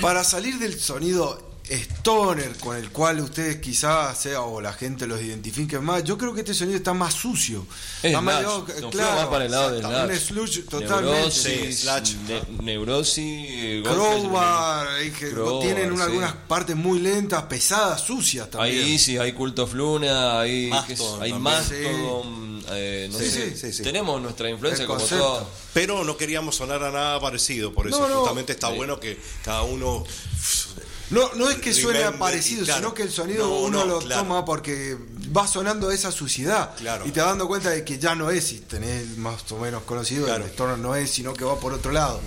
Para 0.00 0.24
salir 0.24 0.58
del 0.58 0.78
sonido 0.78 1.40
stoner 1.68 2.56
con 2.58 2.76
el 2.76 2.90
cual 2.90 3.20
ustedes 3.20 3.56
quizás 3.56 4.18
sea 4.20 4.42
o 4.42 4.60
la 4.60 4.72
gente 4.72 5.06
los 5.06 5.20
identifique 5.22 5.78
más, 5.78 6.04
yo 6.04 6.18
creo 6.18 6.34
que 6.34 6.40
este 6.40 6.52
sonido 6.54 6.76
está 6.76 6.92
más 6.92 7.14
sucio. 7.14 7.66
Es 8.02 8.12
Está 8.12 8.20
nos 8.20 8.64
fuimos 8.64 8.90
claro, 8.90 9.16
más 9.16 9.26
para 9.28 9.44
el 9.46 9.50
lado 9.50 9.78
Slash. 9.80 10.10
un 10.10 10.16
sludge 10.16 10.64
totalmente. 10.68 11.12
Neurosis, 11.14 11.42
Sí, 11.42 11.72
Slash. 11.72 12.14
ne- 12.28 12.42
Neurosis, 12.62 13.82
Crowbar, 13.82 14.86
y 15.06 15.10
que 15.10 15.30
Crowbar, 15.30 15.62
tienen 15.62 15.92
una- 15.92 16.04
sí. 16.04 16.10
algunas 16.10 16.32
partes 16.34 16.76
muy 16.76 16.98
lentas, 17.00 17.42
pesadas, 17.44 18.00
sucias 18.02 18.50
también. 18.50 18.84
Hay 18.84 18.92
Easy, 18.92 19.16
hay 19.18 19.32
Cult 19.32 19.58
of 19.60 19.72
Luna, 19.74 20.40
hay, 20.40 20.68
Mastodon 20.68 21.22
hay. 21.22 21.32
Mastodon, 21.32 22.64
eh, 22.72 23.08
no 23.10 23.18
Sí, 23.18 23.30
sé, 23.30 23.50
sí, 23.50 23.56
sí, 23.56 23.72
sí. 23.72 23.82
tenemos 23.82 24.20
nuestra 24.20 24.50
influencia 24.50 24.86
como 24.86 25.00
todo. 25.00 25.48
Pero 25.72 26.04
no 26.04 26.16
queríamos 26.16 26.54
sonar 26.56 26.82
a 26.84 26.90
nada 26.92 27.20
parecido, 27.20 27.72
por 27.72 27.88
eso 27.88 27.98
No, 28.00 28.08
no. 28.08 28.14
justamente 28.20 28.52
está 28.52 28.68
Sí. 28.70 28.76
bueno 28.76 29.00
que 29.00 29.18
cada 29.44 29.62
uno 29.62 30.04
No, 31.10 31.32
no 31.34 31.50
es 31.50 31.56
que 31.58 31.72
suene 31.72 31.98
Remember, 31.98 32.18
parecido, 32.18 32.64
claro, 32.64 32.80
sino 32.80 32.94
que 32.94 33.02
el 33.02 33.10
sonido 33.10 33.46
no, 33.46 33.58
uno 33.60 33.78
no, 33.80 33.86
lo 33.86 33.98
claro. 34.00 34.22
toma 34.22 34.44
porque 34.44 34.96
va 35.36 35.46
sonando 35.46 35.90
esa 35.90 36.10
suciedad. 36.10 36.74
Claro. 36.76 37.06
Y 37.06 37.10
te 37.10 37.20
vas 37.20 37.30
dando 37.30 37.46
cuenta 37.46 37.70
de 37.70 37.84
que 37.84 37.98
ya 37.98 38.14
no 38.14 38.30
es, 38.30 38.44
si 38.46 38.60
tenés 38.60 39.16
más 39.18 39.50
o 39.52 39.58
menos 39.58 39.82
conocido, 39.82 40.24
Claro. 40.26 40.44
el 40.44 40.50
Stoner 40.50 40.78
no 40.78 40.94
es, 40.96 41.10
sino 41.10 41.34
que 41.34 41.44
va 41.44 41.58
por 41.60 41.72
otro 41.74 41.92
lado. 41.92 42.20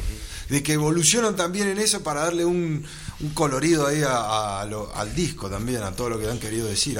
De 0.50 0.64
que 0.64 0.74
evolucionan 0.74 1.36
también 1.36 1.68
en 1.68 1.78
eso 1.80 2.02
para 2.04 2.22
darle 2.22 2.46
un, 2.46 2.86
un 3.20 3.30
colorido 3.32 3.88
ahí 3.88 4.02
a- 4.04 4.62
a 4.62 4.66
lo- 4.66 4.94
al 4.96 5.14
disco 5.14 5.50
también, 5.50 5.84
a 5.84 5.92
todo 5.92 6.10
lo 6.10 6.20
que 6.20 6.30
han 6.30 6.40
querido 6.40 6.68
decir. 6.68 6.98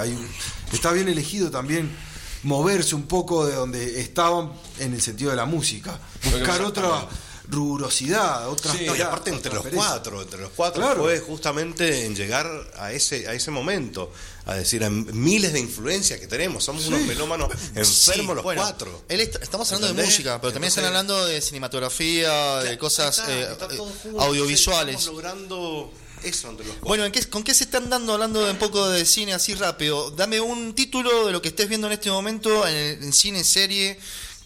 Está 0.74 0.92
bien 0.92 1.08
elegido 1.08 1.50
también 1.52 1.96
moverse 2.44 2.96
un 2.96 3.04
poco 3.04 3.46
de 3.46 3.56
donde 3.56 4.02
estaban 4.02 4.52
en 4.80 4.94
el 4.94 5.02
sentido 5.02 5.30
de 5.32 5.38
la 5.38 5.46
música. 5.46 5.98
Buscar 6.32 6.62
otra 6.62 7.08
rigurosidad, 7.50 8.50
otra 8.50 8.74
No, 8.74 8.96
y 8.96 9.02
aparte 9.02 9.30
entre 9.30 9.54
los 9.54 9.66
cuatro, 9.68 10.22
entre 10.22 10.40
los 10.42 10.52
cuatro 10.56 10.82
Claro. 10.82 11.04
fue 11.04 11.20
justamente 11.20 12.06
en 12.06 12.16
llegar 12.16 12.50
a 12.78 12.92
ese, 12.92 13.28
a 13.28 13.34
ese 13.34 13.52
momento, 13.52 14.12
a 14.46 14.56
decir, 14.56 14.84
a 14.84 14.90
miles 14.90 15.54
de 15.54 15.60
influencias 15.60 16.20
que 16.20 16.28
tenemos, 16.28 16.64
somos 16.64 16.86
unos 16.88 17.02
melómanos 17.02 17.50
enfermos 17.76 17.88
Sí, 17.88 18.22
los 18.36 18.44
bueno, 18.44 18.62
cuatro. 18.62 19.04
él 19.10 19.22
está- 19.22 19.40
estamos 19.40 19.72
hablando 19.72 19.96
de 19.96 20.06
música, 20.06 20.40
pero 20.42 20.54
también 20.54 20.70
están 20.70 20.86
hablando 20.86 21.26
de 21.26 21.42
cinematografía, 21.42 22.58
de 22.64 22.78
cosas 22.78 23.20
Está- 23.20 23.32
eh, 23.34 23.48
está 23.52 23.66
eh, 23.74 23.78
junto, 23.78 24.22
audiovisuales. 24.22 24.96
Estamos 24.96 25.16
logrando 25.24 25.92
eso 26.24 26.50
entre 26.50 26.66
los 26.66 26.74
cuatro. 26.76 26.88
Bueno, 26.88 27.06
¿en 27.06 27.12
qué- 27.12 27.26
¿con 27.30 27.44
qué 27.44 27.54
se 27.54 27.66
están 27.66 27.90
dando 27.90 28.14
hablando 28.14 28.44
de 28.44 28.52
un 28.52 28.58
poco 28.58 28.90
de 28.90 29.06
cine 29.06 29.34
así 29.34 29.54
rápido? 29.54 30.12
Dame 30.12 30.40
un 30.42 30.74
título 30.74 31.26
de 31.28 31.32
lo 31.32 31.42
que 31.42 31.50
estés 31.50 31.68
viendo 31.70 31.88
en 31.88 31.94
este 31.94 32.10
momento 32.10 32.66
en, 32.68 32.76
el- 32.76 33.04
en 33.04 33.14
cine, 33.14 33.44
serie, 33.44 34.00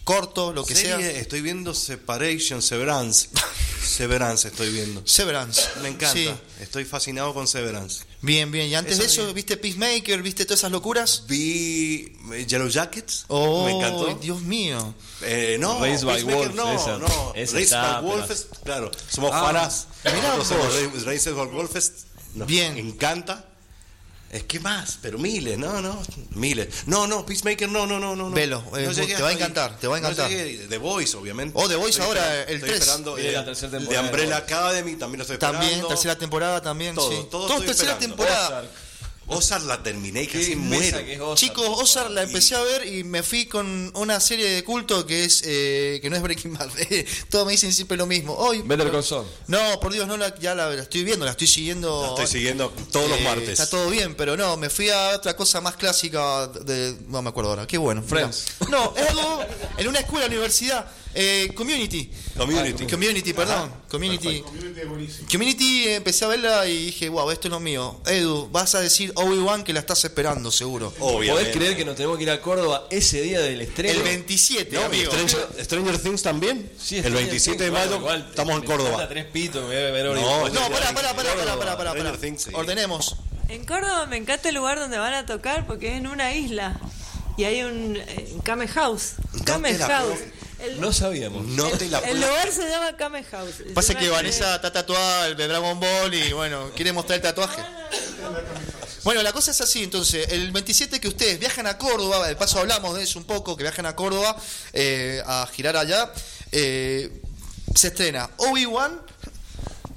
corto, 0.04 0.52
lo 0.52 0.64
que 0.64 0.74
Serie, 0.74 1.10
sea. 1.10 1.20
Estoy 1.20 1.40
viendo 1.42 1.74
Separation, 1.74 2.60
Severance. 2.62 3.28
Severance 3.82 4.48
estoy 4.48 4.70
viendo. 4.70 5.02
Severance. 5.06 5.62
Me 5.82 5.88
encanta. 5.88 6.12
Sí, 6.12 6.30
Estoy 6.60 6.84
fascinado 6.84 7.34
con 7.34 7.46
Severance. 7.48 8.04
bien, 8.22 8.50
bien. 8.52 8.68
¿Y 8.68 8.74
antes 8.76 8.94
Eso 8.94 9.02
de 9.02 9.08
eso, 9.08 9.22
bien. 9.24 9.34
viste 9.34 9.56
Peacemaker? 9.56 10.22
¿Viste 10.22 10.44
todas 10.44 10.60
esas 10.60 10.70
locuras? 10.70 11.24
Vi 11.26 12.16
eh, 12.32 12.46
Yellow 12.46 12.68
Jackets. 12.68 13.24
Oh, 13.28 13.64
me 13.66 13.72
encantó. 13.72 14.14
Dios 14.20 14.40
mío. 14.42 14.94
Eh, 15.22 15.56
no, 15.60 15.80
Raised 15.80 16.04
by 16.06 16.14
Peacemaker 16.24 16.38
Wolves, 16.50 16.54
no, 16.54 16.72
esa. 16.72 16.98
no. 16.98 17.32
Esa 17.34 17.54
Raised 17.56 17.62
está, 17.62 18.00
by 18.00 18.10
Wolves, 18.10 18.46
pero- 18.50 18.62
claro. 18.64 18.90
Somos 19.10 19.30
Ah, 19.34 19.42
fanas. 19.42 19.86
mirá 20.04 20.44
somos 20.44 21.04
Raised 21.04 21.32
by 21.34 21.46
Wolves. 21.48 21.92
Nos 22.34 22.46
Bien. 22.48 22.78
encanta. 22.78 23.48
Es 24.32 24.44
que 24.44 24.58
más, 24.60 24.98
pero 25.02 25.18
miles, 25.18 25.58
no, 25.58 25.82
no, 25.82 26.00
miles. 26.30 26.68
No, 26.86 27.06
no, 27.06 27.26
Peacemaker, 27.26 27.68
no, 27.68 27.86
no, 27.86 28.00
no, 28.00 28.16
no. 28.16 28.30
no. 28.30 28.34
Velo, 28.34 28.64
eh, 28.76 28.84
No 28.86 28.92
llegué 28.92 29.14
te 29.14 29.22
va 29.22 29.28
a 29.28 29.32
encantar, 29.32 29.78
te 29.78 29.86
va 29.86 29.98
a 29.98 30.00
No 30.00 30.08
encantar. 30.08 30.30
llegué. 30.30 30.68
The 30.68 30.78
Voice, 30.78 31.14
obviamente. 31.18 31.52
Oh, 31.54 31.68
The 31.68 31.76
Voice 31.76 32.00
Estoy 32.00 32.06
ahora, 32.06 32.42
el 32.44 32.54
estoy 32.54 32.70
3. 32.70 32.80
esperando, 32.80 33.14
Viene 33.16 33.28
eh, 33.30 33.32
la 33.34 33.44
tercera 33.44 33.70
de 33.72 33.76
temporada 33.78 34.02
de 34.02 34.08
Umbrella. 34.08 34.36
Academy, 34.38 34.96
también 34.96 35.18
lo 35.18 35.22
estoy 35.24 35.36
También, 35.36 35.64
esperando. 35.64 35.88
tercera 35.88 36.16
temporada 36.16 36.62
también, 36.62 36.94
Todo, 36.94 37.10
sí. 37.10 37.16
todo 37.30 37.46
Todo 37.46 37.52
estoy 37.58 37.66
tercera 37.66 37.92
esperando. 37.92 38.16
temporada. 38.24 38.64
Ozark. 39.36 39.64
La 39.64 39.82
terminé 39.82 40.22
y 40.22 40.26
casi 40.26 40.56
muero. 40.56 40.98
que 41.04 41.14
es 41.14 41.20
Ozark. 41.20 41.38
Chicos, 41.38 41.66
Ozark 41.68 42.10
la 42.10 42.22
empecé 42.22 42.54
a 42.54 42.62
ver 42.62 42.86
y 42.86 43.04
me 43.04 43.22
fui 43.22 43.46
con 43.46 43.90
una 43.94 44.20
serie 44.20 44.48
de 44.50 44.64
culto 44.64 45.06
que 45.06 45.24
es 45.24 45.42
eh, 45.44 45.98
que 46.02 46.10
no 46.10 46.16
es 46.16 46.22
Breaking 46.22 46.54
Bad. 46.54 46.70
Todos 47.30 47.46
me 47.46 47.52
dicen 47.52 47.72
siempre 47.72 47.96
lo 47.96 48.06
mismo. 48.06 48.34
Hoy, 48.34 48.62
Better 48.62 48.90
Call 48.90 49.04
Saul. 49.04 49.26
no, 49.46 49.80
por 49.80 49.92
Dios, 49.92 50.06
no 50.06 50.16
la, 50.16 50.34
ya 50.38 50.54
la, 50.54 50.70
la 50.70 50.82
estoy 50.82 51.04
viendo, 51.04 51.24
la 51.24 51.32
estoy 51.32 51.46
siguiendo. 51.46 52.02
La 52.02 52.08
estoy 52.22 52.26
siguiendo 52.26 52.70
todos 52.90 53.08
los 53.08 53.18
Eh, 53.18 53.24
martes. 53.24 53.48
Está 53.60 53.68
todo 53.68 53.88
bien, 53.90 54.14
pero 54.14 54.36
no, 54.36 54.56
me 54.56 54.68
fui 54.70 54.88
a 54.90 55.10
otra 55.16 55.36
cosa 55.36 55.60
más 55.60 55.76
clásica 55.76 56.48
de. 56.48 56.96
No 57.08 57.22
me 57.22 57.28
acuerdo 57.30 57.50
ahora. 57.50 57.66
Qué 57.66 57.78
bueno. 57.78 58.02
Friends. 58.02 58.44
No, 58.70 58.94
es 58.96 59.08
algo 59.08 59.44
en 59.78 59.88
una 59.88 60.00
escuela, 60.00 60.26
universidad. 60.26 60.86
eh, 61.14 61.50
community. 61.54 62.10
Community. 62.36 62.86
Community, 62.86 63.32
perdón. 63.34 63.70
Community. 63.90 64.40
Community 64.40 64.80
es 64.80 64.88
buenísimo. 64.88 65.28
Community 65.30 65.88
empecé 65.88 66.24
a 66.24 66.28
verla 66.28 66.66
y 66.66 66.86
dije, 66.86 67.08
wow, 67.10 67.30
esto 67.30 67.48
es 67.48 67.52
lo 67.52 67.60
mío. 67.60 68.00
Edu, 68.06 68.48
vas 68.50 68.74
a 68.74 68.80
decir 68.80 69.12
Obi-Wan 69.22 69.64
que 69.64 69.72
la 69.72 69.80
estás 69.80 70.04
esperando, 70.04 70.50
seguro. 70.50 70.92
Obviamente. 71.00 71.32
¿Podés 71.32 71.56
creer 71.56 71.76
que 71.76 71.84
nos 71.84 71.96
tenemos 71.96 72.16
que 72.16 72.22
ir 72.24 72.30
a 72.30 72.40
Córdoba 72.40 72.86
ese 72.90 73.20
día 73.22 73.40
del 73.40 73.60
estreno? 73.60 73.94
El 73.98 74.02
27, 74.02 74.74
No, 74.76 74.84
amigo. 74.84 75.10
Stranger, 75.12 75.64
Stranger 75.64 75.98
Things 75.98 76.22
también. 76.22 76.70
Sí, 76.78 76.96
el 76.96 77.02
Stranger 77.02 77.24
27 77.26 77.64
de 77.64 77.70
mayo 77.70 77.96
igual, 77.96 78.26
estamos 78.28 78.56
en 78.56 78.64
Córdoba. 78.66 79.08
tres 79.08 79.24
pitos, 79.26 79.62
me 79.62 79.68
voy 79.68 79.76
a 79.76 79.90
ver 79.90 80.04
No. 80.06 80.48
No, 80.48 80.68
pará, 80.70 80.92
pará, 80.92 81.14
pará, 81.14 81.34
pará, 81.34 81.56
pará, 81.56 81.76
pará, 81.76 81.90
Stranger 81.90 82.04
pará. 82.12 82.18
Things, 82.18 82.42
sí. 82.42 82.50
Ordenemos. 82.54 83.16
En 83.48 83.64
Córdoba 83.66 84.06
me 84.06 84.16
encanta 84.16 84.48
el 84.48 84.54
lugar 84.54 84.78
donde 84.78 84.98
van 84.98 85.14
a 85.14 85.26
tocar 85.26 85.66
porque 85.66 85.88
es 85.92 85.94
en 85.98 86.06
una 86.06 86.34
isla. 86.34 86.78
Y 87.36 87.44
hay 87.44 87.62
un 87.62 87.96
eh, 87.96 88.36
Kame 88.44 88.68
House. 88.68 89.14
Kame 89.44 89.74
House. 89.78 90.18
El, 90.58 90.80
No 90.80 90.92
sabíamos. 90.92 91.44
No 91.46 91.68
te 91.70 91.88
la 91.88 91.98
el 92.00 92.20
lugar 92.20 92.50
se 92.52 92.68
llama 92.68 92.96
Kame 92.96 93.24
House. 93.24 93.54
Pasa 93.74 93.94
que 93.94 94.08
Vanessa 94.10 94.54
está 94.56 94.72
tatuada 94.72 95.26
el 95.26 95.36
de 95.36 95.48
Dragon 95.48 95.80
Ball 95.80 96.14
y 96.14 96.32
bueno, 96.32 96.70
quiere 96.76 96.92
mostrar 96.92 97.16
el 97.16 97.22
tatuaje. 97.22 97.60
Bueno, 99.04 99.20
la 99.24 99.32
cosa 99.32 99.50
es 99.50 99.60
así, 99.60 99.82
entonces, 99.82 100.28
el 100.30 100.52
27 100.52 101.00
que 101.00 101.08
ustedes 101.08 101.40
viajan 101.40 101.66
a 101.66 101.76
Córdoba, 101.76 102.28
de 102.28 102.36
paso 102.36 102.60
hablamos 102.60 102.94
de 102.94 103.02
eso 103.02 103.18
un 103.18 103.24
poco, 103.24 103.56
que 103.56 103.64
viajan 103.64 103.84
a 103.86 103.96
Córdoba 103.96 104.36
eh, 104.72 105.20
a 105.26 105.48
girar 105.52 105.76
allá, 105.76 106.12
eh, 106.52 107.10
se 107.74 107.88
estrena 107.88 108.30
Obi-Wan 108.36 109.00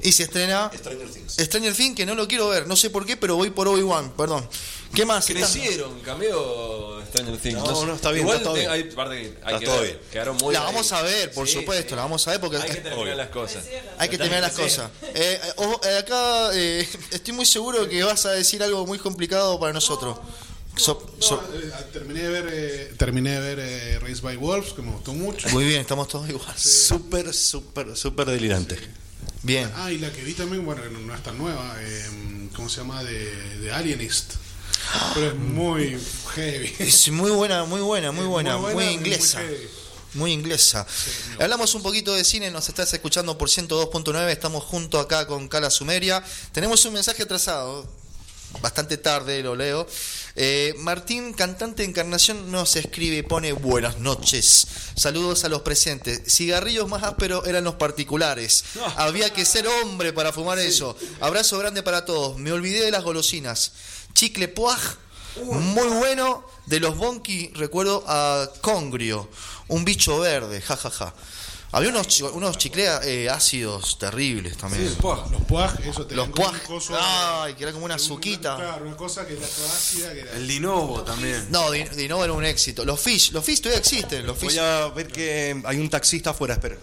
y 0.07 0.11
se 0.11 0.23
estrena 0.23 0.71
Stranger 0.73 1.09
Things. 1.09 1.33
Stranger 1.33 1.73
Things, 1.75 1.95
que 1.95 2.05
no 2.05 2.15
lo 2.15 2.27
quiero 2.27 2.49
ver, 2.49 2.67
no 2.67 2.75
sé 2.75 2.89
por 2.89 3.05
qué, 3.05 3.17
pero 3.17 3.35
voy 3.35 3.49
por 3.49 3.67
Obi-Wan, 3.67 4.11
perdón. 4.15 4.47
¿Qué 4.93 5.05
más? 5.05 5.25
Crecieron, 5.25 5.99
cambió 6.01 7.01
Stranger 7.07 7.37
Things. 7.37 7.55
No, 7.57 7.75
sé. 7.81 7.85
no, 7.85 7.95
está 7.95 8.11
bien, 8.11 8.21
Igual 8.23 8.37
está 8.37 8.49
todo 8.49 8.55
bien. 8.59 8.69
hay 8.69 8.83
parte 8.85 9.15
que 9.15 9.21
hay 9.21 9.27
Está 9.55 9.59
que 9.59 9.65
todo 9.65 9.75
ver, 9.81 9.85
bien. 9.87 9.99
Quedaron 10.11 10.37
muy 10.37 10.53
La 10.53 10.59
ahí. 10.61 10.65
vamos 10.67 10.91
a 10.91 11.01
ver, 11.01 11.31
por 11.33 11.47
Sí, 11.47 11.53
supuesto, 11.55 11.89
sí. 11.89 11.95
la 11.95 12.01
vamos 12.03 12.27
a 12.27 12.31
ver 12.31 12.39
porque 12.39 12.57
Hay 12.57 12.69
que 12.69 12.75
terminar 12.81 13.17
las 13.17 13.29
cosas. 13.29 13.65
Hay 13.97 14.09
que 14.09 14.17
terminar 14.17 14.41
las 14.43 14.53
cosas. 14.53 14.91
Eh, 15.13 15.39
ojo, 15.57 15.81
eh, 15.83 15.97
acá 15.97 16.49
eh, 16.53 16.87
estoy 17.11 17.33
muy 17.33 17.45
seguro 17.45 17.89
que 17.89 18.03
vas 18.03 18.25
a 18.25 18.31
decir 18.31 18.61
algo 18.63 18.85
muy 18.85 18.99
complicado 18.99 19.59
para 19.59 19.73
nosotros. 19.73 20.17
So- 20.77 21.15
so- 21.19 21.41
No, 21.41 21.57
eh, 21.57 21.71
terminé 21.93 22.21
de 22.21 22.29
ver, 22.29 22.49
eh, 22.51 22.93
terminé 22.97 23.31
de 23.31 23.55
ver 23.55 23.59
eh, 23.61 23.99
Race 23.99 24.21
by 24.21 24.35
Wolves, 24.35 24.73
que 24.73 24.81
me 24.81 24.91
gustó 24.91 25.13
mucho. 25.13 25.47
muy 25.49 25.63
bien, 25.65 25.79
estamos 25.81 26.07
todos 26.09 26.29
igual. 26.29 26.53
Súper, 26.57 27.33
súper, 27.33 27.95
súper 27.97 28.27
delirante. 28.27 28.77
Bien. 29.43 29.71
Ah, 29.75 29.91
y 29.91 29.97
la 29.97 30.11
que 30.11 30.23
vi 30.23 30.33
también, 30.33 30.65
bueno, 30.65 30.81
no 30.89 31.13
es 31.13 31.23
tan 31.23 31.37
nueva, 31.37 31.75
eh, 31.79 32.49
¿cómo 32.55 32.69
se 32.69 32.77
llama? 32.77 33.03
De, 33.03 33.59
de 33.59 33.71
Alienist. 33.71 34.33
Pero 35.13 35.27
es 35.27 35.35
muy 35.35 35.97
heavy. 36.35 36.73
Es 36.79 37.09
muy 37.09 37.31
buena, 37.31 37.65
muy 37.65 37.81
buena, 37.81 38.11
muy 38.11 38.25
buena, 38.25 38.57
muy 38.57 38.73
buena 38.73 38.91
inglesa. 38.91 39.41
Muy 40.13 40.31
inglesa. 40.31 40.87
Hablamos 41.39 41.75
un 41.75 41.83
poquito 41.83 42.13
de 42.13 42.23
cine, 42.23 42.49
nos 42.49 42.69
estás 42.69 42.93
escuchando 42.93 43.37
por 43.37 43.49
102.9, 43.49 44.29
estamos 44.29 44.63
junto 44.63 44.99
acá 44.99 45.27
con 45.27 45.47
Cala 45.47 45.69
Sumeria. 45.69 46.23
Tenemos 46.53 46.85
un 46.85 46.93
mensaje 46.93 47.23
atrasado, 47.23 47.85
bastante 48.61 48.97
tarde 48.97 49.41
lo 49.43 49.55
leo. 49.55 49.87
Eh, 50.35 50.73
Martín, 50.79 51.33
cantante 51.33 51.83
de 51.83 51.89
Encarnación, 51.89 52.51
nos 52.51 52.75
escribe 52.75 53.17
y 53.17 53.21
pone 53.21 53.53
buenas 53.53 53.99
noches. 53.99 54.67
Saludos 54.95 55.43
a 55.45 55.49
los 55.49 55.61
presentes. 55.61 56.21
Cigarrillos 56.27 56.89
más 56.89 57.03
ásperos 57.03 57.47
eran 57.47 57.63
los 57.63 57.75
particulares. 57.75 58.63
Había 58.97 59.31
que 59.31 59.45
ser 59.45 59.67
hombre 59.67 60.13
para 60.13 60.33
fumar 60.33 60.59
eso. 60.59 60.97
Abrazo 61.21 61.57
grande 61.57 61.83
para 61.83 62.05
todos. 62.05 62.37
Me 62.37 62.51
olvidé 62.51 62.83
de 62.83 62.91
las 62.91 63.03
golosinas. 63.03 63.71
Chicle 64.13 64.47
Puaj, 64.47 64.79
muy 65.43 65.87
bueno. 65.87 66.45
De 66.65 66.79
los 66.79 66.97
Bonky, 66.97 67.51
recuerdo 67.53 68.03
a 68.07 68.49
Congrio, 68.61 69.29
un 69.67 69.85
bicho 69.85 70.19
verde, 70.19 70.61
jajaja. 70.61 71.13
Había 71.75 71.89
unos, 71.89 72.07
chi- 72.07 72.23
unos 72.23 72.57
chicles 72.57 72.89
eh, 73.03 73.29
ácidos 73.29 73.99
terribles 73.99 74.55
también. 74.55 74.87
Sí, 74.87 74.95
po. 75.01 75.15
Los 75.29 75.41
puaj, 75.43 75.73
eso 75.85 76.05
te 76.05 76.15
Los 76.15 76.25
dan 76.27 76.31
como 76.31 76.47
puaj, 76.47 76.61
un 76.61 76.67
coso- 76.67 76.97
ay, 76.97 77.53
que 77.55 77.63
era 77.63 77.73
como 77.73 77.83
una 77.83 77.95
un- 77.95 77.99
azuquita. 77.99 78.55
Claro, 78.55 78.85
una 78.85 78.95
cosa 78.95 79.27
que 79.27 79.33
era 79.33 79.45
toda 79.45 79.67
ácida, 79.73 80.13
que 80.13 80.21
era... 80.21 80.31
El 80.31 80.47
Linovo 80.47 81.01
también. 81.03 81.47
No, 81.51 81.69
Di- 81.71 81.83
Dino 81.83 82.23
era 82.23 82.31
un 82.31 82.45
éxito. 82.45 82.85
Los 82.85 82.99
Fish, 83.01 83.31
los 83.33 83.43
Fish 83.43 83.59
todavía 83.59 83.79
existen. 83.79 84.25
Los 84.25 84.37
Fish. 84.37 84.51
Voy 84.55 84.59
a 84.59 84.87
ver 84.87 85.07
que 85.07 85.61
hay 85.65 85.77
un 85.77 85.89
taxista 85.89 86.29
afuera, 86.29 86.53
espera. 86.53 86.77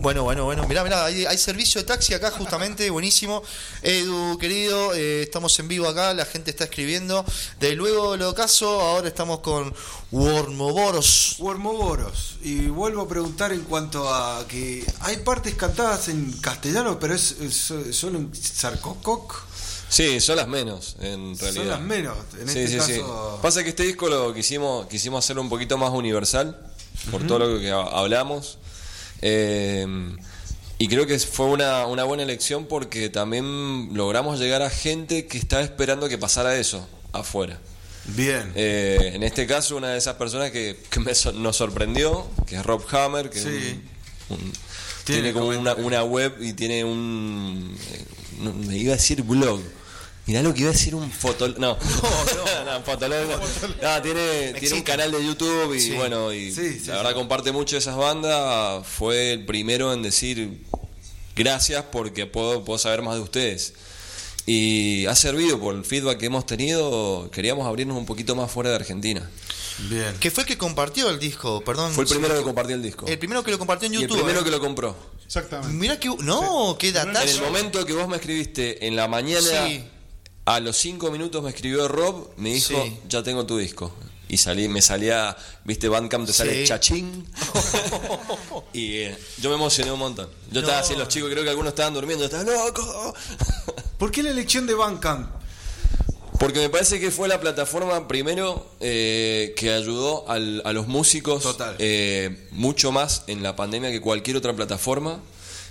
Bueno, 0.00 0.22
bueno, 0.24 0.44
bueno. 0.44 0.66
Mirá, 0.66 0.82
mirá, 0.82 1.04
hay, 1.04 1.26
hay 1.26 1.36
servicio 1.36 1.78
de 1.80 1.86
taxi 1.86 2.14
acá 2.14 2.30
justamente, 2.30 2.88
buenísimo. 2.88 3.42
Edu, 3.82 4.38
querido, 4.38 4.94
eh, 4.94 5.22
estamos 5.22 5.58
en 5.58 5.68
vivo 5.68 5.86
acá, 5.88 6.14
la 6.14 6.24
gente 6.24 6.50
está 6.50 6.64
escribiendo. 6.64 7.22
De 7.60 7.74
luego 7.74 8.12
del 8.12 8.22
ocaso, 8.22 8.80
ahora 8.80 9.08
estamos 9.08 9.40
con 9.40 9.74
Wormoboros. 10.10 11.36
Wormoboros. 11.38 12.36
Y 12.42 12.68
vuelvo 12.68 13.02
a 13.02 13.08
preguntar 13.08 13.52
en 13.52 13.60
cuanto 13.64 14.08
a 14.12 14.46
que 14.48 14.86
hay 15.00 15.18
partes 15.18 15.54
cantadas 15.54 16.08
en 16.08 16.32
castellano, 16.40 16.98
pero 16.98 17.14
es, 17.14 17.32
es 17.32 17.72
solo 17.94 18.18
un 18.18 18.34
sarcococ. 18.34 19.44
Sí, 19.90 20.18
son 20.20 20.36
las 20.36 20.48
menos, 20.48 20.96
en 21.00 21.36
realidad. 21.36 21.62
Son 21.62 21.68
las 21.68 21.80
menos. 21.80 22.16
En 22.40 22.48
Sí, 22.48 22.60
este 22.60 22.80
sí, 22.80 22.94
sí. 22.94 23.00
caso. 23.00 23.38
Pasa 23.42 23.62
que 23.62 23.70
este 23.70 23.82
disco 23.82 24.08
lo 24.08 24.32
quisimos, 24.32 24.86
quisimos 24.86 25.22
hacerlo 25.24 25.42
un 25.42 25.50
poquito 25.50 25.76
más 25.76 25.90
universal, 25.90 26.58
por 27.10 27.26
todo 27.26 27.40
lo 27.40 27.58
que 27.60 27.70
ha- 27.70 27.82
hablamos. 27.98 28.56
Eh, 29.22 29.86
y 30.78 30.88
creo 30.88 31.06
que 31.06 31.18
fue 31.18 31.46
una, 31.46 31.86
una 31.86 32.04
buena 32.04 32.22
elección 32.22 32.66
porque 32.66 33.10
también 33.10 33.90
logramos 33.92 34.38
llegar 34.40 34.62
a 34.62 34.70
gente 34.70 35.26
que 35.26 35.36
estaba 35.36 35.62
esperando 35.62 36.08
que 36.08 36.16
pasara 36.18 36.56
eso 36.56 36.88
afuera. 37.12 37.58
Bien. 38.06 38.50
Eh, 38.54 39.12
en 39.14 39.22
este 39.22 39.46
caso, 39.46 39.76
una 39.76 39.88
de 39.90 39.98
esas 39.98 40.14
personas 40.16 40.50
que, 40.52 40.78
que 40.88 41.00
me 41.00 41.14
so- 41.14 41.32
nos 41.32 41.56
sorprendió, 41.56 42.26
que 42.46 42.56
es 42.56 42.64
Rob 42.64 42.82
Hammer, 42.92 43.28
que 43.28 43.38
es 43.38 43.44
Sí. 43.44 43.80
un- 44.30 44.36
un- 44.38 44.52
Tiene 45.04 45.22
tiene 45.22 45.32
como 45.34 45.48
una, 45.48 45.74
una 45.74 46.02
web 46.04 46.34
y 46.40 46.54
tiene 46.54 46.82
un. 46.84 47.76
eh, 47.92 48.04
me 48.66 48.76
iba 48.78 48.94
a 48.94 48.96
decir 48.96 49.22
blog. 49.22 49.60
Mirá 50.26 50.42
lo 50.42 50.54
que 50.54 50.60
iba 50.60 50.70
a 50.70 50.72
decir 50.72 50.94
un 50.94 51.10
fotolog. 51.10 51.58
No, 51.58 51.76
no, 51.76 52.64
no. 52.64 53.40
No, 53.82 54.02
tiene, 54.02 54.52
tiene 54.60 54.74
un 54.76 54.82
canal 54.82 55.10
de 55.12 55.24
YouTube 55.24 55.74
y 55.74 55.80
Sí. 55.80 55.90
bueno, 55.92 56.32
y 56.32 56.52
Sí, 56.52 56.78
sí, 56.78 56.86
la 56.88 56.96
verdad 56.98 57.14
comparte 57.14 57.52
mucho 57.52 57.76
esas 57.76 57.96
bandas. 57.96 58.86
Fue 58.86 59.32
el 59.32 59.44
primero 59.46 59.92
en 59.92 60.02
decir 60.02 60.62
gracias 61.34 61.84
porque 61.90 62.26
puedo, 62.26 62.64
puedo 62.64 62.78
saber 62.78 63.02
más 63.02 63.14
de 63.16 63.20
ustedes. 63.22 63.74
Y 64.46 65.06
ha 65.06 65.14
servido 65.14 65.60
por 65.60 65.74
el 65.74 65.84
feedback 65.84 66.18
que 66.18 66.26
hemos 66.26 66.46
tenido. 66.46 67.30
Queríamos 67.30 67.66
abrirnos 67.66 67.96
un 67.96 68.06
poquito 68.06 68.34
más 68.34 68.50
fuera 68.50 68.70
de 68.70 68.76
Argentina. 68.76 69.28
Bien. 69.88 70.14
Que 70.18 70.30
fue 70.30 70.42
el 70.42 70.48
que 70.48 70.58
compartió 70.58 71.08
el 71.10 71.18
disco, 71.18 71.62
perdón. 71.62 71.92
Fue 71.92 72.04
el 72.04 72.10
primero 72.10 72.36
que 72.36 72.42
compartió 72.42 72.74
el 72.76 72.82
disco. 72.82 73.06
El 73.06 73.18
primero 73.18 73.42
que 73.44 73.50
lo 73.50 73.58
compartió 73.58 73.86
en 73.86 73.94
Y 73.94 73.96
el 73.96 74.02
YouTube. 74.02 74.18
primero 74.18 74.40
¿eh? 74.40 74.44
que 74.44 74.50
lo 74.50 74.60
compró. 74.60 74.96
Exactamente. 75.24 75.72
Mirá 75.74 75.98
que. 76.00 76.08
No, 76.08 76.76
qué 76.78 76.88
En 76.88 76.96
el 76.96 77.12
datazo. 77.12 77.42
momento 77.42 77.84
que 77.86 77.92
vos 77.92 78.08
me 78.08 78.16
escribiste 78.16 78.86
en 78.86 78.96
la 78.96 79.06
mañana, 79.08 79.66
Sí. 79.66 79.84
A 80.54 80.60
los 80.60 80.76
cinco 80.76 81.10
minutos 81.10 81.42
me 81.42 81.50
escribió 81.50 81.86
Rob, 81.88 82.30
me 82.36 82.54
dijo, 82.54 82.82
Sí. 82.84 82.96
ya 83.08 83.22
tengo 83.22 83.46
tu 83.46 83.56
disco. 83.58 83.92
Y 84.28 84.36
salí, 84.36 84.68
me 84.68 84.80
salía, 84.80 85.36
viste, 85.64 85.88
Bandcamp 85.88 86.24
te 86.26 86.32
sale 86.32 86.60
Sí. 86.62 86.68
chachín. 86.68 87.26
y 88.72 88.96
eh, 88.98 89.18
yo 89.38 89.48
me 89.50 89.56
emocioné 89.56 89.90
un 89.92 89.98
montón. 89.98 90.28
Yo 90.52 90.60
estaba 90.60 90.78
así, 90.78 90.94
los 90.94 91.08
chicos 91.08 91.30
creo 91.30 91.42
que 91.42 91.50
algunos 91.50 91.70
estaban 91.70 91.94
durmiendo, 91.94 92.24
estaban 92.24 92.46
loco. 92.46 93.14
¿Por 93.98 94.10
qué 94.12 94.22
la 94.22 94.30
elección 94.30 94.66
de 94.66 94.74
Bandcamp? 94.74 95.28
Porque 96.38 96.58
me 96.60 96.70
parece 96.70 96.98
que 97.00 97.10
fue 97.10 97.28
la 97.28 97.38
plataforma 97.40 98.08
primero 98.08 98.70
eh, 98.80 99.52
que 99.56 99.72
ayudó 99.74 100.26
al- 100.28 100.62
a 100.64 100.72
los 100.72 100.86
músicos 100.86 101.42
Total. 101.42 101.74
eh, 101.78 102.46
mucho 102.52 102.92
más 102.92 103.24
en 103.26 103.42
la 103.42 103.56
pandemia 103.56 103.90
que 103.90 104.00
cualquier 104.00 104.36
otra 104.36 104.54
plataforma. 104.54 105.20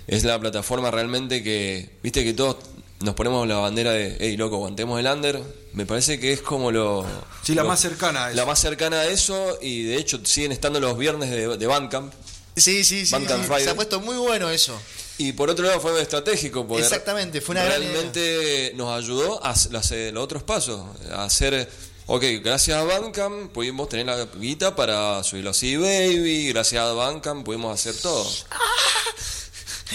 Es 0.06 0.22
la 0.24 0.38
plataforma 0.38 0.90
realmente 0.90 1.42
que, 1.42 1.90
viste 2.02 2.22
que 2.24 2.34
todos 2.34 2.56
nos 3.00 3.14
ponemos 3.14 3.46
la 3.48 3.56
bandera 3.56 3.92
de, 3.92 4.16
hey 4.20 4.36
loco, 4.36 4.56
aguantemos 4.56 4.98
el 5.00 5.06
under. 5.06 5.40
Me 5.72 5.86
parece 5.86 6.18
que 6.20 6.32
es 6.32 6.42
como 6.42 6.70
lo... 6.70 7.06
Sí, 7.42 7.54
la 7.54 7.62
lo- 7.62 7.68
más 7.68 7.80
cercana 7.80 8.26
a 8.26 8.28
eso. 8.30 8.36
La 8.36 8.46
más 8.46 8.58
cercana 8.58 9.00
a 9.00 9.06
eso 9.06 9.58
y 9.62 9.84
de 9.84 9.96
hecho 9.96 10.20
siguen 10.24 10.52
estando 10.52 10.80
los 10.80 10.96
viernes 10.98 11.30
de, 11.30 11.56
de 11.56 11.66
Bandcamp. 11.66 12.12
Sí, 12.56 12.84
sí, 12.84 13.06
sí. 13.06 13.12
Bandcamp 13.12 13.44
sí. 13.56 13.64
Se 13.64 13.70
ha 13.70 13.74
puesto 13.74 14.00
muy 14.00 14.16
bueno 14.16 14.50
eso. 14.50 14.78
Y 15.18 15.32
por 15.32 15.48
otro 15.50 15.66
lado 15.66 15.80
fue 15.80 16.00
estratégico 16.00 16.66
porque 16.66 16.82
Exactamente, 16.82 17.40
fue 17.40 17.52
una 17.54 17.64
gran 17.64 17.80
realmente 17.82 18.72
nos 18.74 18.88
ayudó 18.98 19.44
a 19.44 19.50
hacer 19.50 19.70
los, 19.72 19.90
los 19.90 20.24
otros 20.24 20.42
pasos, 20.42 20.82
a 21.12 21.24
hacer, 21.24 21.70
ok, 22.06 22.24
gracias 22.42 22.78
a 22.78 22.84
Bandcamp 22.84 23.52
pudimos 23.52 23.88
tener 23.90 24.06
la 24.06 24.26
guita 24.36 24.74
para 24.74 25.22
subirlo 25.22 25.50
a 25.50 25.54
CD 25.54 25.76
Baby, 25.78 26.48
gracias 26.48 26.82
a 26.82 26.92
Bandcamp 26.94 27.44
pudimos 27.44 27.74
hacer 27.78 27.94
todo. 28.00 28.24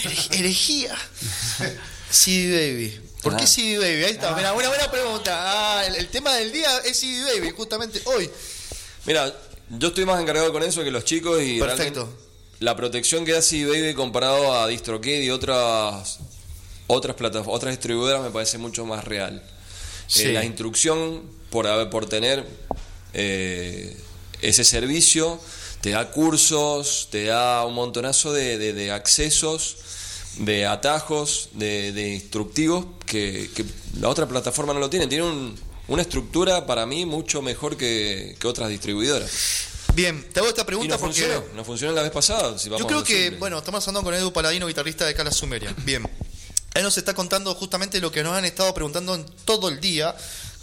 Herej- 0.04 0.28
Herejía. 0.40 0.96
CD 2.16 2.72
Baby. 2.72 3.00
¿Por 3.22 3.36
qué 3.38 3.44
Ah. 3.44 3.48
CD 3.48 3.78
Baby? 3.78 4.04
Ahí 4.06 4.12
está. 4.12 4.36
Mira, 4.36 4.54
una 4.54 4.68
buena 4.70 4.90
pregunta. 4.92 5.32
Ah, 5.80 5.86
el, 5.86 5.96
el 5.96 6.08
tema 6.10 6.34
del 6.36 6.52
día 6.52 6.70
es 6.86 7.00
CD 7.00 7.24
Baby, 7.40 7.52
justamente 7.56 8.02
hoy. 8.06 8.30
Mira, 9.06 9.34
yo 9.70 9.88
estoy 9.90 10.06
más 10.06 10.22
encargado 10.22 10.52
con 10.52 10.64
eso 10.64 10.84
que 10.84 10.92
los 10.92 11.04
chicos 11.06 11.42
y 11.42 11.60
Perfecto. 11.60 12.08
la 12.60 12.76
protección 12.76 13.26
que 13.26 13.34
da 13.34 13.42
CD 13.42 13.66
Baby 13.70 13.94
comparado 13.94 14.54
a 14.56 14.68
DistroKid 14.68 15.22
y 15.22 15.30
otras 15.30 16.20
otras 16.88 17.16
plataformas, 17.16 17.56
otras 17.56 17.72
distribuidoras 17.74 18.22
me 18.22 18.30
parece 18.30 18.58
mucho 18.60 18.86
más 18.86 19.04
real. 19.04 19.42
Sí. 20.08 20.26
Eh, 20.26 20.34
la 20.34 20.46
instrucción 20.46 21.24
por 21.50 21.66
haber, 21.68 21.90
por 21.90 22.08
tener 22.08 22.46
eh, 23.14 23.98
ese 24.42 24.64
servicio 24.64 25.40
te 25.82 25.92
da 25.92 26.12
cursos, 26.12 27.08
te 27.12 27.26
da 27.26 27.66
un 27.66 27.74
montonazo 27.74 28.34
de, 28.34 28.58
de- 28.58 28.74
de 28.74 28.92
accesos, 28.92 29.78
de 30.38 30.66
atajos, 30.66 31.50
de, 31.54 31.92
de 31.92 32.14
instructivos 32.16 32.86
que, 33.06 33.50
que 33.56 33.66
la 34.00 34.10
otra 34.10 34.28
plataforma 34.28 34.74
no 34.74 34.80
lo 34.80 34.90
tiene. 34.90 35.08
Tiene 35.08 35.24
un- 35.26 35.56
una 35.88 36.02
estructura 36.02 36.66
para 36.66 36.86
mí 36.88 37.06
mucho 37.06 37.42
mejor 37.44 37.78
que, 37.78 38.36
que 38.40 38.48
otras 38.48 38.70
distribuidoras. 38.70 39.30
Bien, 39.94 40.26
te 40.34 40.40
hago 40.40 40.50
esta 40.50 40.66
pregunta 40.66 40.96
no 40.96 41.00
porque. 41.00 41.22
funcionó, 41.22 41.44
no 41.56 41.64
funcionó 41.64 41.94
la 41.94 42.02
vez 42.02 42.12
pasada. 42.12 42.58
si 42.58 42.70
Yo 42.70 42.78
creo 42.88 43.04
que, 43.04 43.22
simple. 43.24 43.40
bueno, 43.40 43.60
estamos 43.60 43.88
hablando 43.88 44.04
con 44.04 44.14
Edu 44.14 44.34
Paladino, 44.34 44.68
guitarrista 44.68 45.06
de 45.06 45.14
Cala 45.14 45.32
Sumeria. 45.32 45.74
Bien. 45.86 46.10
Él 46.74 46.84
nos 46.84 46.98
está 46.98 47.14
contando 47.14 47.54
justamente 47.56 48.02
lo 48.02 48.12
que 48.12 48.22
nos 48.24 48.34
han 48.34 48.44
estado 48.46 48.74
preguntando 48.74 49.16
en 49.16 49.26
todo 49.46 49.70
el 49.70 49.80
día. 49.80 50.14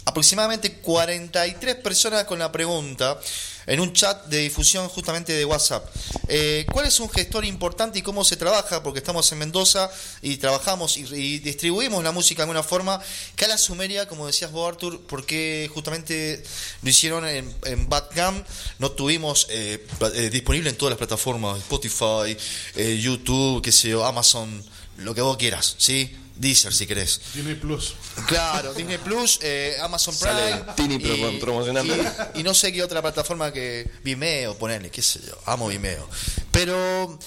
Aproximadamente 0.05 0.73
43 0.73 1.75
personas 1.75 2.25
con 2.25 2.37
la 2.37 2.51
pregunta. 2.51 3.17
En 3.65 3.79
un 3.79 3.93
chat 3.93 4.25
de 4.25 4.39
difusión 4.39 4.87
justamente 4.89 5.33
de 5.33 5.45
WhatsApp. 5.45 5.87
Eh, 6.27 6.65
¿Cuál 6.71 6.87
es 6.87 6.99
un 6.99 7.09
gestor 7.09 7.45
importante 7.45 7.99
y 7.99 8.01
cómo 8.01 8.23
se 8.23 8.37
trabaja? 8.37 8.83
Porque 8.83 8.99
estamos 8.99 9.31
en 9.31 9.39
Mendoza 9.39 9.89
y 10.21 10.37
trabajamos 10.37 10.97
y, 10.97 11.39
distribuimos 11.39 12.03
la 12.03 12.11
música 12.11 12.39
de 12.39 12.43
alguna 12.43 12.63
forma. 12.63 12.99
Cala 13.35 13.57
Sumeria, 13.57 14.07
como 14.07 14.27
decías 14.27 14.51
vos, 14.51 14.67
Arthur, 14.67 15.01
porque 15.07 15.69
justamente 15.73 16.43
lo 16.81 16.89
hicieron 16.89 17.27
en, 17.27 17.53
en 17.65 17.89
Batgam, 17.89 18.43
no 18.79 18.91
tuvimos 18.91 19.47
eh, 19.49 19.85
eh, 20.13 20.29
disponible 20.29 20.69
en 20.69 20.77
todas 20.77 20.91
las 20.91 20.97
plataformas, 20.97 21.59
Spotify, 21.59 22.37
eh, 22.75 22.99
YouTube, 23.01 23.61
qué 23.61 23.71
sé 23.71 23.89
yo, 23.89 24.05
Amazon, 24.05 24.63
lo 24.97 25.13
que 25.15 25.21
vos 25.21 25.37
quieras, 25.37 25.75
¿sí? 25.77 26.15
Deezer 26.35 26.73
si 26.73 26.87
querés. 26.87 27.21
Tiene 27.33 27.55
plus. 27.55 27.93
Claro, 28.27 28.73
Disney 28.73 28.97
Plus, 28.97 29.37
eh, 29.43 29.77
Amazon 29.81 30.15
Prime. 30.17 30.33
Sale 30.49 30.65
Tini 30.75 30.97
pro- 30.97 31.39
promocionando. 31.39 31.95
Y, 32.35 32.39
y 32.39 32.43
no 32.43 32.53
sé 32.55 32.73
qué 32.73 32.81
otra 32.81 33.01
plataforma 33.03 33.53
que. 33.53 33.87
Vimeo, 34.03 34.57
ponerle, 34.57 34.89
qué 34.89 35.01
sé 35.03 35.19
yo. 35.27 35.37
Amo 35.45 35.67
Vimeo. 35.67 36.09
Pero. 36.51 37.17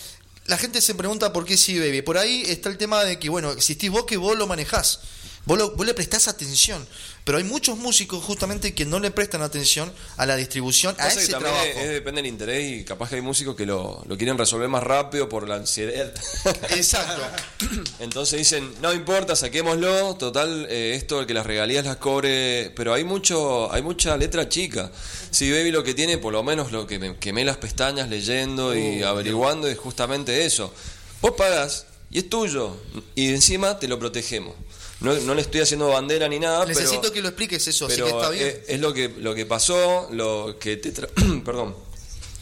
La 0.46 0.56
gente 0.56 0.80
se 0.80 0.94
pregunta 0.94 1.32
por 1.32 1.44
qué 1.44 1.56
sí, 1.56 1.76
baby. 1.78 2.02
Por 2.02 2.18
ahí 2.18 2.42
está 2.46 2.68
el 2.68 2.78
tema 2.78 3.02
de 3.04 3.18
que, 3.18 3.28
bueno, 3.28 3.50
existís 3.50 3.90
vos 3.90 4.04
que 4.06 4.16
vos 4.16 4.36
lo 4.38 4.46
manejás. 4.46 5.00
Vos, 5.46 5.56
lo- 5.56 5.74
vos 5.76 5.86
le 5.86 5.94
prestás 5.94 6.28
atención. 6.28 6.86
Pero 7.24 7.38
hay 7.38 7.44
muchos 7.44 7.76
músicos 7.76 8.22
justamente 8.22 8.72
que 8.74 8.84
no 8.84 9.00
le 9.00 9.10
prestan 9.10 9.42
atención 9.42 9.92
a 10.16 10.26
la 10.26 10.36
distribución, 10.36 10.94
a 10.98 11.08
que 11.08 11.20
ese 11.22 11.32
también 11.32 11.52
trabajo. 11.54 11.66
es- 11.66 11.76
es- 11.84 11.90
depende 11.90 12.22
del 12.22 12.30
interés 12.30 12.80
y 12.80 12.84
capaz 12.84 13.08
que 13.08 13.16
hay 13.16 13.20
músicos 13.20 13.56
que 13.56 13.66
lo, 13.66 14.04
lo 14.06 14.16
quieren 14.16 14.38
resolver 14.38 14.68
más 14.68 14.82
rápido 14.84 15.28
por 15.28 15.48
la 15.48 15.56
ansiedad. 15.56 16.12
Exacto. 16.70 17.22
Entonces 18.00 18.38
dicen, 18.38 18.72
no 18.80 18.92
importa, 18.92 19.34
saquémoslo, 19.34 20.14
total, 20.16 20.66
eh, 20.70 20.94
esto 20.94 21.20
el 21.20 21.26
que 21.26 21.34
las 21.34 21.46
regalías 21.46 21.84
las 21.84 21.96
cobre, 21.96 22.72
pero 22.76 22.94
hay 22.94 23.04
mucho, 23.04 23.72
hay 23.72 23.82
mucha 23.82 24.16
letra 24.16 24.48
chica. 24.48 24.90
Si 25.30 25.50
Baby 25.50 25.70
lo 25.70 25.82
que 25.82 25.94
tiene, 25.94 26.18
por 26.18 26.32
lo 26.32 26.42
menos 26.42 26.70
lo 26.72 26.86
que 26.86 26.98
me 26.98 27.16
quemé 27.16 27.44
las 27.44 27.56
pestañas 27.56 28.08
leyendo 28.08 28.76
y 28.76 29.02
averiguando 29.02 29.66
es 29.68 29.78
justamente 29.78 30.44
eso. 30.44 30.72
Vos 31.20 31.32
pagas 31.36 31.86
y 32.10 32.18
es 32.18 32.28
tuyo 32.28 32.76
y 33.14 33.30
encima 33.30 33.78
te 33.78 33.88
lo 33.88 33.98
protegemos. 33.98 34.54
No, 35.00 35.12
no 35.14 35.34
le 35.34 35.42
estoy 35.42 35.60
haciendo 35.60 35.88
bandera 35.88 36.26
ni 36.28 36.38
nada, 36.38 36.64
Necesito 36.64 37.00
pero, 37.02 37.12
que 37.12 37.20
lo 37.22 37.28
expliques 37.28 37.66
eso, 37.68 37.86
así 37.86 38.00
que 38.00 38.08
está 38.08 38.30
bien. 38.30 38.46
Es, 38.46 38.56
es 38.68 38.80
lo 38.80 38.94
que 38.94 39.08
lo 39.10 39.34
que 39.34 39.44
pasó, 39.44 40.08
lo 40.10 40.58
que 40.58 40.76
te 40.78 40.94
tra- 40.94 41.42
perdón, 41.44 41.74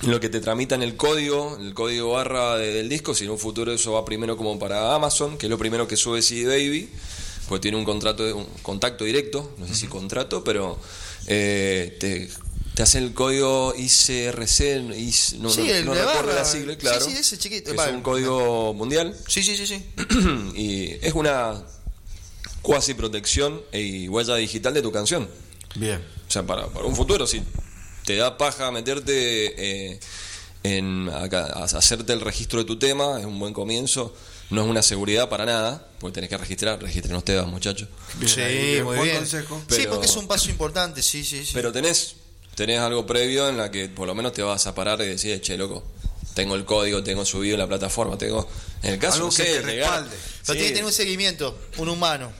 lo 0.02 0.20
que 0.20 0.28
te 0.28 0.40
tramitan 0.40 0.82
el 0.82 0.96
código, 0.96 1.58
el 1.60 1.74
código 1.74 2.12
barra 2.12 2.56
de- 2.56 2.72
del 2.74 2.88
disco, 2.88 3.12
si 3.14 3.24
en 3.24 3.30
un 3.30 3.38
futuro 3.38 3.72
eso 3.72 3.92
va 3.92 4.04
primero 4.04 4.36
como 4.36 4.56
para 4.58 4.94
Amazon, 4.94 5.36
que 5.36 5.46
es 5.46 5.50
lo 5.50 5.58
primero 5.58 5.88
que 5.88 5.96
sube 5.96 6.22
CD 6.22 6.46
Baby, 6.46 6.88
pues 7.48 7.60
tiene 7.60 7.76
un 7.76 7.84
contrato 7.84 8.24
de- 8.24 8.32
un 8.32 8.46
contacto 8.62 9.04
directo, 9.04 9.52
no 9.58 9.66
sé 9.66 9.74
si 9.74 9.86
contrato, 9.88 10.44
pero 10.44 10.78
eh, 11.26 11.96
te 11.98 12.30
te 12.74 12.82
hace 12.82 12.98
el 12.98 13.14
código 13.14 13.72
ICRC, 13.76 14.82
IC, 14.96 15.38
no, 15.38 15.48
Sí, 15.50 15.62
no- 15.84 15.94
no 15.94 15.94
recuerdo 15.94 16.34
la 16.34 16.44
sigla, 16.44 16.76
claro. 16.76 17.04
Sí, 17.04 17.12
sí, 17.12 17.18
ese 17.18 17.38
chiquito. 17.38 17.70
que 17.70 17.76
Vale. 17.76 17.90
Es 17.90 17.96
un 17.96 18.02
código 18.02 18.74
mundial 18.74 19.16
Sí, 19.28 19.42
sí, 19.44 19.56
sí, 19.56 19.66
sí. 19.66 19.84
y 20.56 20.90
es 21.00 21.14
una 21.14 21.64
cuasi 22.64 22.94
protección 22.94 23.60
y 23.72 24.08
huella 24.08 24.34
digital 24.36 24.72
de 24.74 24.80
tu 24.82 24.90
canción. 24.90 25.28
Bien. 25.76 26.02
O 26.26 26.30
sea, 26.30 26.42
para, 26.44 26.66
para 26.68 26.86
un 26.86 26.96
futuro, 26.96 27.26
si 27.26 27.42
te 28.06 28.16
da 28.16 28.36
paja 28.38 28.70
meterte 28.70 29.92
eh, 29.92 30.00
en 30.62 31.08
acá, 31.10 31.44
a- 31.54 31.64
hacerte 31.64 32.12
el 32.14 32.20
registro 32.22 32.58
de 32.58 32.64
tu 32.64 32.78
tema, 32.78 33.20
es 33.20 33.26
un 33.26 33.38
buen 33.38 33.52
comienzo. 33.52 34.14
No 34.50 34.62
es 34.62 34.68
una 34.68 34.82
seguridad 34.82 35.28
para 35.28 35.44
nada, 35.46 35.86
porque 36.00 36.14
tenés 36.14 36.30
que 36.30 36.36
registrar, 36.38 36.80
registren 36.82 37.16
ustedes, 37.16 37.46
muchachos. 37.46 37.88
Bien, 38.16 38.28
Sí, 38.32 38.40
ahí, 38.40 38.74
muy 38.76 38.96
buen 38.96 39.02
bien. 39.04 39.16
consejo. 39.18 39.58
Sí, 39.60 39.64
Pero- 39.76 39.90
porque 39.92 40.06
es 40.06 40.16
un 40.16 40.26
paso 40.26 40.50
importante, 40.50 41.02
sí, 41.02 41.22
sí, 41.24 41.44
sí. 41.44 41.50
Pero 41.54 41.70
tenés, 41.72 42.16
tenés 42.54 42.80
algo 42.80 43.06
previo 43.06 43.48
en 43.48 43.56
la 43.58 43.70
que 43.70 43.88
por 43.88 44.06
lo 44.06 44.14
menos 44.14 44.32
te 44.32 44.42
vas 44.42 44.66
a 44.66 44.74
parar 44.74 45.00
y 45.02 45.06
decir, 45.06 45.40
che, 45.40 45.56
loco, 45.56 45.82
tengo 46.34 46.54
el 46.56 46.64
código, 46.64 47.02
tengo 47.02 47.24
subido 47.24 47.54
en 47.54 47.60
la 47.60 47.66
plataforma, 47.68 48.16
tengo. 48.18 48.48
En 48.82 48.94
el 48.94 48.98
caso 48.98 49.16
Algo 49.16 49.26
no 49.28 49.36
que 49.36 49.44
sé, 49.44 49.60
te 49.60 49.66
legal, 49.66 50.04
respalde. 50.04 50.16
Pero 50.16 50.46
sí. 50.46 50.52
tiene 50.52 50.62
que 50.64 50.70
tener 50.72 50.84
un 50.84 50.92
seguimiento, 50.92 51.58
un 51.78 51.88
humano. 51.88 52.32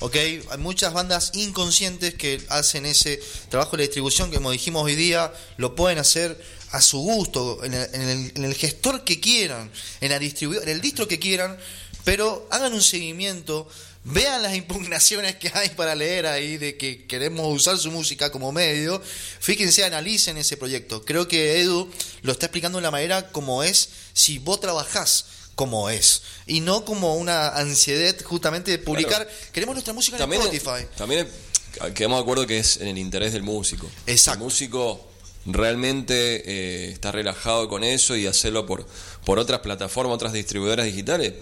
¿Ok? 0.00 0.16
Hay 0.16 0.42
muchas 0.58 0.92
bandas 0.92 1.30
inconscientes 1.34 2.14
que 2.14 2.42
hacen 2.48 2.86
ese 2.86 3.20
trabajo 3.48 3.76
de 3.76 3.84
distribución 3.84 4.30
que, 4.30 4.36
como 4.36 4.50
dijimos 4.50 4.82
hoy 4.84 4.94
día, 4.96 5.32
lo 5.56 5.74
pueden 5.74 5.98
hacer 5.98 6.40
a 6.72 6.80
su 6.80 6.98
gusto, 6.98 7.62
en 7.64 7.74
el, 7.74 7.94
en 7.94 8.00
el- 8.08 8.32
en 8.36 8.44
el 8.44 8.54
gestor 8.54 9.04
que 9.04 9.20
quieran, 9.20 9.70
en, 10.00 10.10
la 10.10 10.16
en 10.16 10.68
el 10.68 10.80
distro 10.80 11.06
que 11.06 11.18
quieran, 11.18 11.56
pero 12.04 12.48
hagan 12.50 12.72
un 12.72 12.82
seguimiento, 12.82 13.68
vean 14.04 14.42
las 14.42 14.56
impugnaciones 14.56 15.36
que 15.36 15.52
hay 15.54 15.68
para 15.70 15.94
leer 15.94 16.26
ahí 16.26 16.56
de 16.56 16.76
que 16.76 17.06
queremos 17.06 17.46
usar 17.54 17.78
su 17.78 17.90
música 17.92 18.32
como 18.32 18.50
medio, 18.50 19.00
fíjense, 19.38 19.84
analicen 19.84 20.36
ese 20.38 20.56
proyecto. 20.56 21.04
Creo 21.04 21.28
que 21.28 21.60
Edu 21.60 21.88
lo 22.22 22.32
está 22.32 22.46
explicando 22.46 22.78
de 22.78 22.82
la 22.82 22.90
manera 22.90 23.28
como 23.30 23.62
es 23.62 23.90
si 24.14 24.38
vos 24.38 24.58
trabajás 24.60 25.26
como 25.62 25.88
es 25.90 26.22
y 26.46 26.60
no 26.60 26.84
como 26.84 27.14
una 27.16 27.48
ansiedad 27.56 28.14
justamente 28.24 28.70
de 28.72 28.78
publicar 28.78 29.28
queremos 29.52 29.74
nuestra 29.74 29.94
música 29.94 30.16
en 30.22 30.32
Spotify 30.32 30.86
también 30.96 31.26
es- 31.26 31.92
quedamos 31.94 32.18
de 32.18 32.22
acuerdo 32.22 32.46
que 32.46 32.58
es 32.58 32.76
en 32.78 32.88
el 32.88 32.98
interés 32.98 33.32
del 33.32 33.42
músico. 33.42 33.86
Exacto. 34.06 34.38
El 34.40 34.44
músico 34.44 35.06
realmente 35.46 36.14
eh, 36.44 36.90
está 36.92 37.12
relajado 37.12 37.68
con 37.68 37.82
eso 37.82 38.14
y 38.16 38.26
hacerlo 38.26 38.66
por, 38.66 38.86
por 39.24 39.38
otras 39.38 39.60
plataformas, 39.60 40.14
otras 40.14 40.32
distribuidoras 40.32 40.84
digitales. 40.86 41.32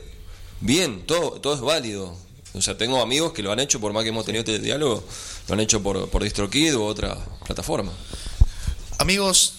Bien, 0.60 1.04
todo, 1.06 1.40
todo 1.40 1.54
es 1.54 1.60
válido. 1.60 2.16
O 2.54 2.62
sea, 2.62 2.76
tengo 2.76 3.00
amigos 3.02 3.32
que 3.32 3.42
lo 3.42 3.50
han 3.52 3.60
hecho, 3.60 3.80
por 3.80 3.92
más 3.92 4.02
que 4.04 4.10
hemos 4.10 4.24
tenido 4.24 4.40
este 4.44 4.58
diálogo, 4.60 5.02
lo 5.48 5.54
han 5.54 5.60
hecho 5.60 5.82
por, 5.82 6.08
por 6.10 6.22
DistroKid 6.22 6.74
u 6.76 6.82
otra 6.84 7.16
plataforma. 7.46 7.92
amigos 8.98 9.54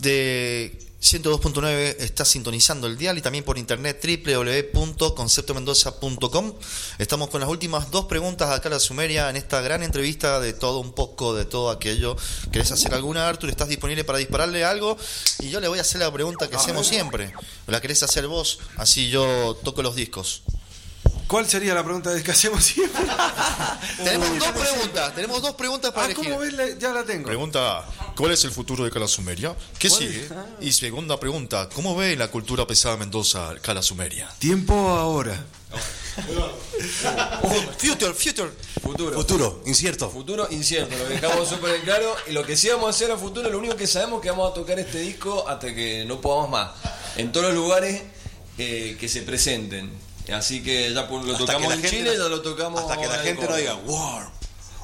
de 0.00 0.78
102.9 1.00 1.94
está 2.00 2.24
sintonizando 2.24 2.88
el 2.88 2.98
dial 2.98 3.16
y 3.18 3.22
también 3.22 3.44
por 3.44 3.56
internet 3.56 4.04
www.conceptomendoza.com 4.04 6.54
estamos 6.98 7.28
con 7.30 7.40
las 7.40 7.48
últimas 7.48 7.92
dos 7.92 8.06
preguntas 8.06 8.50
acá 8.50 8.68
a 8.68 8.72
la 8.72 8.80
Sumeria 8.80 9.30
en 9.30 9.36
esta 9.36 9.60
gran 9.60 9.84
entrevista 9.84 10.40
de 10.40 10.52
todo 10.54 10.80
un 10.80 10.92
poco 10.92 11.36
de 11.36 11.44
todo 11.44 11.70
aquello 11.70 12.16
¿querés 12.50 12.72
hacer 12.72 12.94
alguna 12.94 13.28
Arthur? 13.28 13.48
¿estás 13.50 13.68
disponible 13.68 14.02
para 14.02 14.18
dispararle 14.18 14.64
algo? 14.64 14.96
y 15.38 15.50
yo 15.50 15.60
le 15.60 15.68
voy 15.68 15.78
a 15.78 15.82
hacer 15.82 16.00
la 16.00 16.12
pregunta 16.12 16.50
que 16.50 16.56
hacemos 16.56 16.88
siempre 16.88 17.32
¿o 17.68 17.70
la 17.70 17.80
querés 17.80 18.02
hacer 18.02 18.26
vos? 18.26 18.58
así 18.76 19.08
yo 19.08 19.56
toco 19.62 19.82
los 19.82 19.94
discos 19.94 20.42
¿Cuál 21.28 21.46
sería 21.46 21.74
la 21.74 21.84
pregunta 21.84 22.10
que 22.22 22.30
hacemos 22.30 22.64
siempre? 22.64 23.02
tenemos 24.02 24.38
dos 24.38 24.48
preguntas 24.48 25.14
tenemos 25.14 25.42
dos 25.42 25.52
preguntas 25.54 25.92
para 25.92 26.06
Ah, 26.06 26.10
elegir 26.10 26.24
¿cómo 26.30 26.40
ves? 26.40 26.54
La- 26.54 26.78
Ya 26.78 26.88
la 26.90 27.04
tengo. 27.04 27.26
Pregunta, 27.26 27.84
¿cuál 28.18 28.32
es 28.32 28.44
el 28.44 28.50
futuro 28.50 28.84
de 28.84 28.90
Cala 28.90 29.06
Sumeria? 29.08 29.54
¿Qué 29.78 29.88
sigue? 29.88 30.28
Y 30.60 30.72
segunda 30.72 31.18
pregunta, 31.20 31.68
¿cómo 31.72 31.94
ve 31.96 32.16
la 32.16 32.28
cultura 32.28 32.66
pesada 32.66 32.96
Mendoza 32.96 33.54
Cala 33.62 33.82
Sumeria? 33.82 34.28
Tiempo 34.38 34.74
ahora. 34.90 35.44
future 37.78 38.14
future 38.14 38.50
Futuro. 38.82 39.16
Futuro, 39.16 39.62
incierto. 39.66 40.10
Futuro 40.10 40.48
incierto, 40.50 40.96
lo 40.96 41.08
dejamos 41.08 41.48
súper 41.48 41.76
en 41.76 41.82
claro. 41.82 42.14
Y 42.26 42.32
lo 42.32 42.44
que 42.44 42.56
sí 42.56 42.68
vamos 42.68 42.86
a 42.86 42.90
hacer 42.90 43.10
a 43.12 43.16
futuro, 43.16 43.48
lo 43.48 43.58
único 43.58 43.76
que 43.76 43.86
sabemos 43.86 44.18
es 44.18 44.22
que 44.24 44.30
vamos 44.30 44.50
a 44.50 44.54
tocar 44.54 44.78
este 44.78 44.98
disco 45.00 45.46
hasta 45.48 45.74
que 45.74 46.04
no 46.06 46.20
podamos 46.20 46.50
más. 46.50 46.70
En 47.16 47.30
todos 47.32 47.46
los 47.46 47.54
lugares 47.54 48.02
eh, 48.58 48.96
que 48.98 49.08
se 49.08 49.22
presenten. 49.22 49.90
Así 50.32 50.62
que 50.62 50.92
ya 50.92 51.08
por- 51.08 51.24
lo 51.24 51.32
Hasta 51.32 51.46
tocamos 51.46 51.72
en 51.74 51.82
Chile, 51.82 52.16
no- 52.16 52.24
ya 52.24 52.28
lo 52.28 52.42
tocamos. 52.42 52.80
Hasta 52.82 53.00
que 53.00 53.06
la 53.06 53.18
gente 53.18 53.46
no 53.48 53.56
diga 53.56 53.74
War, 53.76 54.30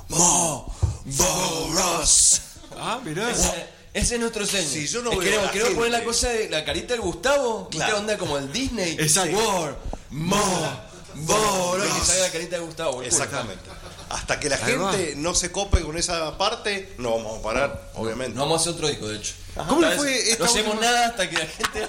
Mo, 0.09 0.75
Boros. 1.05 2.41
Ah, 2.79 3.01
mirá. 3.05 3.31
Ese, 3.31 3.67
ese 3.93 4.15
es 4.15 4.21
nuestro 4.21 4.47
sueño. 4.47 4.69
Si 4.69 4.87
yo 4.87 5.03
no 5.03 5.13
Es 5.13 5.19
queremos, 5.19 5.51
queremos 5.51 5.75
poner 5.75 5.91
la 5.93 6.05
cosa 6.05 6.29
de 6.29 6.49
la 6.51 6.65
carita 6.65 6.95
del 6.95 7.01
Gustavo, 7.03 7.69
¿viste? 7.71 7.77
Claro. 7.85 7.99
onda 7.99 8.19
como 8.19 8.39
el 8.39 8.53
Disney. 8.53 8.97
Exacto. 8.99 9.37
War, 9.37 9.77
Mo. 10.11 10.77
Que 11.15 12.05
salga 12.07 12.23
la 12.27 12.33
carita 12.33 12.57
de 12.57 12.63
Gustavo. 12.63 13.03
Exactamente. 13.03 13.63
Hasta 14.11 14.39
que 14.39 14.49
la 14.49 14.57
Ahí 14.57 14.75
va. 14.77 14.93
gente 14.93 15.15
no 15.17 15.35
se 15.35 15.51
cope 15.51 15.81
con 15.81 15.97
esa 15.97 16.37
parte, 16.37 16.95
no 16.99 17.13
vamos 17.17 17.39
a 17.39 17.43
parar, 17.43 17.91
obviamente. 17.95 18.35
No 18.35 18.43
vamos 18.43 18.59
a 18.59 18.61
hacer 18.63 18.75
otro 18.75 18.89
disco, 18.89 19.09
de 19.09 19.17
hecho. 19.17 19.33
¿Cómo 19.69 19.81
le 19.83 19.97
fue 19.97 20.31
esta 20.31 20.45
No 20.45 20.51
hacemos 20.51 20.75
última- 20.75 20.91
nada 20.91 21.07
hasta 21.09 21.31
que 21.31 21.37
la 21.39 21.47
gente. 21.47 21.87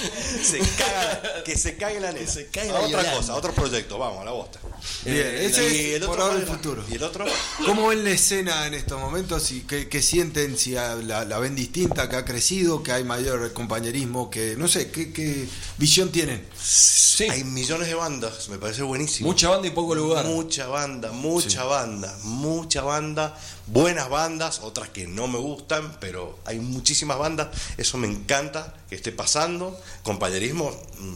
Se 0.42 0.58
caga, 0.58 1.42
que 1.44 1.56
se 1.56 1.76
caiga 1.76 2.00
la 2.00 2.12
neta. 2.12 2.30
se 2.30 2.46
caiga 2.48 2.74
A 2.74 2.80
otra 2.80 2.88
llorando. 2.90 3.16
cosa, 3.18 3.32
a 3.32 3.36
otro 3.36 3.52
proyecto, 3.52 3.98
vamos, 3.98 4.22
a 4.22 4.24
la 4.24 4.30
bosta. 4.32 4.58
Bien, 5.04 5.16
Eh, 5.18 5.46
ese 5.46 5.68
Y 5.68 5.90
es 5.94 6.04
por 6.04 6.18
otro 6.20 6.36
el 6.38 6.46
futuro. 6.46 6.84
¿Y 6.90 6.94
el 6.94 7.02
otro? 7.02 7.26
¿Cómo 7.66 7.88
ven 7.88 8.04
la 8.04 8.10
escena 8.10 8.66
en 8.66 8.74
estos 8.74 8.98
momentos? 9.00 9.50
y 9.52 9.62
¿Qué, 9.62 9.88
qué 9.88 10.00
sienten? 10.02 10.56
Si 10.56 10.72
la, 10.72 10.96
la 11.24 11.38
ven 11.38 11.54
distinta, 11.54 12.08
que 12.08 12.16
ha 12.16 12.24
crecido, 12.24 12.82
que 12.82 12.92
hay 12.92 13.04
mayor 13.04 13.52
compañerismo, 13.52 14.30
que 14.30 14.54
no 14.56 14.68
sé, 14.68 14.90
¿qué, 14.90 15.12
qué 15.12 15.46
visión 15.78 16.10
tienen? 16.10 16.46
Sí. 16.62 17.24
Hay 17.28 17.44
millones 17.44 17.88
de 17.88 17.94
bandas, 17.94 18.48
me 18.48 18.58
parece 18.58 18.82
buenísimo. 18.82 19.28
Mucha 19.28 19.50
banda 19.50 19.68
y 19.68 19.70
poco 19.72 19.94
lugar. 19.94 20.24
Mucha 20.24 20.66
banda, 20.68 21.12
mucha 21.12 21.64
banda, 21.64 22.16
mucha 22.22 22.80
banda, 22.82 23.38
buenas 23.66 24.08
bandas, 24.08 24.60
otras 24.62 24.88
que 24.88 25.06
no 25.06 25.28
me 25.28 25.38
gustan, 25.38 25.98
pero 26.00 26.38
hay 26.46 26.58
muchísimas 26.60 27.18
bandas, 27.18 27.48
eso 27.76 27.98
me 27.98 28.06
encanta 28.08 28.74
que 28.88 28.94
esté 28.96 29.12
pasando. 29.12 29.78
Compañerismo, 30.02 30.70
mm, 30.98 31.14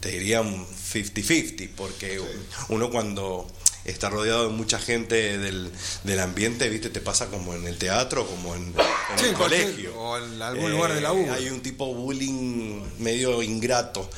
te 0.00 0.10
diría 0.10 0.40
un 0.40 0.66
50-50, 0.66 1.70
porque 1.76 2.20
uno 2.68 2.90
cuando 2.90 3.50
estar 3.84 4.12
rodeado 4.12 4.48
de 4.48 4.54
mucha 4.54 4.78
gente 4.78 5.38
del, 5.38 5.70
del 6.04 6.20
ambiente, 6.20 6.68
¿viste? 6.68 6.90
Te 6.90 7.00
pasa 7.00 7.26
como 7.26 7.54
en 7.54 7.66
el 7.66 7.76
teatro, 7.78 8.26
como 8.26 8.54
en, 8.54 8.62
en 8.64 9.18
Sí, 9.18 9.26
el 9.26 9.32
colegio. 9.34 9.90
Eh, 9.90 9.94
o 9.96 10.18
en 10.18 10.42
algún 10.42 10.70
lugar 10.72 10.92
de 10.94 11.00
la 11.00 11.12
U. 11.12 11.30
Hay 11.32 11.48
un 11.48 11.60
tipo 11.60 11.92
bullying 11.94 12.82
medio 12.98 13.42
ingrato. 13.42 14.08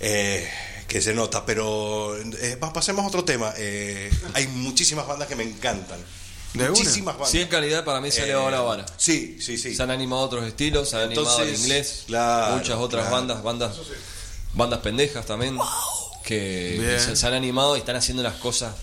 eh, 0.00 0.48
que 0.88 1.00
se 1.00 1.14
nota, 1.14 1.46
pero 1.46 2.14
eh, 2.16 2.56
pa- 2.60 2.72
pasemos 2.72 3.04
a 3.04 3.08
otro 3.08 3.24
tema. 3.24 3.52
Eh, 3.56 4.10
hay 4.34 4.46
muchísimas 4.48 5.06
bandas 5.06 5.26
que 5.28 5.34
me 5.34 5.42
encantan. 5.44 5.98
¿De 6.54 6.60
una? 6.64 6.70
muchísimas 6.70 7.14
bandas. 7.14 7.30
Si 7.30 7.40
es 7.40 7.48
calidad, 7.48 7.84
para 7.84 8.00
mí 8.00 8.10
se 8.10 8.20
ha 8.20 8.24
Eh, 8.24 8.28
elevado 8.28 8.50
la 8.50 8.60
vara. 8.62 8.86
Sí, 8.96 9.36
sí, 9.40 9.58
sí. 9.58 9.74
Se 9.74 9.82
han 9.82 9.90
animado 9.90 10.22
otros 10.22 10.44
estilos, 10.46 10.88
se 10.88 10.96
han 10.96 11.02
animado 11.10 11.42
el 11.42 11.54
inglés, 11.54 12.04
claro, 12.06 12.56
muchas 12.56 12.76
otras 12.78 13.02
claro. 13.02 13.16
bandas, 13.16 13.42
bandas, 13.42 13.72
bandas 14.54 14.78
pendejas 14.80 15.26
también, 15.26 15.58
que, 16.24 16.76
Bien. 16.78 16.90
que 16.96 17.00
se, 17.00 17.16
se 17.16 17.26
han 17.26 17.34
animado 17.34 17.76
y 17.76 17.80
están 17.80 17.96
haciendo 17.96 18.22
las 18.22 18.34
cosas 18.34 18.74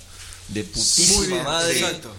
de 0.49 0.63
putísima 0.65 1.17
Muy 1.17 1.27
bien, 1.27 1.43
madre. 1.43 1.79
exacto. 1.79 2.09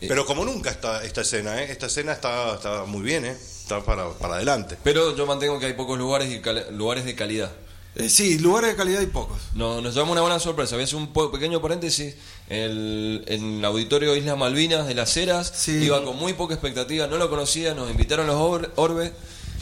Pero 0.00 0.26
como 0.26 0.44
nunca 0.44 0.70
esta, 0.70 1.02
esta 1.04 1.22
escena, 1.22 1.62
¿eh? 1.62 1.70
Esta 1.70 1.86
escena 1.86 2.12
está, 2.12 2.54
está 2.54 2.84
muy 2.84 3.02
bien, 3.02 3.24
¿eh? 3.24 3.36
Está 3.62 3.82
para, 3.82 4.10
para 4.10 4.34
adelante. 4.36 4.76
Pero 4.84 5.16
yo 5.16 5.24
mantengo 5.26 5.58
que 5.58 5.66
hay 5.66 5.72
pocos 5.72 5.98
lugares 5.98 6.28
y 6.30 6.42
lugares 6.72 7.04
de 7.04 7.14
calidad. 7.14 7.50
Eh, 7.98 8.10
sí, 8.10 8.38
lugares 8.38 8.70
de 8.70 8.76
calidad 8.76 9.00
hay 9.00 9.06
pocos. 9.06 9.38
No, 9.54 9.80
nos 9.80 9.94
llevamos 9.94 10.12
una 10.12 10.20
buena 10.20 10.38
sorpresa. 10.38 10.74
Voy 10.76 10.82
a 10.82 10.84
hacer 10.84 10.96
un 10.96 11.08
po- 11.14 11.32
pequeño 11.32 11.62
paréntesis. 11.62 12.14
El, 12.48 13.24
en 13.26 13.58
el 13.58 13.64
auditorio 13.64 14.14
Islas 14.14 14.36
Malvinas 14.36 14.86
de 14.86 14.94
las 14.94 15.16
Heras 15.16 15.50
Sí. 15.56 15.72
iba 15.72 16.04
con 16.04 16.16
muy 16.16 16.34
poca 16.34 16.54
expectativa, 16.54 17.06
no 17.06 17.16
lo 17.16 17.30
conocía, 17.30 17.74
nos 17.74 17.90
invitaron 17.90 18.26
los 18.26 18.36
Or- 18.36 18.72
Orbe 18.76 19.12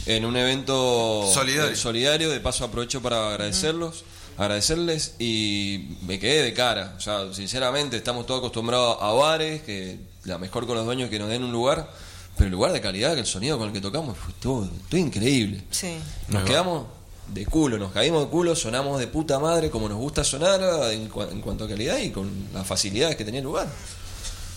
en 0.06 0.24
un 0.24 0.36
evento 0.36 1.30
Solidario. 1.32 1.72
eh, 1.72 1.76
solidario. 1.76 2.28
De 2.30 2.40
paso 2.40 2.64
aprovecho 2.64 3.00
para 3.00 3.30
agradecerlos, 3.30 4.04
agradecerles 4.36 5.14
y 5.20 5.96
me 6.02 6.18
quedé 6.18 6.42
de 6.42 6.52
cara. 6.52 6.94
O 6.96 7.00
sea, 7.00 7.32
sinceramente 7.32 7.96
estamos 7.96 8.26
todos 8.26 8.40
acostumbrados 8.40 8.98
a 9.00 9.12
bares, 9.12 9.62
que 9.62 9.98
la 10.24 10.38
mejor 10.38 10.66
con 10.66 10.76
los 10.76 10.84
dueños 10.84 11.08
que 11.08 11.18
nos 11.20 11.28
den 11.28 11.44
un 11.44 11.52
lugar, 11.52 11.88
pero 12.36 12.46
el 12.46 12.52
lugar 12.52 12.72
de 12.72 12.80
calidad, 12.80 13.14
que 13.14 13.20
el 13.20 13.26
sonido 13.26 13.58
con 13.58 13.68
el 13.68 13.72
que 13.72 13.80
tocamos 13.80 14.18
fue 14.18 14.34
todo, 14.40 14.68
todo 14.88 15.00
increíble. 15.00 15.62
Sí. 15.70 15.94
Nos 16.28 16.42
quedamos 16.42 16.86
de 17.28 17.46
culo, 17.46 17.78
nos 17.78 17.92
caímos 17.92 18.24
de 18.24 18.30
culo, 18.30 18.54
sonamos 18.56 18.98
de 19.00 19.06
puta 19.06 19.38
madre 19.38 19.70
como 19.70 19.88
nos 19.88 19.98
gusta 19.98 20.22
sonar 20.24 20.60
en, 20.92 21.02
en 21.30 21.40
cuanto 21.40 21.64
a 21.64 21.68
calidad 21.68 21.98
y 21.98 22.10
con 22.10 22.30
las 22.52 22.66
facilidades 22.66 23.16
que 23.16 23.24
tenía 23.24 23.40
el 23.40 23.46
lugar. 23.46 23.66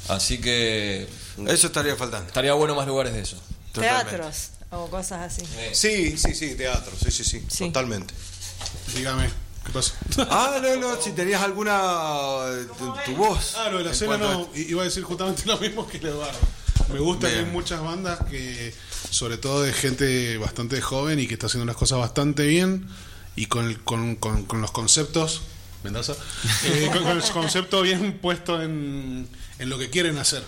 Así 0.10 0.40
que 0.40 1.08
Eso 1.48 1.68
estaría 1.68 1.96
faltando. 1.96 2.28
estaría 2.28 2.54
bueno 2.54 2.76
más 2.76 2.88
lugares 2.88 3.14
de 3.14 3.22
eso. 3.22 3.38
Totalmente. 3.74 4.12
Teatros 4.12 4.50
o 4.72 4.88
cosas 4.88 5.22
así. 5.34 5.46
Sí, 5.74 6.18
sí, 6.18 6.34
sí, 6.34 6.56
teatro, 6.56 6.92
sí, 7.02 7.12
sí, 7.12 7.24
sí, 7.24 7.46
Sí. 7.50 7.66
totalmente. 7.66 8.14
Dígame, 8.96 9.30
¿qué 9.66 9.72
pasa? 9.72 9.94
Ah, 10.30 10.60
no, 10.62 10.76
no, 10.78 11.02
si 11.02 11.12
tenías 11.12 11.42
alguna. 11.42 11.80
tu, 12.78 12.94
tu 13.06 13.16
voz. 13.18 13.56
Ah, 13.58 13.70
lo 13.70 13.80
de 13.80 13.84
la 13.86 13.90
en 13.92 13.96
cena 13.96 14.18
no, 14.18 14.50
iba 14.56 14.82
a 14.82 14.86
decir 14.86 15.04
justamente 15.04 15.44
lo 15.46 15.58
mismo 15.58 15.86
que 15.88 15.98
Eduardo. 15.98 16.38
Me 16.94 17.00
gusta 17.00 17.30
que 17.30 17.40
hay 17.40 17.46
muchas 17.46 17.82
bandas 17.82 18.20
que, 18.30 18.74
sobre 19.10 19.38
todo 19.38 19.62
de 19.64 19.74
gente 19.74 20.38
bastante 20.38 20.82
joven 20.82 21.20
y 21.20 21.28
que 21.28 21.34
está 21.34 21.48
haciendo 21.48 21.66
las 21.66 21.76
cosas 21.76 22.00
bastante 22.00 22.46
bien 22.48 22.88
y 23.36 23.46
con, 23.48 23.66
el- 23.66 23.80
con, 23.84 24.16
con- 24.16 24.46
con 24.46 24.62
los 24.62 24.72
conceptos, 24.72 25.42
Mendoza, 25.84 26.14
eh, 26.66 26.90
con, 26.94 27.08
el 27.08 27.22
concepto 27.24 27.82
bien 27.82 28.20
puesto 28.22 28.62
en, 28.62 29.28
en 29.60 29.70
lo 29.70 29.78
que 29.78 29.90
quieren 29.90 30.18
hacer. 30.18 30.44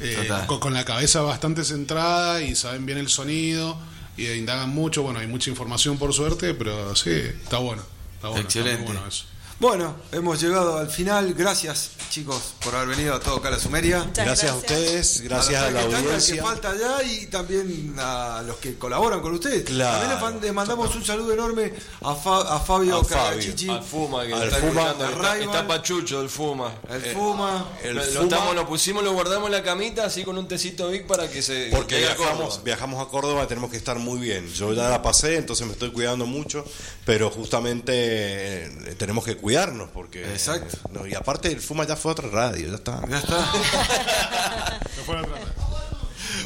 Eh, 0.00 0.28
con, 0.46 0.74
la 0.74 0.84
cabeza 0.84 1.20
bastante 1.20 1.64
centrada 1.64 2.42
y 2.42 2.56
saben 2.56 2.84
bien 2.86 2.98
el 2.98 3.08
sonido 3.08 3.78
y 4.16 4.26
indagan 4.30 4.70
mucho. 4.70 5.02
Bueno, 5.04 5.20
hay 5.20 5.28
mucha 5.28 5.48
información 5.48 5.96
por 5.96 6.12
suerte, 6.12 6.54
pero 6.54 6.96
sí, 6.96 7.10
está 7.10 7.58
bueno. 7.58 7.82
Está 8.16 8.28
bueno, 8.28 8.48
está 8.48 8.60
muy 8.60 8.66
Excelente. 8.70 8.84
bueno 8.84 9.06
eso. 9.06 9.24
Bueno, 9.62 9.94
hemos 10.10 10.40
llegado 10.42 10.76
al 10.76 10.88
final. 10.90 11.34
Gracias, 11.34 11.92
chicos, 12.10 12.54
por 12.64 12.74
haber 12.74 12.96
venido 12.96 13.14
a 13.14 13.20
todo 13.20 13.40
Cala 13.40 13.60
Sumeria. 13.60 14.04
Gracias, 14.12 14.50
a 14.50 14.56
ustedes, 14.56 15.20
gracias 15.20 15.62
a, 15.62 15.70
la 15.70 15.86
que 15.86 15.94
audiencia. 15.94 16.34
que 16.34 16.42
falta 16.42 16.70
allá 16.72 17.00
y 17.04 17.26
también 17.28 17.94
a 17.96 18.42
los 18.44 18.56
que 18.56 18.76
colaboran 18.76 19.20
con 19.20 19.34
ustedes. 19.34 19.62
Claro. 19.62 20.18
También 20.18 20.42
les 20.42 20.52
mandamos 20.52 20.92
un 20.96 21.04
saludo 21.04 21.32
enorme 21.32 21.72
a, 22.00 22.12
Fa- 22.16 22.56
a 22.56 22.58
Fabio 22.58 22.96
A. 22.96 23.06
Carachichi, 23.06 23.68
Al 23.68 23.84
Fuma, 23.84 24.26
que 24.26 24.34
Al 24.34 24.42
está 24.48 24.56
Fuma, 24.56 24.96
está, 25.40 25.64
Pachucho, 25.68 26.20
el 26.22 26.28
Fuma. 26.28 26.72
el 26.90 27.00
Fuma. 27.14 27.68
El 27.84 27.94
lo, 27.94 28.02
Fuma- 28.02 28.22
estamos- 28.24 28.54
lo 28.56 28.66
pusimos, 28.66 29.04
lo 29.04 29.12
guardamos 29.12 29.46
en 29.46 29.52
la 29.52 29.62
camita 29.62 30.06
así 30.06 30.24
con 30.24 30.36
un 30.38 30.48
tecito 30.48 30.88
Vic 30.88 31.06
para 31.06 31.30
que 31.30 31.40
se 31.40 31.68
Porque 31.70 31.98
viajamos, 31.98 32.26
Córdoba. 32.46 32.60
viajamos 32.64 33.06
a 33.06 33.08
Córdoba, 33.08 33.46
tenemos 33.46 33.70
que 33.70 33.76
estar 33.76 33.96
muy 34.00 34.18
bien. 34.18 34.48
Yo 34.52 34.72
ya 34.72 34.88
la 34.88 35.02
pasé, 35.02 35.36
entonces 35.36 35.64
me 35.68 35.72
estoy 35.74 35.92
cuidando 35.92 36.26
mucho, 36.26 36.64
pero 37.04 37.30
justamente 37.30 37.92
eh, 37.94 38.94
tenemos 38.98 39.24
que 39.24 39.36
cuidarnos 39.52 39.90
porque... 39.90 40.24
Exacto. 40.32 40.76
eh, 40.76 40.88
no, 40.92 41.06
y 41.06 41.14
aparte 41.14 41.48
el 41.52 41.60
Fuma 41.60 41.86
ya 41.86 41.96
fue 41.96 42.10
a 42.10 42.12
otra 42.12 42.28
radio, 42.28 42.68
ya 42.68 42.74
está. 42.76 43.00
Ya 43.08 43.18
está. 43.18 43.36
Fue 45.06 45.16
trata. 45.16 45.52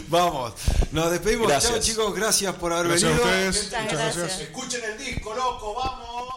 Vamos. 0.08 0.52
Nos 0.92 1.10
despedimos. 1.10 1.48
Gracias. 1.48 1.72
Chao, 1.72 1.80
chicos. 1.82 2.14
Gracias 2.14 2.54
por 2.54 2.72
haber 2.72 2.88
Gracias 2.88 3.10
a 3.10 3.14
venido. 3.14 3.26
ustedes. 3.26 3.64
Muchas 3.64 3.82
Muchas 3.82 3.98
gracias. 3.98 4.16
gracias. 4.16 4.40
Escuchen 4.40 4.80
el 4.84 4.98
disco, 4.98 5.34
loco, 5.34 5.74
vamos. 5.74 6.36